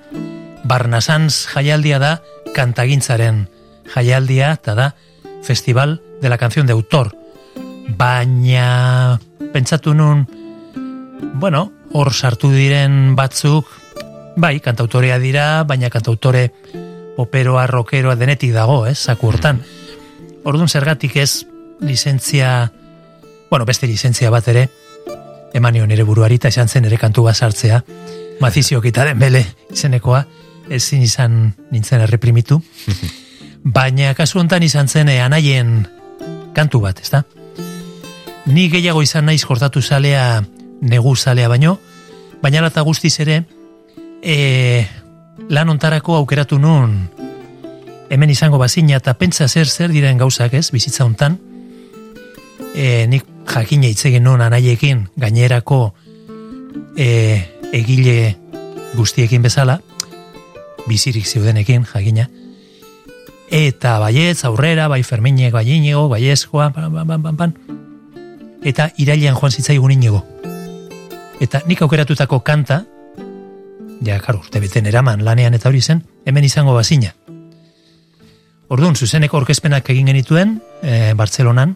Barnasans 0.64 1.48
jaialdia 1.54 2.00
da 2.00 2.12
kantagintzaren 2.56 3.48
jaialdia, 3.94 4.54
eta 4.60 4.76
da 4.76 4.96
Festival 5.42 6.02
de 6.22 6.30
la 6.30 6.38
Canción 6.38 6.68
de 6.68 6.74
Autor. 6.74 7.16
Baina 7.98 9.20
pentsatu 9.54 9.96
nun, 9.96 10.28
bueno, 11.40 11.72
hor 11.94 12.14
sartu 12.14 12.52
diren 12.52 13.16
batzuk, 13.16 13.68
bai, 14.36 14.60
kantautorea 14.60 15.20
dira, 15.20 15.64
baina 15.68 15.90
kantautore 15.90 16.52
operoa, 17.18 17.68
rokeroa 17.68 18.16
denetik 18.16 18.54
dago, 18.54 18.86
ez, 18.88 18.98
zaku 19.00 19.28
hortan. 19.28 19.62
Orduan 20.44 20.70
zergatik 20.70 21.16
ez 21.18 21.46
lizentzia, 21.82 22.72
bueno, 23.50 23.66
beste 23.66 23.88
lizentzia 23.88 24.30
bat 24.30 24.48
ere, 24.48 24.70
emanio 25.54 25.88
nire 25.88 26.04
buruari 26.04 26.40
eta 26.40 26.48
esan 26.48 26.70
zen 26.70 26.86
ere 26.86 26.98
kantu 26.98 27.28
sartzea, 27.34 27.84
mazizio 28.40 28.82
den 28.82 29.20
bele 29.20 29.46
izenekoa, 29.72 30.26
ezin 30.70 31.02
izan 31.02 31.54
nintzen 31.72 32.02
erreprimitu, 32.02 32.62
baina 33.64 34.14
kasu 34.14 34.40
hontan 34.40 34.64
izan 34.64 34.88
zen 34.88 35.10
e, 35.10 35.22
anaien 35.22 35.88
kantu 36.54 36.82
bat, 36.82 37.00
ez 37.02 37.10
da? 37.10 37.24
Ni 38.46 38.70
gehiago 38.70 39.02
izan 39.02 39.26
naiz 39.26 39.44
kortatu 39.46 39.82
zalea 39.82 40.44
negu 40.82 41.16
zalea 41.16 41.48
baino, 41.48 41.78
baina 42.42 42.62
lata 42.62 42.82
guztiz 42.82 43.20
ere, 43.20 43.44
e, 44.24 44.88
lan 45.50 45.70
ontarako 45.70 46.16
aukeratu 46.16 46.60
nun, 46.60 47.10
hemen 48.10 48.30
izango 48.30 48.58
bazina 48.58 48.98
eta 49.00 49.14
pentsa 49.18 49.48
zer 49.48 49.68
zer 49.68 49.92
diren 49.92 50.18
gauzak 50.18 50.54
ez, 50.54 50.70
bizitza 50.72 51.06
hontan, 51.06 51.38
e, 52.76 53.08
nik 53.08 53.26
jakine 53.48 53.90
itzegin 53.90 54.24
nun 54.24 54.42
anaiekin 54.42 55.08
gainerako 55.18 55.94
e, 56.98 57.08
egile 57.74 58.36
guztiekin 58.96 59.42
bezala, 59.42 59.80
bizirik 60.88 61.28
zeudenekin 61.28 61.86
jakina, 61.86 62.28
eta 63.52 64.00
baietz 64.00 64.44
aurrera, 64.46 64.88
bai 64.88 65.04
ferminek, 65.04 65.54
bai 65.54 65.68
inigo, 65.70 66.08
bai 66.10 66.26
eskoa, 66.32 66.72
pan, 66.76 66.92
pan, 66.94 67.24
pan, 67.24 67.38
pan, 67.38 67.56
eta 68.64 68.92
irailean 68.98 69.36
joan 69.40 69.52
zitzaigun 69.52 69.92
inigo 69.92 70.26
eta 71.42 71.64
nik 71.66 71.82
aukeratutako 71.82 72.40
kanta, 72.46 72.84
ja, 74.02 74.20
karo, 74.20 74.42
urte 74.42 74.60
beten 74.60 74.90
eraman 74.90 75.24
lanean 75.26 75.54
eta 75.54 75.70
hori 75.70 75.82
zen, 75.82 76.04
hemen 76.26 76.44
izango 76.44 76.74
bazina. 76.74 77.14
Orduan, 78.72 78.96
zuzeneko 78.96 79.38
orkezpenak 79.38 79.90
egin 79.92 80.08
genituen, 80.08 80.60
e, 80.82 81.14
Bartzelonan, 81.18 81.76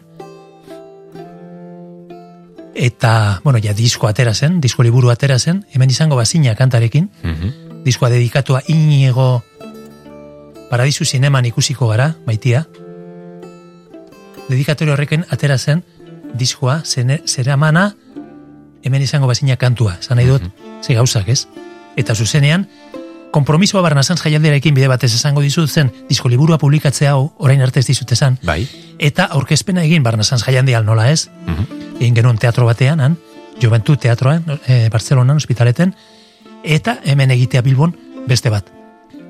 eta, 2.76 3.40
bueno, 3.44 3.60
ja, 3.62 3.74
disko 3.76 4.08
atera 4.08 4.34
zen, 4.34 4.60
disko 4.60 4.84
liburu 4.84 5.10
atera 5.10 5.38
zen, 5.38 5.64
hemen 5.72 5.90
izango 5.90 6.16
bazina 6.16 6.54
kantarekin, 6.54 7.10
mm 7.22 7.62
diskoa 7.86 8.08
dedikatua 8.10 8.64
inigo 8.66 9.44
paradizu 10.72 11.04
zineman 11.06 11.46
ikusiko 11.46 11.86
gara, 11.86 12.08
baitia, 12.26 12.64
dedikatorio 14.48 14.96
horreken 14.96 15.22
atera 15.30 15.54
zen, 15.56 15.84
diskoa, 16.34 16.80
zera 16.82 17.56
mana, 17.56 17.92
hemen 18.82 19.06
izango 19.06 19.30
bazina 19.30 19.54
kantua, 19.54 20.00
zan 20.02 20.18
nahi 20.18 20.26
dut, 20.26 20.42
mm 20.42 20.82
ze 20.82 20.94
gauzak, 20.94 21.28
ez? 21.28 21.46
Eta 21.96 22.14
zuzenean, 22.14 22.66
kompromisoa 23.32 23.82
barnazan 23.84 24.18
jaialderekin 24.20 24.74
bide 24.76 24.88
batez 24.88 25.12
esango 25.14 25.42
dizut 25.44 25.70
zen, 25.70 25.90
disko 26.08 26.30
liburua 26.32 26.58
publikatzea 26.58 27.12
hau, 27.16 27.30
orain 27.38 27.62
arte 27.62 27.82
ez 27.82 27.86
dizut 27.88 28.12
esan. 28.12 28.38
Bai. 28.46 28.62
Eta 28.98 29.26
aurkezpena 29.36 29.84
egin 29.84 30.04
barnazan 30.06 30.40
jaialdean 30.42 30.86
nola 30.86 31.10
ez, 31.12 31.28
mm 31.46 31.82
egin 31.96 32.12
genuen 32.12 32.36
teatro 32.36 32.66
batean, 32.68 33.00
han, 33.00 33.14
Juventud 33.56 33.96
teatroan, 33.96 34.42
e, 34.68 34.90
Barcelonan, 34.92 35.38
hospitaleten, 35.40 35.94
eta 36.62 36.98
hemen 37.08 37.30
egitea 37.32 37.62
Bilbon 37.64 37.94
beste 38.28 38.52
bat. 38.52 38.68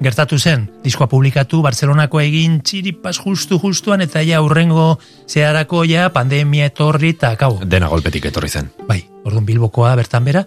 Gertatu 0.02 0.36
zen, 0.36 0.66
diskoa 0.82 1.06
publikatu, 1.08 1.62
Barcelonako 1.62 2.20
egin 2.20 2.58
txiripas 2.60 3.20
justu 3.22 3.60
justuan, 3.62 4.02
eta 4.02 4.20
ja 4.26 4.42
urrengo 4.44 4.98
zeharako 5.28 5.84
ja 5.88 6.10
pandemia 6.12 6.66
etorri 6.72 7.14
eta 7.14 7.36
kau. 7.38 7.60
Dena 7.64 7.88
golpetik 7.88 8.26
etorri 8.28 8.50
zen. 8.50 8.72
Bai, 8.88 9.04
orduan 9.24 9.46
bilbokoa 9.46 9.94
bertan 9.96 10.26
bera, 10.26 10.42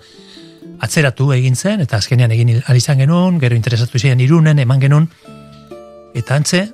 atzeratu 0.80 1.32
egin 1.36 1.56
zen, 1.56 1.82
eta 1.86 1.98
azkenean 1.98 2.32
egin 2.32 2.56
alizan 2.68 3.00
genuen, 3.02 3.40
gero 3.40 3.56
interesatu 3.56 4.00
ziren 4.00 4.20
irunen, 4.24 4.60
eman 4.60 4.82
genuen, 4.82 5.10
eta 6.16 6.36
antze, 6.36 6.70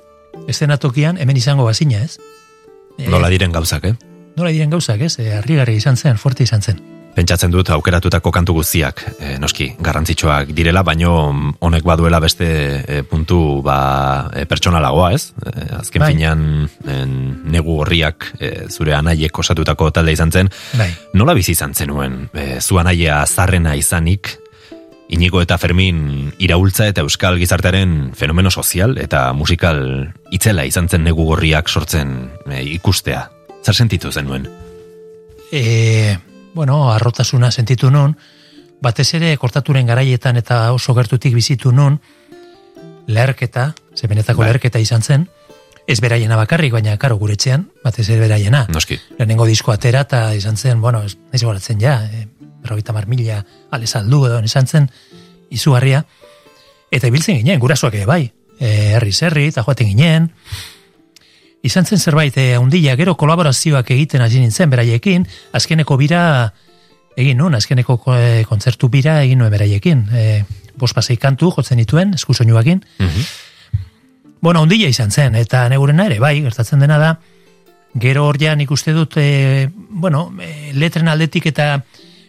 estenatokian 0.48 1.18
hemen 1.18 1.36
izango 1.36 1.64
bazina, 1.64 2.02
ez? 2.04 2.18
Nola 3.10 3.28
diren 3.32 3.52
gauzak, 3.52 3.84
eh? 3.84 3.96
Nola 4.36 4.52
diren 4.52 4.70
gauzak, 4.70 5.00
ez? 5.00 5.18
E, 5.18 5.32
Arrigarri 5.36 5.76
izan 5.76 5.96
zen, 5.96 6.18
fuerte 6.18 6.44
izan 6.44 6.62
zen. 6.62 6.95
Pentsatzen 7.16 7.48
dut 7.48 7.70
aukeratutako 7.72 8.28
kantu 8.34 8.58
guztiak, 8.58 9.00
e, 9.16 9.36
noski, 9.40 9.70
garrantzitsuak 9.80 10.50
direla, 10.56 10.82
baino 10.84 11.14
honek 11.64 11.86
baduela 11.88 12.20
beste 12.20 12.46
e, 12.84 12.98
puntu 13.08 13.62
ba, 13.64 14.28
e, 14.36 14.44
pertsonalagoa, 14.44 15.12
ez? 15.16 15.30
E, 15.40 15.64
azken 15.78 16.04
bai. 16.04 16.10
finean 16.12 16.42
negu 17.48 17.78
horriak 17.80 18.28
e, 18.36 18.50
zure 18.68 18.92
anaiek 18.98 19.38
osatutako 19.40 19.88
talde 19.96 20.12
izan 20.12 20.32
zen. 20.32 20.52
Bai. 20.76 20.90
Nola 21.16 21.32
bizi 21.38 21.54
izan 21.56 21.72
zenuen, 21.72 22.26
e, 22.36 22.60
zu 22.60 22.76
anaia 22.82 23.22
zarrena 23.26 23.76
izanik, 23.80 24.36
Inigo 25.06 25.38
eta 25.38 25.54
Fermin 25.54 26.32
iraultza 26.42 26.88
eta 26.90 27.04
euskal 27.06 27.36
gizartearen 27.38 28.10
fenomeno 28.18 28.50
sozial 28.50 28.96
eta 28.98 29.28
musikal 29.38 29.78
itzela 30.34 30.64
izan 30.66 30.88
zen 30.90 31.06
negu 31.06 31.28
gorriak 31.28 31.70
sortzen 31.70 32.16
ikustea. 32.74 33.28
Zer 33.62 33.78
sentitu 33.78 34.10
zenuen? 34.10 34.48
E, 35.54 36.16
bueno, 36.56 36.90
arrotasuna 36.90 37.50
sentitu 37.52 37.90
nun, 37.92 38.16
batez 38.80 39.10
ere 39.18 39.34
kortaturen 39.36 39.86
garaietan 39.86 40.38
eta 40.40 40.72
oso 40.72 40.94
gertutik 40.96 41.34
bizitu 41.36 41.68
nun, 41.70 41.98
leherketa, 43.06 43.74
ze 43.94 44.08
benetako 44.08 44.40
Bai. 44.40 44.48
leherketa 44.48 44.80
izan 44.80 45.04
zen, 45.04 45.26
ez 45.86 45.98
beraiena 46.00 46.38
bakarrik, 46.40 46.72
baina 46.72 46.96
karo 46.96 47.18
guretxean, 47.20 47.68
batez 47.84 48.08
ere 48.08 48.24
beraiena. 48.24 48.64
Noski. 48.72 48.96
Lehenengo 49.18 49.44
disko 49.46 49.74
atera 49.74 50.00
eta 50.08 50.22
izan 50.34 50.56
zen, 50.56 50.80
bueno, 50.80 51.04
ez 51.04 51.18
naiz 51.30 51.42
goratzen 51.44 51.78
ja, 51.84 51.98
e, 52.08 52.24
berrogeita 52.64 52.96
mar 52.96 53.04
mila 53.06 53.42
ale 53.70 53.86
saldu 53.86 54.24
edo 54.26 54.40
izan 54.40 54.66
zen 54.66 54.88
izugarria. 55.52 56.06
Eta 56.90 57.12
ibiltzen 57.12 57.36
ginen, 57.36 57.60
gurasoak 57.60 58.00
ere 58.00 58.08
bai, 58.08 58.22
e, 58.58 58.72
herri 58.96 59.12
zerri, 59.12 59.50
eta 59.52 59.62
joaten 59.62 59.92
ginen. 59.92 60.32
Izan 61.62 61.86
zen 61.86 61.98
zerbait, 61.98 62.36
e, 62.36 62.58
undila, 62.58 62.94
gero 62.96 63.16
kolaborazioak 63.16 63.90
egiten 63.90 64.22
hasi 64.22 64.40
nintzen 64.40 64.70
beraiekin, 64.70 65.26
azkeneko 65.56 65.96
bira 65.96 66.22
egin 67.16 67.40
nun, 67.40 67.56
azkeneko 67.56 67.98
e, 68.14 68.44
kontzertu 68.48 68.90
bira 68.92 69.20
egin 69.24 69.40
nuen 69.40 69.50
beraiekin. 69.50 70.04
E, 70.12 70.44
bos 70.76 70.92
pasei 70.94 71.16
kantu 71.16 71.50
jotzen 71.56 71.80
dituen, 71.80 72.14
eskusoinuakin. 72.14 72.84
Mhm. 72.98 73.22
Bueno, 74.40 74.62
ondila 74.62 74.88
izan 74.88 75.10
zen, 75.10 75.34
eta 75.34 75.68
negurena 75.72 76.06
ere, 76.06 76.20
bai, 76.20 76.36
gertatzen 76.44 76.78
dena 76.84 76.98
da, 77.00 77.14
gero 77.98 78.26
hor 78.28 78.36
ja 78.38 78.54
nik 78.54 78.70
uste 78.70 78.92
dut, 78.92 79.16
e, 79.16 79.70
bueno, 79.72 80.28
e, 80.40 80.72
letren 80.74 81.08
aldetik 81.08 81.48
eta 81.50 81.80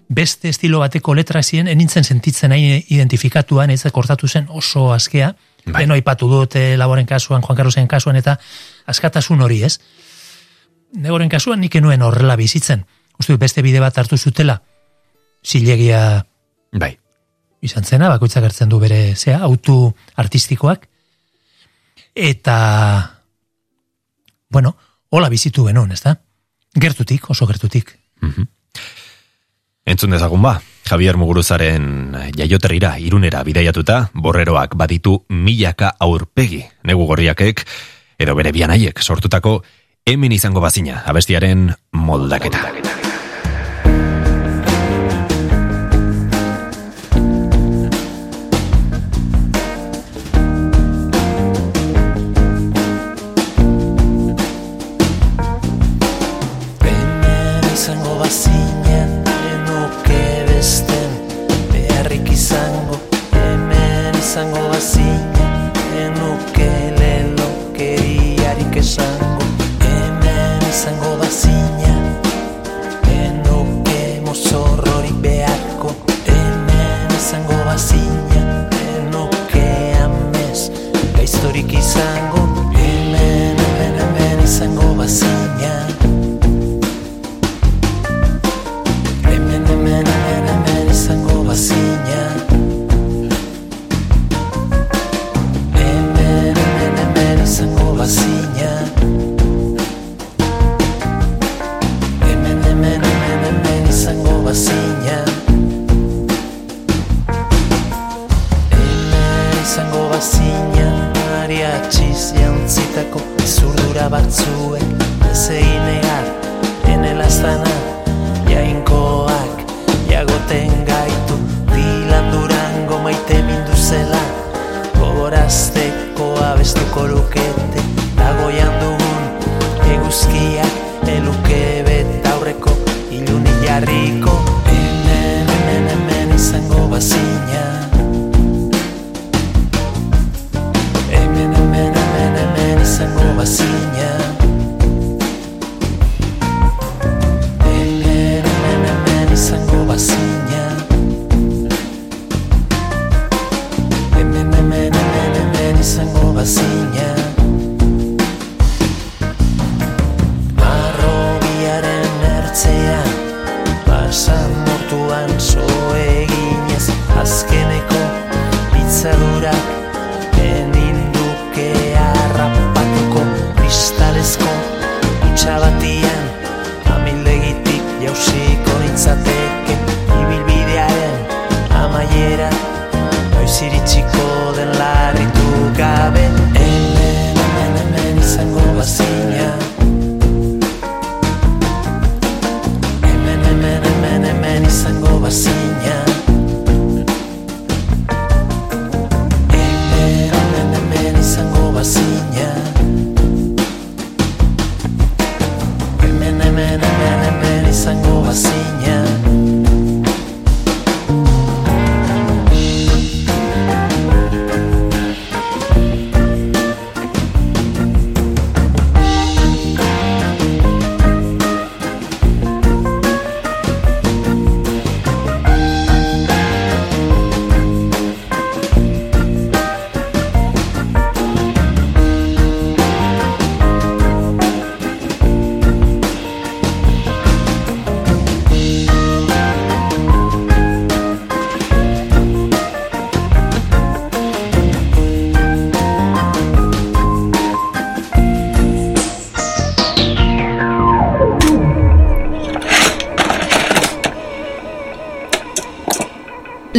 beste 0.08 0.50
estilo 0.50 0.80
bateko 0.80 1.14
letra 1.14 1.44
ziren, 1.44 1.68
enintzen 1.68 2.08
sentitzen 2.08 2.50
nahi 2.56 2.86
identifikatuan, 2.96 3.70
ez 3.70 3.84
kortatu 3.92 4.28
zen 4.28 4.48
oso 4.50 4.94
askea, 4.94 5.36
Bai. 5.68 5.84
Leno 5.84 5.98
aipatu 5.98 6.30
dut 6.32 6.56
e, 6.56 6.78
laboren 6.80 7.06
kasuan, 7.06 7.42
Juan 7.44 7.58
Carlosen 7.58 7.88
kasuan, 7.92 8.16
eta 8.16 8.38
askatasun 8.88 9.42
hori, 9.44 9.62
ez? 9.64 9.78
Negoren 10.96 11.30
kasuan 11.30 11.60
nik 11.62 11.76
enuen 11.76 12.02
horrela 12.02 12.38
bizitzen. 12.40 12.86
Uste 13.20 13.36
beste 13.38 13.64
bide 13.66 13.82
bat 13.84 13.98
hartu 13.98 14.18
zutela, 14.18 14.62
zilegia 15.46 16.26
Bai. 16.72 16.98
izan 17.62 17.84
zena, 17.84 18.10
bakoitzak 18.10 18.44
hartzen 18.44 18.70
du 18.70 18.80
bere 18.80 19.16
zea, 19.16 19.40
autu 19.42 19.94
artistikoak, 20.16 20.88
eta, 22.16 22.58
bueno, 24.50 24.76
hola 25.10 25.30
bizitu 25.30 25.66
genuen, 25.66 25.92
ez 25.92 26.02
da? 26.04 26.18
Gertutik, 26.78 27.30
oso 27.30 27.48
gertutik. 27.50 27.96
Entzun 29.88 30.12
dezagun 30.12 30.42
ba, 30.44 30.58
Javier 30.88 31.18
Muguruzaren 31.18 32.16
jaioterrira 32.38 32.98
irunera 33.00 33.44
bidaiatuta, 33.44 34.10
borreroak 34.14 34.76
baditu 34.76 35.22
milaka 35.30 35.94
aurpegi, 36.00 36.64
negu 36.84 37.08
gorriakek, 37.08 37.64
edo 38.18 38.36
bere 38.36 38.51
bianaiek 38.51 39.01
sortutako 39.01 39.61
hemen 40.07 40.32
izango 40.32 40.63
bazina, 40.63 41.03
abestiaren 41.05 41.72
moldaketa. 41.91 42.87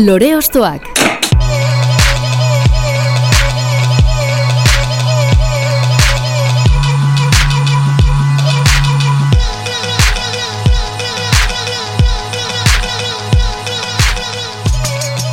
Lore 0.08 0.36
Ostoak. 0.38 0.86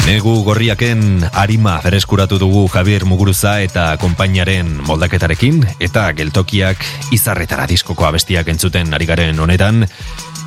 Negu 0.05 0.43
gorriaken 0.43 1.23
arima 1.31 1.79
bereskuratu 1.79 2.35
dugu 2.37 2.67
Javier 2.67 3.07
Muguruza 3.07 3.55
eta 3.63 3.93
konpainaren 3.97 4.67
moldaketarekin 4.85 5.63
eta 5.79 6.09
geltokiak 6.19 6.83
izarretara 7.15 7.65
diskoko 7.71 8.05
abestiak 8.11 8.51
entzuten 8.51 8.91
ari 8.93 9.07
garen 9.07 9.39
honetan 9.39 9.87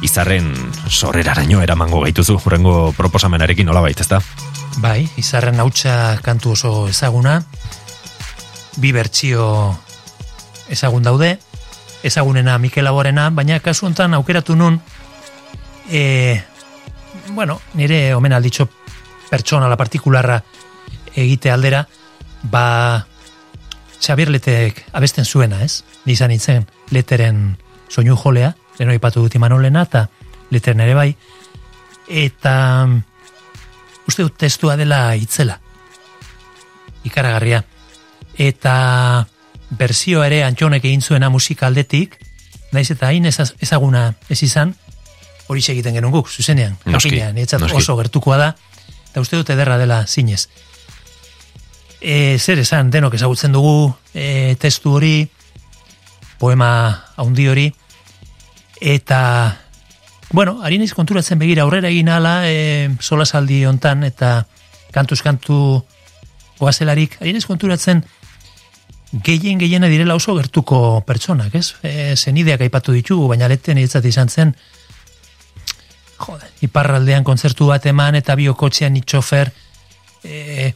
izarren 0.08 0.48
sorreraraino 0.88 1.60
eramango 1.60 2.00
gaituzu 2.06 2.38
hurrengo 2.40 2.92
proposamenarekin 2.96 3.68
nola 3.68 3.82
baita, 3.84 4.06
ezta? 4.06 4.22
Bai, 4.80 5.02
izarren 5.20 5.60
hautsa 5.60 6.16
kantu 6.24 6.54
oso 6.56 6.72
ezaguna, 6.88 7.42
bi 8.80 8.92
bertsio 8.96 9.44
ezagun 10.72 11.04
daude, 11.04 11.34
ezagunena 12.06 12.56
Mikel 12.62 12.88
Aborena, 12.88 13.28
baina 13.34 13.58
kasu 13.60 13.88
honetan 13.88 14.16
aukeratu 14.16 14.56
nun, 14.56 14.78
e, 15.90 16.40
bueno, 17.34 17.60
nire 17.74 18.14
omen 18.14 18.32
alditxo 18.32 18.68
pertsona 19.28 19.68
la 19.68 19.76
partikularra 19.76 20.38
egite 21.14 21.52
aldera, 21.52 21.82
ba 22.42 23.04
Xabier 23.98 24.30
Letek 24.30 24.86
abesten 24.94 25.26
zuena, 25.26 25.60
ez? 25.66 25.82
Nizan 26.06 26.32
itzen 26.32 26.68
leteren 26.94 27.58
soinu 27.90 28.16
jolea, 28.16 28.54
leno 28.78 28.94
ipatu 28.94 29.22
dut 29.24 29.34
imanolena, 29.34 29.82
eta 29.88 30.06
leteren 30.50 30.80
ere 30.84 30.94
bai, 30.94 31.10
eta 32.08 32.54
uste 34.08 34.24
dut 34.24 34.38
testua 34.40 34.76
dela 34.76 35.02
itzela. 35.16 35.58
Ikaragarria. 37.04 37.62
Eta 38.38 38.74
berzio 39.78 40.22
ere 40.24 40.42
antxonek 40.46 40.84
egin 40.84 41.02
zuena 41.02 41.28
musika 41.30 41.66
aldetik, 41.68 42.16
naiz 42.72 42.90
eta 42.90 43.10
hain 43.10 43.26
ezaguna 43.28 44.12
ez 44.28 44.42
izan, 44.42 44.74
hori 45.48 45.64
egiten 45.64 45.96
genuen 45.96 46.12
guk, 46.12 46.28
zuzenean, 46.28 46.76
jakinean, 46.84 47.34
niretzat 47.34 47.60
noski. 47.60 47.80
oso 47.80 47.96
gertukoa 47.96 48.36
da, 48.40 48.48
eta 49.10 49.20
uste 49.24 49.40
dut 49.40 49.50
ederra 49.50 49.78
dela 49.80 50.02
zinez. 50.06 50.46
E, 52.00 52.38
zer 52.38 52.60
esan, 52.62 52.92
denok 52.94 53.16
ezagutzen 53.18 53.52
dugu 53.52 53.90
e, 54.14 54.54
testu 54.60 54.94
hori, 54.94 55.28
poema 56.38 56.70
haundi 57.16 57.48
hori, 57.48 57.66
eta, 58.80 59.58
bueno, 60.32 60.58
ari 60.62 60.78
naiz 60.78 60.94
konturatzen 60.94 61.38
begira 61.38 61.64
aurrera 61.64 61.88
egin 61.88 62.08
ala, 62.08 62.42
e, 62.48 62.90
solasaldi 63.00 63.64
hontan 63.66 64.04
eta 64.04 64.46
kantuz 64.94 65.20
kantu 65.22 65.84
goazelarik, 66.58 67.18
ari 67.20 67.34
naiz 67.36 67.46
konturatzen 67.46 68.04
gehien 69.12 69.58
gehiena 69.58 69.88
direla 69.88 70.14
oso 70.14 70.34
gertuko 70.36 71.02
pertsonak, 71.06 71.54
ez? 71.54 71.74
E, 71.82 72.16
zenideak 72.16 72.60
aipatu 72.66 72.92
ditugu, 72.92 73.28
baina 73.32 73.48
leten 73.48 73.78
niretzat 73.78 74.04
izan 74.04 74.28
zen, 74.28 74.52
jode, 76.18 76.50
iparraldean 76.66 77.24
kontzertu 77.24 77.70
bat 77.70 77.86
eman 77.86 78.18
eta 78.18 78.36
biokotxean 78.36 78.96
itxofer 79.00 79.52
e, 80.24 80.72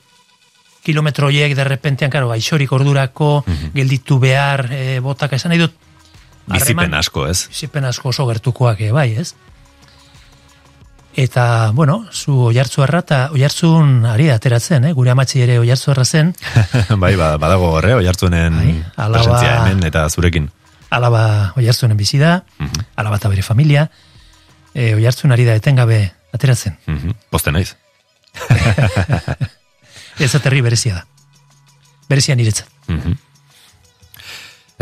kilometro 0.83 1.29
horiek 1.29 1.55
derrepentean, 1.55 2.11
karo, 2.11 2.31
gaixorik 2.33 2.73
ordurako, 2.73 3.45
gelditu 3.75 4.19
behar, 4.23 4.67
e, 4.73 4.99
botak 5.05 5.37
esan 5.37 5.53
nahi 5.53 5.63
dut, 5.63 5.77
Bizipen 6.47 6.95
asko, 6.95 7.27
ez? 7.31 7.49
bizipen 7.49 7.85
asko 7.85 8.09
oso 8.11 8.27
gertukoak 8.27 8.81
eh, 8.81 8.91
bai, 8.93 9.13
ez? 9.21 9.35
Eta, 11.15 11.71
bueno, 11.77 12.07
zu 12.11 12.33
oiartzuarra 12.49 13.03
eta 13.05 13.19
oiartzun 13.37 14.07
ari 14.09 14.31
da 14.31 14.39
ateratzen, 14.41 14.87
eh? 14.89 14.93
gure 14.97 15.11
amatzi 15.13 15.43
ere 15.45 15.59
oiartzuarra 15.61 16.05
zen, 16.09 16.31
bai, 17.03 17.13
ba, 17.21 17.35
badago 17.39 17.69
horre, 17.77 17.95
oiartzuenen 18.01 18.57
Bai, 18.57 18.73
alaba- 18.97 19.19
presentzia 19.21 19.59
hemen 19.67 19.85
eta 19.85 20.07
zurekin. 20.09 20.49
alaba 20.91 21.53
oiartzunen 21.61 21.97
bizi 22.01 22.19
da, 22.19 22.39
alaba 22.97 23.17
eta 23.21 23.29
bere 23.29 23.43
familia, 23.45 23.91
e, 24.75 24.95
oiartzun 24.97 25.33
ari 25.37 25.45
da 25.45 25.55
etengabe 25.61 26.01
ateratzen. 26.33 26.79
Mhm, 26.87 27.13
Poste 27.31 27.53
naiz. 27.53 27.75
Ez 30.19 30.35
aterri 30.35 30.61
berezia 30.65 30.95
da. 30.95 31.05
Berezia 32.09 32.35
niretzat. 32.37 32.69
Mhm. 32.89 33.15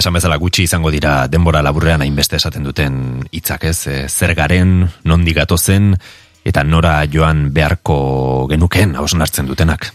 Esan 0.00 0.14
bezala 0.16 0.38
gutxi 0.40 0.64
izango 0.64 0.88
dira 0.88 1.26
denbora 1.28 1.60
laburrean 1.60 2.00
hainbeste 2.00 2.38
esaten 2.38 2.64
duten 2.64 2.94
hitzak 3.36 3.66
ez, 3.68 3.80
e, 3.84 3.96
zer 4.08 4.32
garen, 4.32 4.86
nondi 5.04 5.34
gatozen, 5.36 5.90
eta 6.40 6.62
nora 6.64 6.94
joan 7.12 7.50
beharko 7.52 7.96
genuken 8.48 8.94
hausnartzen 8.96 9.50
dutenak. 9.50 9.90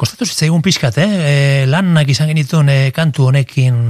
Kostatu 0.00 0.24
zitzaigun 0.24 0.64
pixkat, 0.64 0.96
eh? 1.04 1.08
E, 1.10 1.34
lanak 1.68 2.08
izan 2.14 2.30
genituen 2.32 2.70
e, 2.72 2.78
kantu 2.96 3.26
honekin 3.28 3.82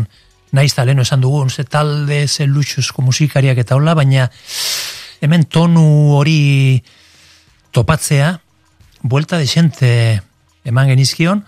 naiz 0.59 0.73
eta 0.73 0.87
leno 0.89 1.07
esan 1.07 1.23
dugun, 1.23 1.53
ze 1.55 1.63
talde, 1.63 2.25
ze 2.27 2.49
luxuzko 2.51 3.05
musikariak 3.07 3.61
eta 3.63 3.79
hola, 3.79 3.95
baina 3.95 4.27
hemen 5.23 5.47
tonu 5.47 6.17
hori 6.17 6.83
topatzea, 7.71 8.33
buelta 9.03 9.39
desente 9.39 9.93
eman 10.67 10.91
genizkion, 10.91 11.47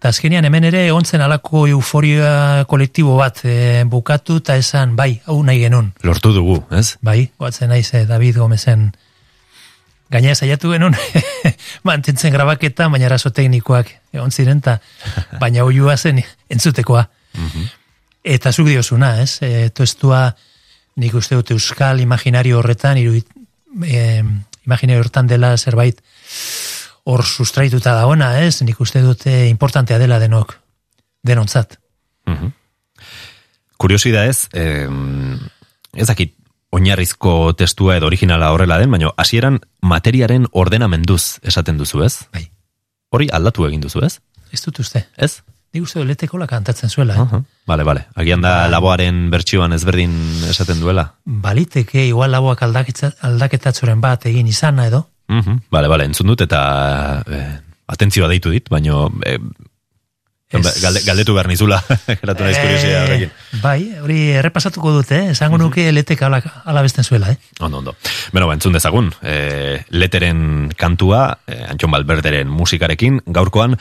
eta 0.00 0.08
azkenian 0.14 0.46
hemen 0.48 0.64
ere 0.64 0.86
egontzen 0.86 1.20
alako 1.20 1.66
euforia 1.68 2.64
kolektibo 2.68 3.18
bat 3.18 3.42
e, 3.44 3.82
bukatu, 3.84 4.38
eta 4.40 4.54
esan, 4.56 4.94
bai, 4.96 5.10
hau 5.28 5.36
nahi 5.44 5.58
genuen. 5.60 5.90
Lortu 6.08 6.32
dugu, 6.32 6.54
ez? 6.72 6.94
Bai, 7.04 7.26
goatzen 7.36 7.68
naiz 7.68 7.90
eh, 7.92 8.06
David 8.08 8.38
Gomezen 8.40 8.86
gaina 10.08 10.32
saiatu 10.32 10.72
genuen 10.72 10.96
mantentzen 11.88 12.32
grabaketa, 12.32 12.88
baina 12.88 13.10
arazo 13.10 13.28
teknikoak 13.36 13.92
egon 14.16 14.32
ziren, 14.32 14.64
ta, 14.64 14.78
baina 15.42 15.68
oiua 15.68 15.98
zen 16.00 16.22
entzutekoa. 16.48 17.04
Eta 18.24 18.54
zuk 18.56 18.72
diozuna, 18.72 19.18
ez? 19.20 19.36
E, 19.44 19.68
tostua 19.68 20.30
nik 20.96 21.12
uste 21.20 21.36
dut 21.36 21.52
euskal 21.52 22.00
imaginario 22.00 22.62
horretan, 22.62 22.96
iruit, 23.04 23.28
e, 23.84 24.24
imaginario 24.64 25.04
horretan 25.04 25.28
dela 25.28 25.52
zerbait 25.60 26.00
hor 27.10 27.24
sustraituta 27.26 27.92
dagoena, 27.98 28.32
ez? 28.44 28.60
Nik 28.62 28.78
uste 28.80 29.02
dut 29.02 29.26
eh, 29.26 29.48
importantea 29.50 29.98
dela 29.98 30.18
denok, 30.22 30.54
denontzat. 31.26 31.78
Mhm. 32.30 32.52
Kuriosidad 33.80 34.28
ez, 34.28 34.48
eh, 34.52 34.88
ez 35.96 36.06
dakit 36.06 36.34
oinarrizko 36.70 37.52
testua 37.58 37.96
edo 37.98 38.06
originala 38.06 38.52
horrela 38.54 38.78
den, 38.78 38.90
baina 38.92 39.10
hasieran 39.18 39.60
materiaren 39.82 40.46
ordenamenduz 40.52 41.40
esaten 41.42 41.78
duzu 41.80 42.04
ez? 42.06 42.26
Bai. 42.32 42.50
Hori 43.10 43.26
aldatu 43.32 43.66
egin 43.66 43.80
duzu 43.82 44.04
ez? 44.06 44.20
Ez 44.52 44.60
dut 44.62 44.78
uste. 44.84 45.06
Ez? 45.16 45.40
Nik 45.74 45.84
uste 45.86 46.02
letekola 46.04 46.46
kantatzen 46.50 46.90
zuela. 46.90 47.14
eh? 47.14 47.20
Aha. 47.24 47.40
Vale, 47.66 47.84
vale. 47.86 48.04
Agian 48.18 48.42
da 48.42 48.68
laboaren 48.70 49.30
bertsioan 49.30 49.72
ezberdin 49.72 50.12
esaten 50.50 50.80
duela. 50.82 51.14
baliteke 51.24 52.06
igual 52.06 52.30
laboak 52.30 52.62
aldaketatzoren 52.62 54.00
bat 54.00 54.26
egin 54.26 54.46
izana 54.50 54.86
edo. 54.86 55.08
Mhm. 55.30 55.60
Vale, 55.70 55.88
vale, 55.88 56.10
entzun 56.10 56.26
dut 56.32 56.42
eta 56.42 56.60
eh, 57.30 57.58
atentzioa 57.94 58.28
deitu 58.30 58.50
dit, 58.50 58.66
baina 58.72 59.04
eh, 59.26 59.38
Ez- 60.50 60.80
galde, 60.82 61.00
galdetu 61.06 61.34
behar 61.36 61.46
nizula, 61.46 61.76
geratu 62.22 62.42
naiz 62.42 62.56
kuriosia 62.58 63.04
horrekin. 63.04 63.30
Eh, 63.30 63.58
bai, 63.62 63.78
hori 64.02 64.18
errepasatuko 64.40 64.90
dute, 64.96 65.20
eh? 65.20 65.28
esango 65.36 65.60
nuke 65.62 65.84
letek 65.94 66.24
ala, 66.26 66.40
ala 66.66 66.82
besten 66.82 67.06
zuela. 67.06 67.30
Eh? 67.30 67.36
Ondo, 67.60 67.78
ondo. 67.78 67.94
Beno, 68.34 68.48
ba, 68.50 68.56
entzun 68.58 68.74
dezagun, 68.74 69.12
e, 69.22 69.84
leteren 69.94 70.72
kantua, 70.76 71.38
e, 71.46 71.60
Antxon 71.70 71.94
Balberderen 71.94 72.50
musikarekin, 72.50 73.20
gaurkoan, 73.26 73.78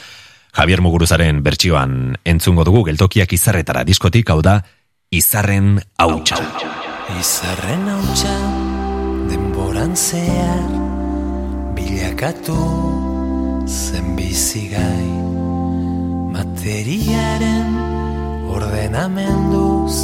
Javier 0.54 0.82
Muguruzaren 0.82 1.42
bertsioan 1.46 2.20
entzungo 2.26 2.64
dugu, 2.66 2.84
geltokiak 2.92 3.34
izarretara 3.34 3.84
diskotik, 3.84 4.30
hau 4.30 4.42
da, 4.46 4.60
izarren 5.10 5.80
hautsa. 5.98 6.38
Izarren 7.18 7.90
hautsa 7.90 8.38
denboran 9.30 9.98
zehar 9.98 10.89
bilakatu 11.90 12.58
zen 13.66 14.14
bizigai 14.18 15.10
materiaren 16.36 17.70
ordenamenduz 18.54 19.96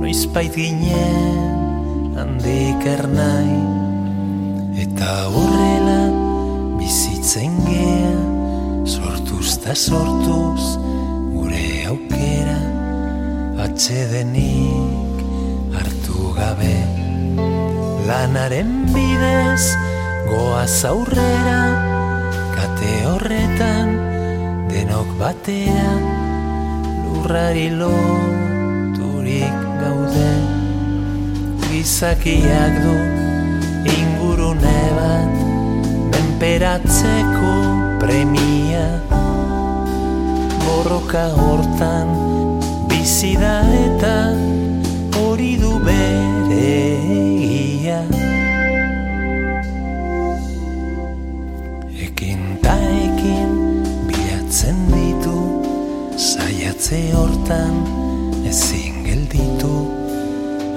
noizbait 0.00 0.52
ginen 0.52 2.12
handik 2.18 2.84
ernai. 2.96 3.56
Eta 4.84 5.12
horrela 5.32 6.02
bizitzen 6.76 7.56
gea 7.70 8.12
sortuz 8.84 9.56
ta 9.64 9.72
sortuz 9.72 10.76
gure 11.32 11.64
aukera 11.88 12.60
atxedenik 13.64 15.24
hartu 15.72 16.36
gabe. 16.36 16.76
Lanaren 18.04 18.70
bidez 18.92 19.93
goaz 20.28 20.84
aurrera 20.90 21.60
kate 22.56 22.92
horretan 23.10 23.88
denok 24.70 25.08
batera 25.20 25.94
lurrari 27.04 27.68
loturik 27.80 29.56
gaude. 29.80 30.32
Gizakiak 31.68 32.74
du 32.84 32.96
ingurune 33.96 34.80
bat 34.98 35.44
Esperatzeko 36.44 37.52
premia. 38.00 39.00
Borroka 40.60 41.22
hortan 41.32 42.10
bizi 42.90 43.32
da 43.40 43.54
eta 43.78 44.16
hori 45.16 45.54
du 45.62 45.72
bere 45.86 46.68
egia 47.40 48.23
Zaiatze 56.74 57.14
hortan 57.14 57.74
ezin 58.50 59.04
gelditu 59.06 59.74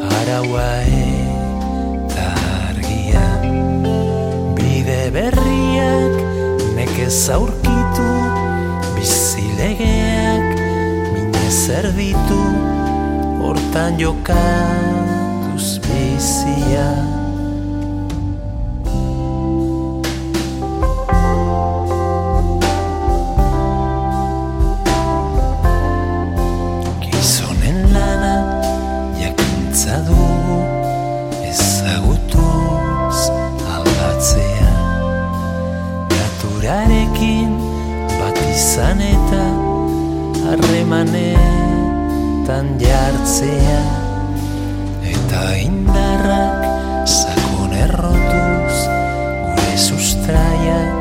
Araua 0.06 0.66
eta 0.86 2.28
argia 2.70 3.26
Bide 4.60 5.10
berriak 5.16 6.14
nekez 6.78 7.30
aurkitu 7.34 8.08
Bizilegeak 8.94 10.62
minez 11.18 11.60
erditu 11.82 12.42
Hortan 13.42 13.98
jokatuz 13.98 15.82
bizia 15.82 17.17
harremanetan 42.58 42.80
jartzea. 42.80 43.82
Eta 45.04 45.58
indarrak 45.62 47.08
sakon 47.08 47.74
errotuz 47.74 48.78
gure 49.46 49.78
sustraiak 49.78 50.92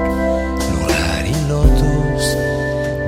lurari 0.73 1.37
lotuz 1.49 2.25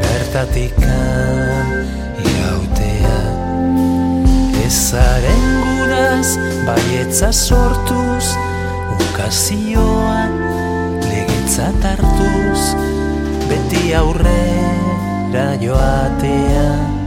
bertatikan 0.02 1.86
irautea. 2.24 3.20
Ezaren 4.66 5.48
gudaz 5.64 6.36
baietza 6.66 7.32
sortuz 7.32 8.26
ukazioa 8.98 10.28
legetzat 11.08 11.84
hartuz 11.84 12.74
beti 13.48 13.94
aurrera 13.94 15.48
joatea 15.60 16.97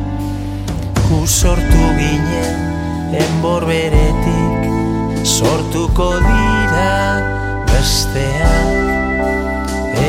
Gu 1.11 1.25
sortu 1.27 1.85
ginen 1.99 3.15
enbor 3.19 3.65
beretik 3.67 5.25
sortuko 5.27 6.07
dira 6.23 6.93
besteak. 7.67 8.69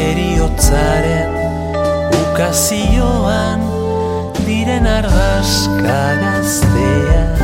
Eriotzaren 0.03 1.35
ukazioan 2.21 3.67
diren 4.47 4.87
argazka 4.87 5.99
gazteak 6.23 7.43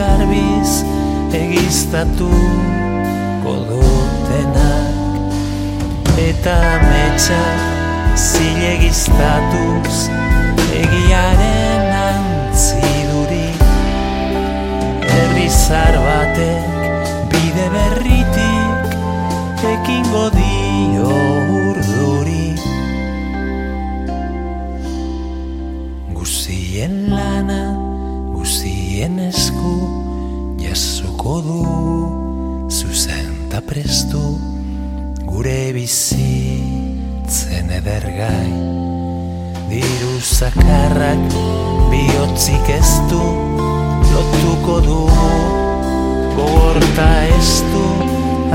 garbiz 0.00 0.72
egiztatu 1.36 2.30
kodutenak 3.44 4.94
eta 6.28 6.54
ametsa 6.76 7.40
zilegiztatuz 8.26 9.96
egiaren 10.82 11.84
antziduri. 12.04 13.50
Herrizar 15.10 15.94
batek 16.06 16.64
bide 17.34 17.66
berritik 17.76 18.80
ekingo 19.74 20.24
dio 20.38 20.49
du 31.42 32.68
zuzen 32.68 33.48
ta 33.50 33.60
prestu 33.60 34.20
gure 35.24 35.72
bizitzen 35.72 37.70
edergai 37.78 38.52
diru 39.70 40.14
zakarrak 40.20 41.24
bihotzik 41.90 42.68
ez 42.78 42.92
du 43.10 43.24
lotuko 44.12 44.76
du 44.88 45.00
gogorta 46.36 47.10
ez 47.38 47.52
du 47.72 47.86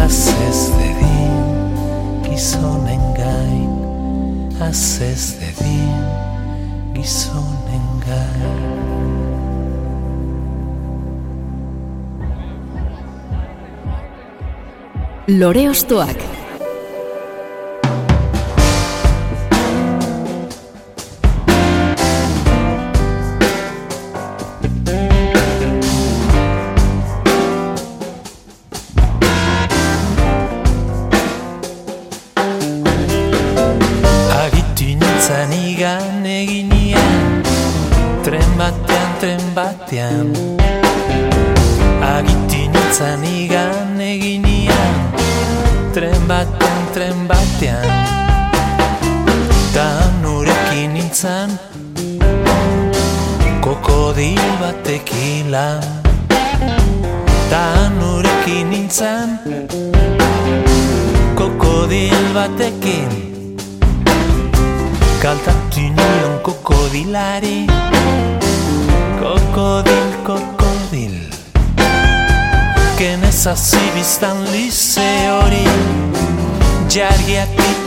azez 0.06 0.62
dedin 0.78 1.36
gizonen 2.28 3.06
gain 3.22 3.72
azez 4.70 5.24
dedin 5.42 5.96
gizonen 6.94 7.86
gain 8.06 8.55
Lore 15.28 15.70
Ostoak 15.70 16.35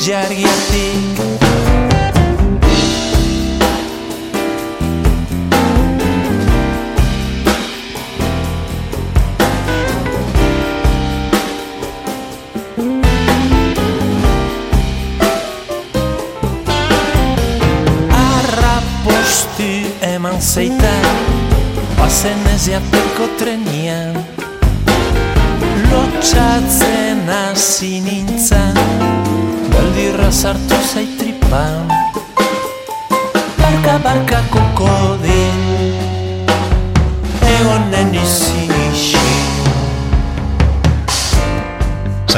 viaggiare 0.09 0.43
a 0.43 0.78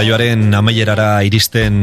Saioaren 0.00 0.54
amaierara 0.56 1.20
iristen 1.28 1.82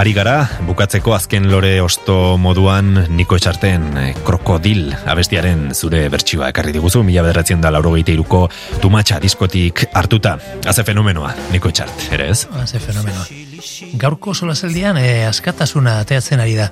ari 0.00 0.14
gara, 0.16 0.38
bukatzeko 0.64 1.12
azken 1.12 1.50
lore 1.52 1.74
osto 1.84 2.38
moduan 2.40 2.94
Niko 3.12 3.36
Etxarten 3.36 3.82
eh, 4.00 4.06
krokodil 4.24 4.94
abestiaren 5.04 5.66
zure 5.74 6.00
bertsioa 6.08 6.48
ekarri 6.48 6.72
diguzu, 6.72 7.02
mila 7.04 7.26
bederatzen 7.26 7.60
da 7.60 7.68
lauro 7.74 7.92
iruko 7.98 8.46
tumatxa 8.80 9.18
diskotik 9.20 9.84
hartuta. 9.92 10.38
Haze 10.64 10.84
fenomenoa, 10.88 11.34
Niko 11.52 11.68
Etxart, 11.68 12.06
ere 12.16 12.30
ez? 12.30 12.46
Haze 12.56 12.80
fenomenoa. 12.80 13.26
Gaurko 14.00 14.32
sola 14.32 14.54
zeldian, 14.54 14.96
eh, 14.96 15.26
askatasuna 15.28 15.98
ateatzen 16.06 16.40
ari 16.40 16.56
da. 16.56 16.70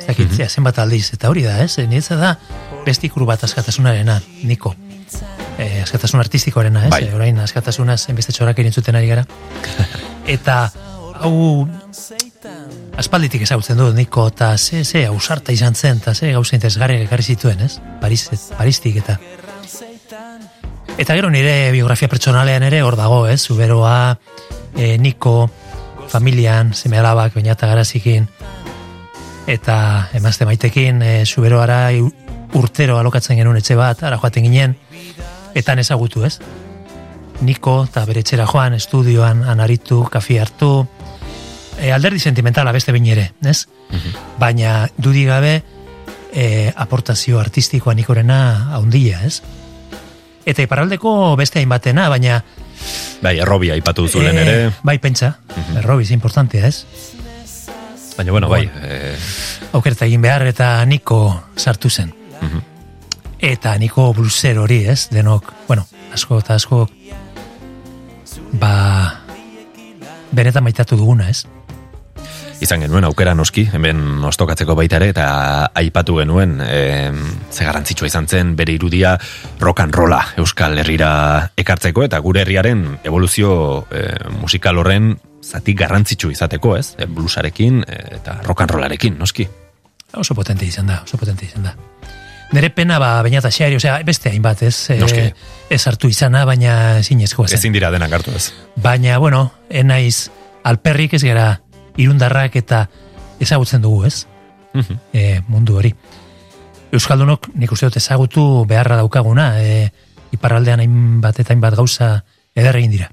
Zakitzea, 0.00 0.48
mm 0.48 0.50
zenbat 0.50 0.82
aldiz, 0.82 1.12
eta 1.14 1.30
hori 1.30 1.46
da, 1.46 1.60
ez? 1.62 1.78
Nietza 1.86 2.18
da, 2.18 2.34
bestikuru 2.84 3.30
bat 3.30 3.46
askatasunarena, 3.46 4.18
Niko 4.42 4.74
eh, 5.58 5.82
askatasun 5.82 6.20
artistikoarena, 6.20 6.86
ez? 6.86 6.90
Bai. 6.90 7.04
Eh, 7.08 7.14
orain 7.14 7.38
askatasunaz 7.38 8.02
enbeste 8.08 8.32
txorak 8.32 8.58
erintzuten 8.58 8.96
ari 8.96 9.10
gara. 9.10 9.24
Eta 10.36 10.70
hau 11.20 11.68
aspalditik 12.98 13.42
ezagutzen 13.42 13.78
du 13.78 13.90
Niko 13.94 14.26
eta 14.28 14.56
ze, 14.58 14.84
ze 14.84 15.04
ausarta 15.06 15.52
izan 15.52 15.74
zen 15.74 15.98
eta 15.98 16.14
ze 16.14 16.32
gauza 16.32 16.56
interesgarriak 16.56 17.06
ekarri 17.06 17.22
zituen, 17.22 17.60
ez? 17.60 17.78
Paris, 18.00 18.28
Paristik 18.56 18.96
eta 19.02 19.18
Eta 20.96 21.14
gero 21.18 21.30
nire 21.30 21.72
biografia 21.74 22.08
pertsonalean 22.08 22.62
ere 22.62 22.82
hor 22.86 22.94
dago, 22.94 23.24
ez? 23.26 23.40
Zuberoa, 23.42 24.16
e, 24.76 24.96
Niko, 24.98 25.50
familian, 26.08 26.70
seme 26.72 27.00
alabak, 27.00 27.34
bainata 27.34 27.66
garazikin, 27.66 28.28
eta 29.50 30.10
emazte 30.14 30.46
maitekin, 30.46 31.02
e, 31.02 31.26
Zuberoara 31.26 31.88
urtero 32.54 33.00
alokatzen 33.00 33.40
genuen 33.40 33.58
etxe 33.58 33.74
bat, 33.74 34.04
ara 34.06 34.20
joaten 34.22 34.46
ginen, 34.46 34.76
eta 35.54 35.72
ezagutu, 35.74 36.24
ez? 36.24 36.38
Niko 37.40 37.84
eta 37.84 38.04
bere 38.06 38.20
etxera 38.20 38.46
joan, 38.46 38.74
estudioan, 38.74 39.42
anaritu, 39.42 40.04
kafi 40.10 40.38
hartu, 40.38 40.86
e, 41.78 41.92
alderdi 41.92 42.20
sentimentala 42.20 42.72
beste 42.72 42.92
bain 42.92 43.06
ere, 43.06 43.32
ez? 43.44 43.66
Baina 44.38 44.88
dudi 44.96 45.24
gabe 45.24 45.62
e, 46.32 46.72
aportazio 46.76 47.40
artistikoa 47.40 47.94
nikorena 47.94 48.74
haundia, 48.74 49.22
ez? 49.24 49.42
Eta 50.46 50.62
iparraldeko 50.62 51.36
beste 51.36 51.58
hainbatena, 51.60 52.08
baina 52.08 52.42
Bai, 53.22 53.38
errobi 53.40 53.70
aipatu 53.70 54.06
zuen 54.08 54.36
ere. 54.36 54.72
Bai, 54.82 54.98
pentsa, 54.98 55.38
Mhm. 55.56 55.76
errobi, 55.78 56.04
importantea, 56.12 56.66
ez? 56.66 56.84
Baina, 58.16 58.32
bueno, 58.32 58.48
bai. 58.48 58.66
Bueno. 58.66 58.86
Eh, 58.86 59.16
Aukerta 59.72 60.04
egin 60.06 60.22
behar 60.22 60.46
eta 60.46 60.84
Niko 60.86 61.44
sartu 61.56 61.90
zen. 61.90 62.12
Mhm. 62.40 62.73
Eta 63.44 63.74
Niko 63.76 64.06
bluser 64.16 64.56
hori, 64.56 64.86
ez? 64.88 65.10
Denok, 65.12 65.50
bueno, 65.68 65.84
asko 66.16 66.38
eta 66.40 66.54
asko 66.56 66.86
ba 68.56 69.20
benetan 70.32 70.64
maitatu 70.64 70.96
duguna, 70.96 71.28
ez? 71.28 71.44
izan 72.64 72.80
genuen 72.80 73.04
aukera 73.04 73.34
noski, 73.36 73.66
hemen 73.76 74.24
ostokatzeko 74.24 74.72
baita 74.78 74.96
ere, 74.96 75.10
eta 75.12 75.26
aipatu 75.76 76.16
genuen, 76.22 76.56
e, 76.64 77.12
ze 77.52 77.66
garantzitsua 77.66 78.08
izan 78.08 78.28
zen, 78.30 78.54
bere 78.56 78.72
irudia 78.78 79.18
rock 79.60 79.84
and 79.84 79.94
rolla 79.94 80.22
Euskal 80.40 80.78
Herrira 80.80 81.50
ekartzeko, 81.60 82.06
eta 82.08 82.22
gure 82.24 82.40
herriaren 82.46 82.86
evoluzio 83.04 83.84
e, 83.92 84.06
musikal 84.40 84.80
horren 84.80 85.12
zati 85.44 85.76
garrantzitsu 85.76 86.32
izateko, 86.32 86.78
ez? 86.80 86.94
E, 86.96 87.04
bluesarekin 87.04 87.82
e, 87.84 88.00
eta 88.22 88.40
rock 88.46 88.64
and 88.64 88.78
rollarekin, 88.78 89.18
noski. 89.20 89.48
Oso 90.14 90.34
potente 90.34 90.64
izan 90.64 90.88
da, 90.88 91.02
oso 91.04 91.20
potente 91.20 91.44
izan 91.44 91.68
da. 91.68 91.76
Nere 92.54 92.70
pena 92.70 93.00
ba, 93.02 93.16
baina 93.26 93.40
eta 93.40 93.50
xeari, 93.50 93.74
osea, 93.80 93.96
beste 94.06 94.30
hainbat, 94.30 94.62
ez? 94.62 94.76
E, 94.94 94.98
Noski. 95.00 95.24
ez 95.74 95.80
hartu 95.90 96.06
izana, 96.12 96.44
baina 96.46 97.02
zinezkoa 97.02 97.48
zen. 97.48 97.58
Ezin 97.58 97.74
dira 97.74 97.90
denak 97.90 98.12
hartu 98.14 98.30
ez. 98.36 98.52
Baina, 98.78 99.16
bueno, 99.18 99.48
enaiz 99.70 100.28
alperrik 100.62 101.16
ez 101.18 101.24
gara 101.24 101.48
irundarrak 101.98 102.54
eta 102.60 102.84
ezagutzen 103.42 103.82
dugu, 103.82 104.04
ez? 104.06 104.26
Mhm. 104.74 105.00
E, 105.12 105.40
mundu 105.48 105.80
hori. 105.80 105.90
Euskaldunok 106.94 107.50
nik 107.58 107.72
uste 107.74 107.88
dut 107.90 107.98
ezagutu 107.98 108.44
beharra 108.70 109.00
daukaguna, 109.02 109.48
e, 109.58 109.88
iparraldean 110.34 110.84
hainbat 110.84 111.40
eta 111.42 111.54
hainbat 111.54 111.74
gauza 111.74 112.20
eder 112.54 112.78
egin 112.78 112.94
dira. 112.94 113.10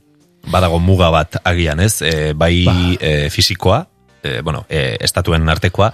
Badago 0.53 0.77
muga 0.81 1.09
bat 1.13 1.41
agian 1.43 1.81
ez, 1.81 1.95
e, 2.05 2.33
bai 2.37 2.65
Ba. 2.65 2.75
e, 2.99 3.29
fisikoa, 3.33 3.87
e, 4.21 4.41
bueno, 4.41 4.67
e, 4.69 4.97
estatuen 5.01 5.49
artekoa, 5.49 5.93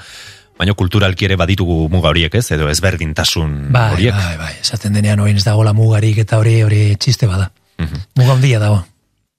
baina 0.58 0.74
kulturalki 0.74 1.26
ere 1.28 1.38
baditugu 1.38 1.88
muga 1.94 2.10
horiek 2.10 2.34
ez, 2.40 2.46
edo 2.56 2.70
ezberdintasun 2.72 3.72
Bai, 3.72 3.92
horiek. 3.94 4.14
bai, 4.18 4.38
bai, 4.42 4.54
esaten 4.62 4.94
denean 4.98 5.20
orain 5.20 5.38
ez 5.38 5.46
dagoela 5.46 5.74
mugarik 5.78 6.18
eta 6.24 6.40
hori 6.42 6.62
hori 6.66 6.96
txiste 6.98 7.28
bada. 7.30 7.52
Mhm. 7.78 8.06
Muga 8.18 8.34
handia 8.34 8.60
dago. 8.60 8.84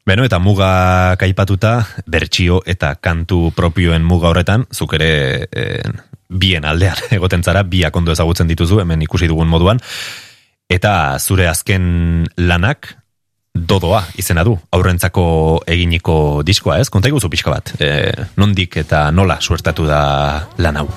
Beno, 0.09 0.25
eta 0.25 0.39
muga 0.41 1.17
kaipatuta, 1.21 1.73
bertsio 2.07 2.63
eta 2.65 2.95
kantu 2.97 3.51
propioen 3.53 4.05
muga 4.09 4.31
horretan, 4.31 4.65
zuk 4.73 4.95
ere 4.97 5.49
e, 5.53 5.83
bien 6.29 6.65
aldean 6.65 6.97
egoten 7.19 7.43
zara, 7.45 7.63
biak 7.63 7.97
ondo 7.97 8.13
ezagutzen 8.15 8.49
dituzu, 8.49 8.81
hemen 8.81 9.03
ikusi 9.05 9.29
dugun 9.29 9.49
moduan, 9.53 9.83
eta 10.71 11.19
zure 11.19 11.49
azken 11.49 12.25
lanak, 12.39 12.95
dodoa 13.59 14.05
izena 14.17 14.45
du, 14.47 14.55
aurrentzako 14.73 15.27
eginiko 15.67 16.43
diskoa, 16.47 16.79
ez? 16.79 16.89
Konta 16.95 17.11
iguzu 17.11 17.29
pixka 17.29 17.51
bat, 17.51 17.75
e, 17.83 18.13
nondik 18.39 18.77
eta 18.81 19.11
nola 19.11 19.41
suertatu 19.43 19.85
da 19.89 20.01
lan 20.63 20.77
hau. 20.81 20.89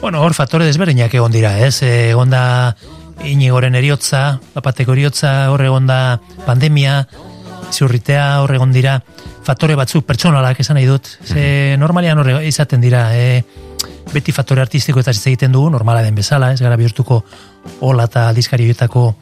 Bueno, 0.00 0.20
hor 0.22 0.34
faktore 0.34 0.66
desberdinak 0.66 1.14
egon 1.14 1.32
dira, 1.32 1.58
ez? 1.64 1.82
E, 1.82 2.10
egon 2.10 2.30
da 2.30 2.74
inigoren 3.24 3.74
eriotza, 3.78 4.38
papateko 4.52 4.92
eriotza, 4.92 5.50
hor 5.52 5.62
egon 5.64 5.86
da 5.88 6.18
pandemia, 6.44 7.04
ziurritea, 7.72 8.42
hor 8.42 8.54
egon 8.54 8.74
dira 8.74 8.98
faktore 9.44 9.76
batzuk 9.76 10.06
pertsonalak 10.08 10.60
esan 10.60 10.78
nahi 10.78 10.88
dut. 10.88 11.08
Ze 11.24 11.76
normalian 11.80 12.20
hor 12.20 12.30
izaten 12.44 12.80
dira, 12.84 13.06
e, 13.16 13.42
beti 14.12 14.32
faktore 14.32 14.62
artistiko 14.64 15.00
eta 15.00 15.12
egiten 15.14 15.52
dugu, 15.52 15.70
normala 15.70 16.02
den 16.02 16.14
bezala, 16.14 16.52
ez 16.52 16.60
gara 16.60 16.76
bihurtuko 16.80 17.22
hola 17.80 18.08
eta 18.10 18.28
aldizkari 18.28 18.64
horietako 18.64 19.12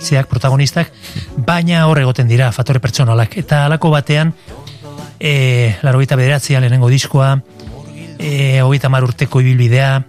zeak 0.00 0.28
protagonistak, 0.28 0.92
baina 1.36 1.86
hor 1.88 2.00
egoten 2.02 2.28
dira 2.28 2.52
faktore 2.52 2.80
pertsonalak. 2.80 3.36
Eta 3.42 3.64
halako 3.66 3.90
batean, 3.94 4.32
e, 5.18 5.76
laro 5.82 5.98
bederatzean 5.98 6.62
lehenengo 6.62 6.88
diskoa, 6.88 7.36
e, 8.18 8.60
hogeita 8.62 8.88
mar 8.88 9.04
urteko 9.04 9.40
ibilbidea, 9.40 10.02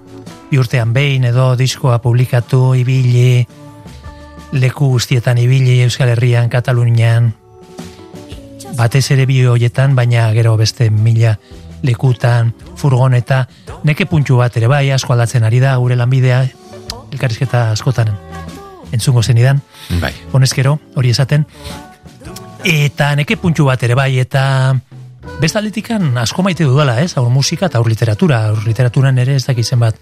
bi 0.52 0.60
urtean 0.60 0.94
behin 0.94 1.28
edo 1.30 1.56
diskoa 1.60 2.00
publikatu, 2.00 2.74
ibili, 2.76 3.46
leku 4.52 4.90
guztietan 4.94 5.38
ibili, 5.38 5.82
Euskal 5.84 6.14
Herrian, 6.14 6.50
Katalunian, 6.50 7.34
batez 8.78 9.06
ere 9.12 9.26
bi 9.26 9.42
hoietan, 9.46 9.96
baina 9.96 10.30
gero 10.34 10.56
beste 10.58 10.90
mila 10.90 11.36
lekutan, 11.84 12.54
furgoneta, 12.76 13.46
neke 13.84 14.06
puntu 14.06 14.40
bat 14.42 14.56
ere 14.58 14.70
bai, 14.72 14.88
asko 14.92 15.14
aldatzen 15.14 15.44
ari 15.44 15.60
da, 15.60 15.76
gure 15.78 15.98
lanbidea, 16.00 16.46
elkarrizketa 17.12 17.72
askotan 17.72 18.16
entzungo 18.92 19.22
zenidan, 19.24 19.62
Bai. 20.02 20.14
honezkero, 20.32 20.78
hori 20.96 21.12
esaten, 21.12 21.44
eta 22.64 23.14
neke 23.20 23.38
puntu 23.38 23.68
bat 23.68 23.84
ere 23.84 23.98
bai, 24.00 24.14
eta 24.20 24.44
bestaletikan 25.42 26.18
asko 26.18 26.44
maite 26.46 26.64
dudala, 26.66 27.00
ez, 27.04 27.14
aur 27.18 27.30
musika 27.30 27.68
eta 27.70 27.78
aur 27.82 27.88
literatura, 27.90 28.46
aur 28.50 28.64
literaturan 28.66 29.18
ere 29.22 29.36
ez 29.38 29.46
dakizen 29.46 29.80
bat 29.80 29.96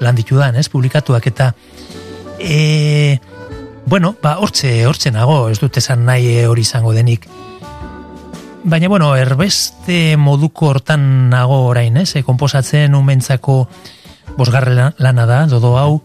lan 0.00 0.14
ditudan, 0.14 0.56
ez, 0.56 0.68
publikatuak, 0.70 1.26
eta 1.26 1.52
e, 2.38 3.18
bueno, 3.86 4.14
ba, 4.22 4.36
hortze, 4.42 4.84
hortze 4.86 5.10
nago, 5.14 5.48
ez 5.48 5.58
dut 5.62 5.76
esan 5.80 6.04
nahi 6.06 6.44
hori 6.44 6.66
izango 6.66 6.92
denik, 6.96 7.28
Baina, 8.66 8.88
bueno, 8.90 9.12
erbeste 9.14 10.16
moduko 10.18 10.72
hortan 10.72 11.28
nago 11.30 11.60
orain, 11.68 11.94
ez? 12.02 12.16
E, 12.18 12.24
komposatzen 12.26 12.96
umentzako 12.98 13.60
bosgarre 14.36 14.72
lana 14.98 15.26
da, 15.26 15.44
dodo 15.46 15.76
hau, 15.78 16.00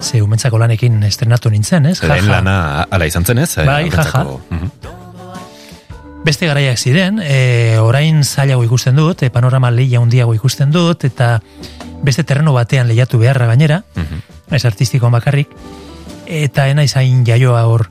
ze 0.00 0.22
umentzako 0.24 0.56
lanekin 0.62 1.02
estrenatu 1.04 1.50
nintzen, 1.52 1.84
ez? 1.92 1.98
Lehen 2.02 2.30
lana 2.32 2.86
ala 2.88 3.04
izan 3.10 3.24
zen 3.28 3.42
ez? 3.44 3.50
Bai, 3.58 3.90
jaja. 3.90 4.06
aurrentzako- 4.08 4.40
Mhm. 4.48 4.70
Beste 6.26 6.48
garaiak 6.50 6.78
ziren, 6.78 7.20
e, 7.22 7.78
orain 7.78 8.24
zailago 8.24 8.64
ikusten 8.66 8.96
dut, 8.98 9.22
e, 9.22 9.30
panorama 9.30 9.70
lehia 9.70 10.00
handiago 10.02 10.34
ikusten 10.34 10.72
dut, 10.74 11.04
eta 11.06 11.36
beste 12.02 12.24
terreno 12.26 12.52
batean 12.52 12.88
lehiatu 12.90 13.20
beharra 13.22 13.46
gainera, 13.46 13.84
Mhm. 13.94 14.54
ez 14.54 14.64
artistikoan 14.64 15.12
bakarrik, 15.14 15.48
eta 16.26 16.66
ena 16.68 16.82
izain 16.82 17.24
jaioa 17.24 17.62
hor 17.66 17.88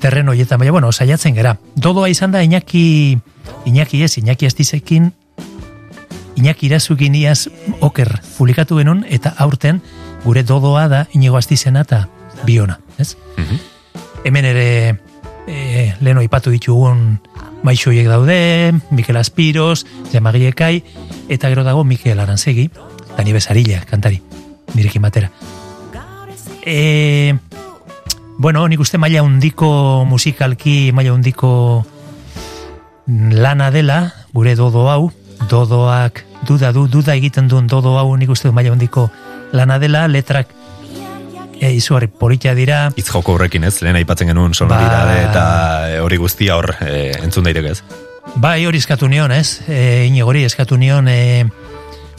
terreno 0.00 0.32
horietan, 0.32 0.58
baina 0.58 0.72
bueno, 0.72 0.92
saiatzen 0.92 1.34
gera. 1.34 1.56
Dodoa 1.74 2.08
izan 2.10 2.32
da 2.32 2.42
Iñaki, 2.42 3.20
Iñaki 3.64 4.02
ez, 4.02 4.18
Iñaki 4.18 4.46
astizekin, 4.46 5.12
Iñaki 6.36 6.66
irazukin 6.66 7.14
iaz 7.14 7.48
oker 7.80 8.20
publikatu 8.36 8.76
genuen, 8.78 9.06
eta 9.08 9.32
aurten 9.38 9.80
gure 10.24 10.42
dodoa 10.42 10.88
da 10.88 11.06
Inigo 11.12 11.36
astizena 11.36 11.80
eta 11.80 12.08
biona, 12.44 12.80
ez? 12.98 13.16
Mhm. 13.36 13.58
Hemen 14.24 14.44
ere 14.44 14.98
e, 15.46 15.94
leno 16.00 16.22
ipatu 16.22 16.50
ditugun 16.50 17.20
maixoiek 17.62 18.08
daude, 18.08 18.74
Mikel 18.90 19.16
Aspiros, 19.16 19.86
Jamagiekai, 20.12 20.82
eta 21.28 21.48
gero 21.48 21.64
dago 21.64 21.84
Mikel 21.84 22.20
Arantzegi, 22.20 22.70
eta 23.12 23.24
ni 23.24 23.32
bezarila, 23.32 23.84
kantari, 23.88 24.22
nirekin 24.74 25.02
batera. 25.02 25.30
E, 26.64 27.34
bueno, 28.38 28.66
nik 28.68 28.80
uste 28.80 28.98
maila 28.98 29.22
undiko 29.22 30.04
musikalki, 30.06 30.92
maila 30.92 31.14
undiko 31.14 31.84
lana 33.06 33.70
dela, 33.70 34.12
gure 34.32 34.54
dodo 34.54 34.88
hau, 34.90 35.12
dodoak 35.50 36.24
duda 36.46 36.72
du, 36.72 36.86
duda 36.88 37.14
egiten 37.14 37.48
duen 37.48 37.66
dodo 37.66 37.96
hau 37.98 38.16
nik 38.16 38.30
uste 38.30 38.50
maila 38.50 38.72
hondiko 38.74 39.10
lana 39.52 39.78
dela, 39.78 40.06
letrak 40.08 40.48
e, 41.62 41.70
izugarri 41.78 42.08
politia 42.10 42.54
dira, 42.58 42.88
Itz 42.98 43.08
joko 43.12 43.36
horrekin 43.36 43.64
ez, 43.68 43.76
lehen 43.84 43.98
aipatzen 44.00 44.32
genuen 44.32 44.54
sonoridade 44.54 45.14
Ba. 45.14 45.28
eta 45.30 46.02
hori 46.02 46.18
guztia 46.18 46.58
hor 46.58 46.74
e, 46.82 47.12
entzun 47.22 47.46
daiteke 47.46 47.76
ez. 47.76 47.82
Bai, 48.42 48.64
hori 48.66 48.80
eskatu 48.82 49.08
nion, 49.10 49.32
ez? 49.34 49.60
E, 49.68 50.04
Inigori 50.08 50.44
eskatu 50.48 50.78
nion 50.80 51.08
e, 51.10 51.44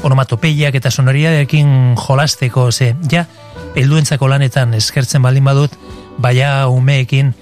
onomatopeiak 0.04 0.76
eta 0.80 0.92
sonoriadekin 0.92 1.96
jolasteko, 2.00 2.70
ze, 2.72 2.94
ja, 3.12 3.26
helduentzako 3.76 4.28
lanetan 4.32 4.74
eskertzen 4.80 5.24
baldin 5.24 5.48
badut, 5.48 5.76
baina 6.24 6.70
umeekin 6.72 7.34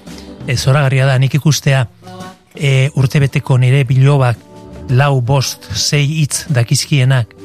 e, 0.48 0.57
zoragarria 0.57 1.10
da, 1.10 1.18
nik 1.22 1.38
ikustea 1.38 1.86
e, 2.56 2.90
urtebeteko 2.98 3.57
nire 3.61 3.84
bilobak 3.90 4.49
lau 4.91 5.22
bost, 5.22 5.69
sei 5.78 6.03
hitz 6.22 6.48
dakizkienak, 6.53 7.36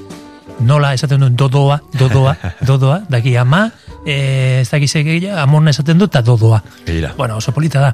nola 0.64 0.94
esaten 0.96 1.20
duen 1.20 1.36
dodoa, 1.36 1.80
dodoa, 1.98 2.36
dodoa, 2.68 3.02
daki 3.12 3.36
ama, 3.40 3.66
e, 4.06 4.60
ez 4.62 4.68
dakizek 4.70 5.06
egia, 5.16 5.40
amona 5.42 5.70
esaten 5.74 5.98
dut, 5.98 6.12
eta 6.14 6.22
dodoa. 6.22 6.62
Begira. 6.86 7.12
Bueno, 7.18 7.36
oso 7.36 7.52
polita 7.52 7.80
da. 7.82 7.90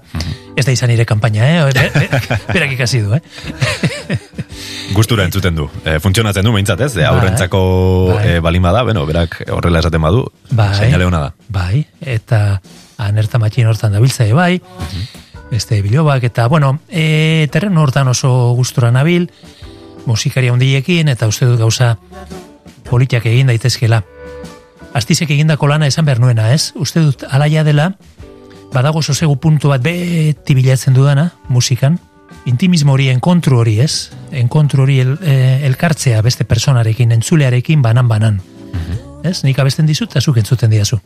Ez 0.56 0.66
da 0.68 0.72
izan 0.76 0.90
nire 0.92 1.06
kanpaina, 1.08 1.48
eh? 1.48 1.64
Be- 1.72 1.90
be- 1.94 2.38
Berak 2.52 2.72
ikasi 2.76 3.00
du, 3.00 3.14
eh? 3.16 3.22
Gustura 4.92 5.24
entzuten 5.24 5.54
du. 5.56 5.68
E, 5.88 5.96
funtzionatzen 6.04 6.44
du 6.44 6.52
meintzat 6.52 6.80
ez, 6.84 6.92
e, 7.00 7.04
aurrentzako 7.08 7.62
Bai. 8.14 8.26
e, 8.36 8.40
balin 8.44 8.62
bada, 8.62 8.82
bueno, 8.84 9.06
berak 9.08 9.38
horrela 9.50 9.80
esaten 9.80 10.02
badu, 10.02 10.26
Bai. 10.50 10.74
seinale 10.76 11.06
ona 11.08 11.20
da. 11.26 11.32
Bai, 11.48 11.86
eta 12.00 12.60
anerta 12.98 13.38
matxin 13.40 13.66
hortan 13.66 13.94
ere 13.96 14.32
bai, 14.32 14.60
beste 15.50 15.80
bilobak, 15.82 16.22
eta 16.24 16.46
bueno, 16.48 16.78
e, 16.88 17.48
terren 17.50 17.76
hortan 17.78 18.08
oso 18.08 18.52
gustura 18.54 18.90
nabil, 18.92 19.30
musikari 20.06 20.48
handiekin, 20.48 21.08
eta 21.08 21.26
uste 21.26 21.46
dut 21.46 21.58
gauza 21.58 21.96
politiak 22.90 23.24
egin 23.26 23.46
daitezkela. 23.46 24.02
Astizek 24.92 25.30
egindako 25.32 25.68
lana 25.70 25.86
esan 25.88 26.04
behar 26.04 26.20
nuena, 26.20 26.50
ez? 26.52 26.72
Uste 26.76 27.00
dut 27.00 27.24
alaia 27.30 27.64
dela, 27.64 27.94
badago 28.72 29.02
sosegu 29.02 29.38
puntu 29.40 29.72
bat 29.72 29.82
beti 29.84 30.54
bilatzen 30.54 30.92
dudana, 30.94 31.30
musikan, 31.48 31.98
intimismo 32.44 32.92
hori, 32.92 33.08
enkontru 33.08 33.62
hori, 33.62 33.78
ez? 33.80 34.12
Enkontru 34.32 34.84
hori 34.84 35.00
el, 35.00 35.16
eh, 35.22 35.64
elkartzea 35.68 36.20
beste 36.22 36.44
personarekin, 36.44 37.12
entzulearekin, 37.12 37.82
banan-banan. 37.82 38.40
Ez? 39.24 39.44
Nik 39.44 39.58
abesten 39.58 39.86
dizut, 39.86 40.10
eta 40.10 40.20
zuk 40.20 40.36
entzuten 40.36 40.70
diazu. 40.70 40.98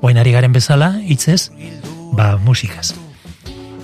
Oain 0.00 0.18
ari 0.18 0.32
garen 0.32 0.52
bezala, 0.52 0.94
hitzez, 1.04 1.50
ba, 2.12 2.36
musikaz. 2.36 2.94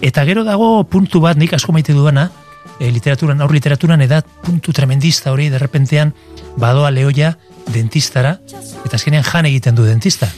Eta 0.01 0.25
gero 0.25 0.45
dago 0.45 0.85
puntu 0.89 1.21
bat, 1.21 1.37
nik 1.37 1.53
asko 1.53 1.73
maite 1.73 1.93
duena, 1.93 2.31
e, 2.79 2.91
literaturan, 2.91 3.41
aur 3.41 3.53
literaturan 3.53 4.01
edat 4.01 4.27
puntu 4.45 4.73
tremendista 4.73 5.33
hori, 5.33 5.51
derrepentean, 5.53 6.15
badoa 6.57 6.91
lehoia 6.91 7.37
dentistara, 7.73 8.39
eta 8.85 8.97
azkenean 8.97 9.25
jan 9.25 9.47
egiten 9.47 9.75
du 9.75 9.85
dentista. 9.85 10.29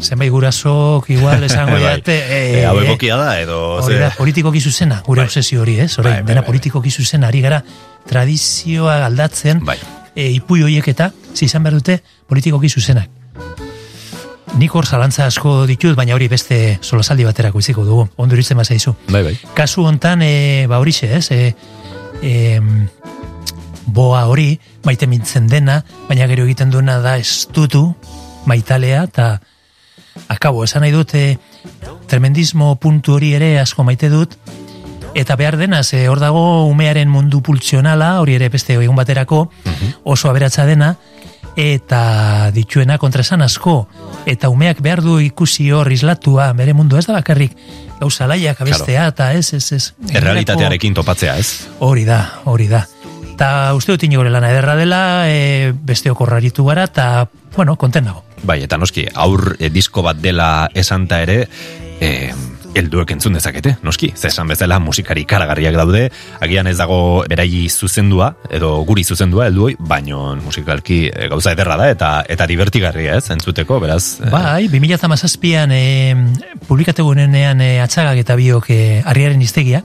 Zenbait 0.00 0.30
gurasok, 0.30 1.08
igual, 1.14 1.44
esango 1.46 1.72
Bai. 1.78 1.82
jate, 1.82 2.16
E, 2.28 2.64
hau 2.66 2.74
egokia 2.82 3.16
da, 3.16 3.28
edo... 3.40 3.58
Hori 3.80 3.98
da, 4.00 4.10
politikoki 4.18 4.60
zuzena, 4.60 5.00
gure 5.06 5.20
Bai. 5.22 5.26
obsesio 5.30 5.62
hori, 5.62 5.78
ez? 5.80 5.92
Orain, 5.98 6.16
Bai, 6.16 6.22
bai, 6.22 6.28
dena 6.32 6.40
bai. 6.42 6.48
politikoki 6.50 6.90
zuzena, 6.90 7.28
ari 7.30 7.40
gara 7.44 7.62
tradizioa 8.10 9.04
aldatzen, 9.06 9.62
Bai. 9.64 9.78
e, 10.16 10.28
ipui 10.34 10.62
horiek 10.66 10.88
eta, 10.90 11.12
izan 11.40 11.62
behar 11.62 11.78
dute, 11.78 12.00
politikoki 12.26 12.68
zuzenak. 12.68 13.08
Nik 14.58 14.74
hor 14.74 14.86
zalantza 14.86 15.24
asko 15.26 15.64
ditut, 15.66 15.96
baina 15.98 16.14
hori 16.14 16.28
beste 16.30 16.78
solasaldi 16.82 17.24
baterako 17.26 17.58
iziko 17.58 17.82
dugu, 17.86 18.04
ondo 18.22 18.36
iritzen 18.36 18.58
bazaizu. 18.58 18.92
Bai, 19.10 19.22
bai. 19.26 19.32
Kasu 19.54 19.82
hontan, 19.86 20.22
e, 20.22 20.66
ba 20.70 20.78
horixe, 20.82 21.08
ez? 21.16 21.30
E, 21.34 21.54
e, 22.22 22.60
boa 23.86 24.24
hori, 24.30 24.58
maite 24.84 25.08
mintzen 25.08 25.48
dena, 25.48 25.82
baina 26.08 26.28
gero 26.30 26.44
egiten 26.44 26.70
duena 26.70 26.98
da 27.04 27.16
estutu, 27.18 27.94
maitalea, 28.46 29.04
eta 29.08 29.28
akabo, 30.28 30.64
esan 30.64 30.84
nahi 30.84 30.92
dut, 30.94 31.14
e, 31.16 31.38
tremendismo 32.10 32.74
puntu 32.80 33.16
hori 33.16 33.32
ere 33.34 33.58
asko 33.60 33.84
maite 33.84 34.10
dut, 34.12 34.36
eta 35.14 35.36
behar 35.40 35.56
denaz, 35.58 35.92
e, 35.94 36.06
hor 36.08 36.20
dago 36.20 36.66
umearen 36.68 37.10
mundu 37.10 37.42
pultsionala, 37.42 38.18
hori 38.20 38.36
ere 38.38 38.50
beste 38.52 38.76
egun 38.76 38.96
baterako, 38.98 39.46
oso 40.04 40.30
aberatsa 40.30 40.66
dena, 40.68 40.94
eta 41.56 42.50
dituena 42.54 42.98
kontraesan 42.98 43.44
asko, 43.44 43.84
eta 44.26 44.50
umeak 44.50 44.80
behar 44.82 45.02
du 45.04 45.20
ikusi 45.22 45.70
hor 45.72 45.90
islatua, 45.92 46.50
bere 46.52 46.74
mundu 46.74 46.98
ez 46.98 47.06
da 47.06 47.14
bakarrik, 47.16 47.54
gauza 48.00 48.26
laiak 48.28 48.60
abestea, 48.60 49.06
eta 49.14 49.32
ez, 49.32 49.52
ez, 49.54 49.66
ez. 49.72 49.84
Errealitatearekin 50.10 50.94
topatzea 50.98 51.38
ez. 51.38 51.48
Hori 51.78 52.04
da, 52.08 52.20
hori 52.50 52.68
da. 52.68 52.84
Ta 53.38 53.74
uste 53.74 53.94
dut 53.94 54.04
inogore 54.06 54.30
lana 54.30 54.50
ederra 54.52 54.76
dela, 54.78 55.00
e, 55.26 55.72
beste 55.74 56.10
okorraritu 56.10 56.64
gara, 56.68 56.86
eta, 56.90 57.28
bueno, 57.56 57.76
konten 57.76 58.06
nago. 58.06 58.22
Bai, 58.44 58.60
eta 58.62 58.78
noski, 58.78 59.06
aur 59.14 59.56
e, 59.58 59.70
disko 59.72 60.04
bat 60.06 60.20
dela 60.22 60.68
esanta 60.74 61.22
ere, 61.24 61.44
e, 62.00 62.10
helduek 62.74 63.14
entzun 63.14 63.36
dezakete, 63.38 63.76
noski, 63.86 64.12
ze 64.16 64.28
esan 64.28 64.50
bezala 64.50 64.78
musikari 64.82 65.24
karagarriak 65.24 65.76
daude, 65.78 66.08
agian 66.42 66.66
ez 66.66 66.76
dago 66.78 67.24
berai 67.30 67.68
zuzendua, 67.70 68.34
edo 68.50 68.74
guri 68.86 69.04
zuzendua 69.04 69.48
helduoi, 69.48 69.74
baino 69.78 70.34
musikalki 70.42 71.04
e, 71.08 71.28
gauza 71.32 71.54
ederra 71.54 71.78
da, 71.80 71.88
eta 71.90 72.10
eta 72.28 72.48
divertigarria 72.50 73.18
ez, 73.18 73.30
entzuteko, 73.34 73.78
beraz... 73.82 74.18
e, 74.20 74.30
Bai, 74.34 74.68
2008an 74.72 75.74
e, 75.74 75.84
publikatu 76.68 77.06
gunenean 77.06 77.62
e, 77.62 77.78
atxagak 77.84 78.20
eta 78.24 78.36
biok 78.38 78.70
e, 78.74 78.82
arriaren 79.04 79.42
iztegia, 79.42 79.84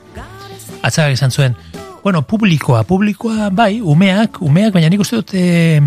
atxagak 0.82 1.18
esan 1.18 1.32
zuen, 1.32 1.58
bueno, 2.04 2.22
publikoa, 2.28 2.84
publikoa, 2.84 3.50
bai, 3.52 3.80
umeak, 3.82 4.42
umeak, 4.42 4.74
baina 4.74 4.90
nik 4.90 5.02
uste 5.04 5.20
dut 5.20 5.34
e, 5.34 5.82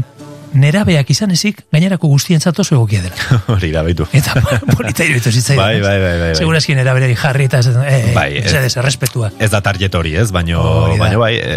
nerabeak 0.52 1.08
izan 1.10 1.30
ezik, 1.32 1.62
gainerako 1.72 2.08
guztientzat 2.12 2.58
oso 2.60 2.74
egokia 2.76 3.00
dela. 3.06 3.38
Hori 3.54 3.70
da, 3.72 3.82
baitu. 3.86 4.04
Eta 4.12 4.34
polita 4.76 5.06
iruditu 5.06 5.32
zitzaidan. 5.32 5.62
Bai, 5.62 5.80
bai, 5.80 5.94
bai, 6.02 6.10
bai, 6.18 6.26
bai. 6.26 6.34
Segurazki 6.36 6.76
neraberari 6.76 7.16
jarri 7.16 7.46
eta 7.48 7.62
e, 7.88 8.12
Bai, 8.14 8.28
ez- 8.42 8.52
ez, 8.52 8.76
errespetua. 8.76 9.30
Ez 9.40 9.50
da 9.54 9.62
target 9.64 9.94
hori, 9.94 10.14
ez? 10.20 10.28
Baino, 10.34 10.62
da. 10.92 10.98
baino 11.00 11.22
bai, 11.22 11.32
e, 11.40 11.56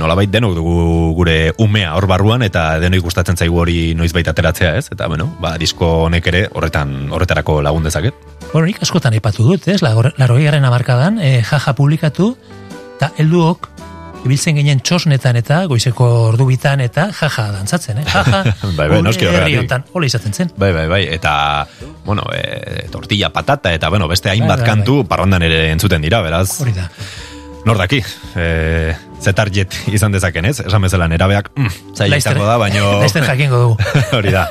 nolabait 0.00 0.30
denok 0.32 0.56
dugu 0.56 1.12
gure 1.18 1.36
umea 1.60 1.92
hor 1.98 2.06
barruan 2.08 2.42
eta 2.46 2.78
denoi 2.80 3.02
gustatzen 3.04 3.36
zaigu 3.36 3.60
hori 3.60 3.94
noizbait 3.94 4.28
ateratzea, 4.32 4.76
ez? 4.80 4.88
Eta 4.94 5.08
bueno, 5.12 5.28
ba, 5.40 5.56
disko 5.60 6.06
honek 6.06 6.32
ere 6.32 6.46
horretan 6.54 7.10
horretarako 7.12 7.60
lagun 7.66 7.84
dezaket. 7.84 8.14
Bueno, 8.54 8.64
nik 8.66 8.80
askotan 8.82 9.12
aipatu 9.14 9.44
dut, 9.52 9.68
ez? 9.68 9.82
Larogei 9.84 10.48
garen 10.48 10.64
amarkadan, 10.64 11.20
e, 11.20 11.42
jaja 11.46 11.76
publikatu, 11.76 12.32
eta 12.96 13.12
helduok, 13.20 13.68
ibiltzen 14.24 14.58
ginen 14.58 14.80
txosnetan 14.84 15.38
eta 15.40 15.62
goizeko 15.70 16.06
ordu 16.28 16.46
bitan 16.50 16.82
eta 16.84 17.08
jaja 17.16 17.46
dantzatzen, 17.54 18.02
eh? 18.02 18.04
Jaja, 18.10 18.42
Bai, 18.78 18.88
bai, 18.92 19.00
noski 19.04 19.28
horregatik. 19.28 19.90
hola 19.96 20.10
izaten 20.10 20.34
zen. 20.36 20.52
Bai, 20.60 20.72
bai, 20.76 20.86
bai, 20.90 21.02
eta, 21.16 21.32
bueno, 22.04 22.26
e, 22.34 22.86
tortilla 22.92 23.32
patata, 23.32 23.72
eta, 23.72 23.88
bueno, 23.88 24.08
beste 24.08 24.30
hainbat 24.30 24.60
Bai, 24.60 24.66
bai, 24.66 24.70
kantu 24.74 25.00
parrandan 25.08 25.42
ere 25.48 25.70
entzuten 25.72 26.02
dira, 26.04 26.22
beraz. 26.26 26.60
Hori 26.60 26.76
da. 26.76 26.88
Nor 27.66 27.76
daki, 27.76 28.00
e, 28.40 28.94
ze 29.20 29.32
target 29.36 29.74
izan 29.92 30.12
dezaken, 30.12 30.48
ez? 30.48 30.60
Esan 30.64 30.84
bezala 30.84 31.08
nerabeak, 31.12 31.52
mm, 31.56 31.74
zailetako 31.96 32.46
da, 32.48 32.56
baino... 32.60 32.94
Laizter 33.02 33.24
jakingo 33.28 33.64
dugu. 33.66 33.90
Hori 34.20 34.32
da. 34.36 34.46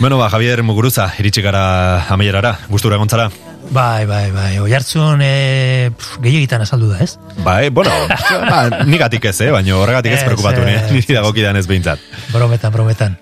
Bueno, 0.00 0.18
ba, 0.18 0.28
Javier 0.30 0.62
Muguruza, 0.62 1.12
iritsi 1.18 1.42
gara 1.42 2.06
amaierara, 2.08 2.58
gustura 2.68 2.96
egontzara. 2.96 3.30
Bai, 3.70 4.06
bai, 4.06 4.30
bai. 4.32 4.58
Oi 4.62 4.72
hartzun 4.72 5.20
e, 5.22 5.90
gehiagitan 6.24 6.62
azaldu 6.64 6.88
da, 6.94 7.00
ez? 7.04 7.18
Bai, 7.44 7.68
bueno, 7.68 7.90
ba, 8.50 8.84
nigatik 8.88 9.24
ez, 9.28 9.40
eh? 9.44 9.50
baina 9.52 9.76
horregatik 9.76 10.12
ez 10.14 10.20
Ez, 10.22 10.24
preokupatu, 10.24 10.62
ez. 10.62 10.84
ni 10.90 11.00
niri 11.02 11.14
dagokidan 11.18 11.56
ez 11.60 11.66
behintzat. 11.68 12.00
Brometan, 12.32 12.72
brometan. 12.72 13.18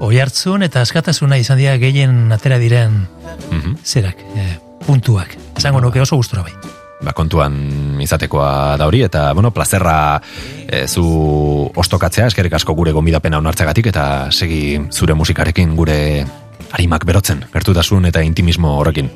Oi 0.00 0.16
hartzun 0.22 0.62
eta 0.62 0.80
askatasuna 0.86 1.36
izan 1.42 1.58
dira 1.58 1.74
gehien 1.76 2.30
atera 2.32 2.58
diren 2.58 3.06
Mhm. 3.50 3.76
zerak, 3.84 4.16
e, 4.36 4.58
puntuak. 4.86 5.34
Esango 5.58 5.80
nuke 5.80 6.00
oso 6.00 6.16
gustura 6.16 6.42
bai. 6.46 6.52
Ba, 7.00 7.14
kontuan 7.16 7.54
izatekoa 8.04 8.76
da 8.76 8.86
hori, 8.90 9.00
eta, 9.06 9.30
bueno, 9.32 9.50
plazerra 9.56 10.20
e, 10.66 10.84
zu 10.86 11.04
ostokatzea, 11.80 12.26
eskerrik 12.28 12.58
asko 12.58 12.74
gure 12.76 12.92
gombidapena 12.92 13.40
onartzagatik, 13.40 13.88
eta 13.92 14.04
segi 14.30 14.76
zure 14.92 15.16
musikarekin 15.16 15.72
gure 15.78 16.00
harimak 16.70 17.06
berotzen, 17.08 17.46
gertutasun 17.54 18.10
eta 18.10 18.22
intimismo 18.26 18.76
horrekin. 18.82 19.08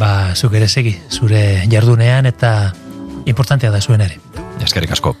Ba, 0.00 0.32
zuk 0.34 0.56
ere 0.56 0.68
segi, 0.68 0.96
zure 1.12 1.64
jardunean 1.70 2.26
eta 2.26 2.72
importantea 3.30 3.70
da 3.70 3.80
zuen 3.84 4.00
ere. 4.04 4.18
Eskerrik 4.64 4.96
asko. 4.96 5.14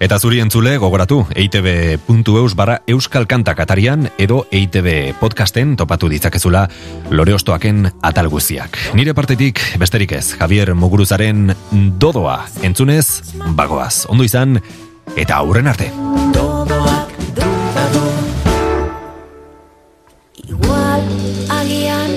Eta 0.00 0.16
zuri 0.16 0.38
entzule 0.40 0.78
gogoratu 0.80 1.26
eitb.eus 1.36 2.54
barra 2.56 2.78
euskal 2.88 3.26
kantak 3.28 3.58
atarian 3.60 4.06
edo 4.16 4.46
eitb 4.48 4.86
podcasten 5.20 5.74
topatu 5.76 6.08
ditzakezula 6.08 6.62
lore 7.12 7.34
ostoaken 7.36 7.84
atal 8.08 8.30
guztiak. 8.32 8.78
Nire 8.96 9.12
partetik 9.12 9.60
besterik 9.78 10.14
ez, 10.16 10.38
Javier 10.40 10.72
Muguruzaren 10.72 11.52
dodoa 12.00 12.46
entzunez 12.64 13.36
bagoaz. 13.60 14.06
Ondo 14.08 14.24
izan 14.24 14.56
eta 15.20 15.36
aurren 15.36 15.68
arte. 15.68 15.90
Dodoak 16.32 17.12
duda 17.36 17.86
du 17.92 18.06
Igual 20.48 21.04
agian 21.60 22.16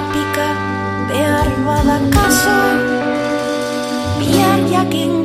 apika 0.00 0.48
behar 1.12 1.52
badakaso 1.68 2.58
jakingo 4.72 5.12
du 5.12 5.17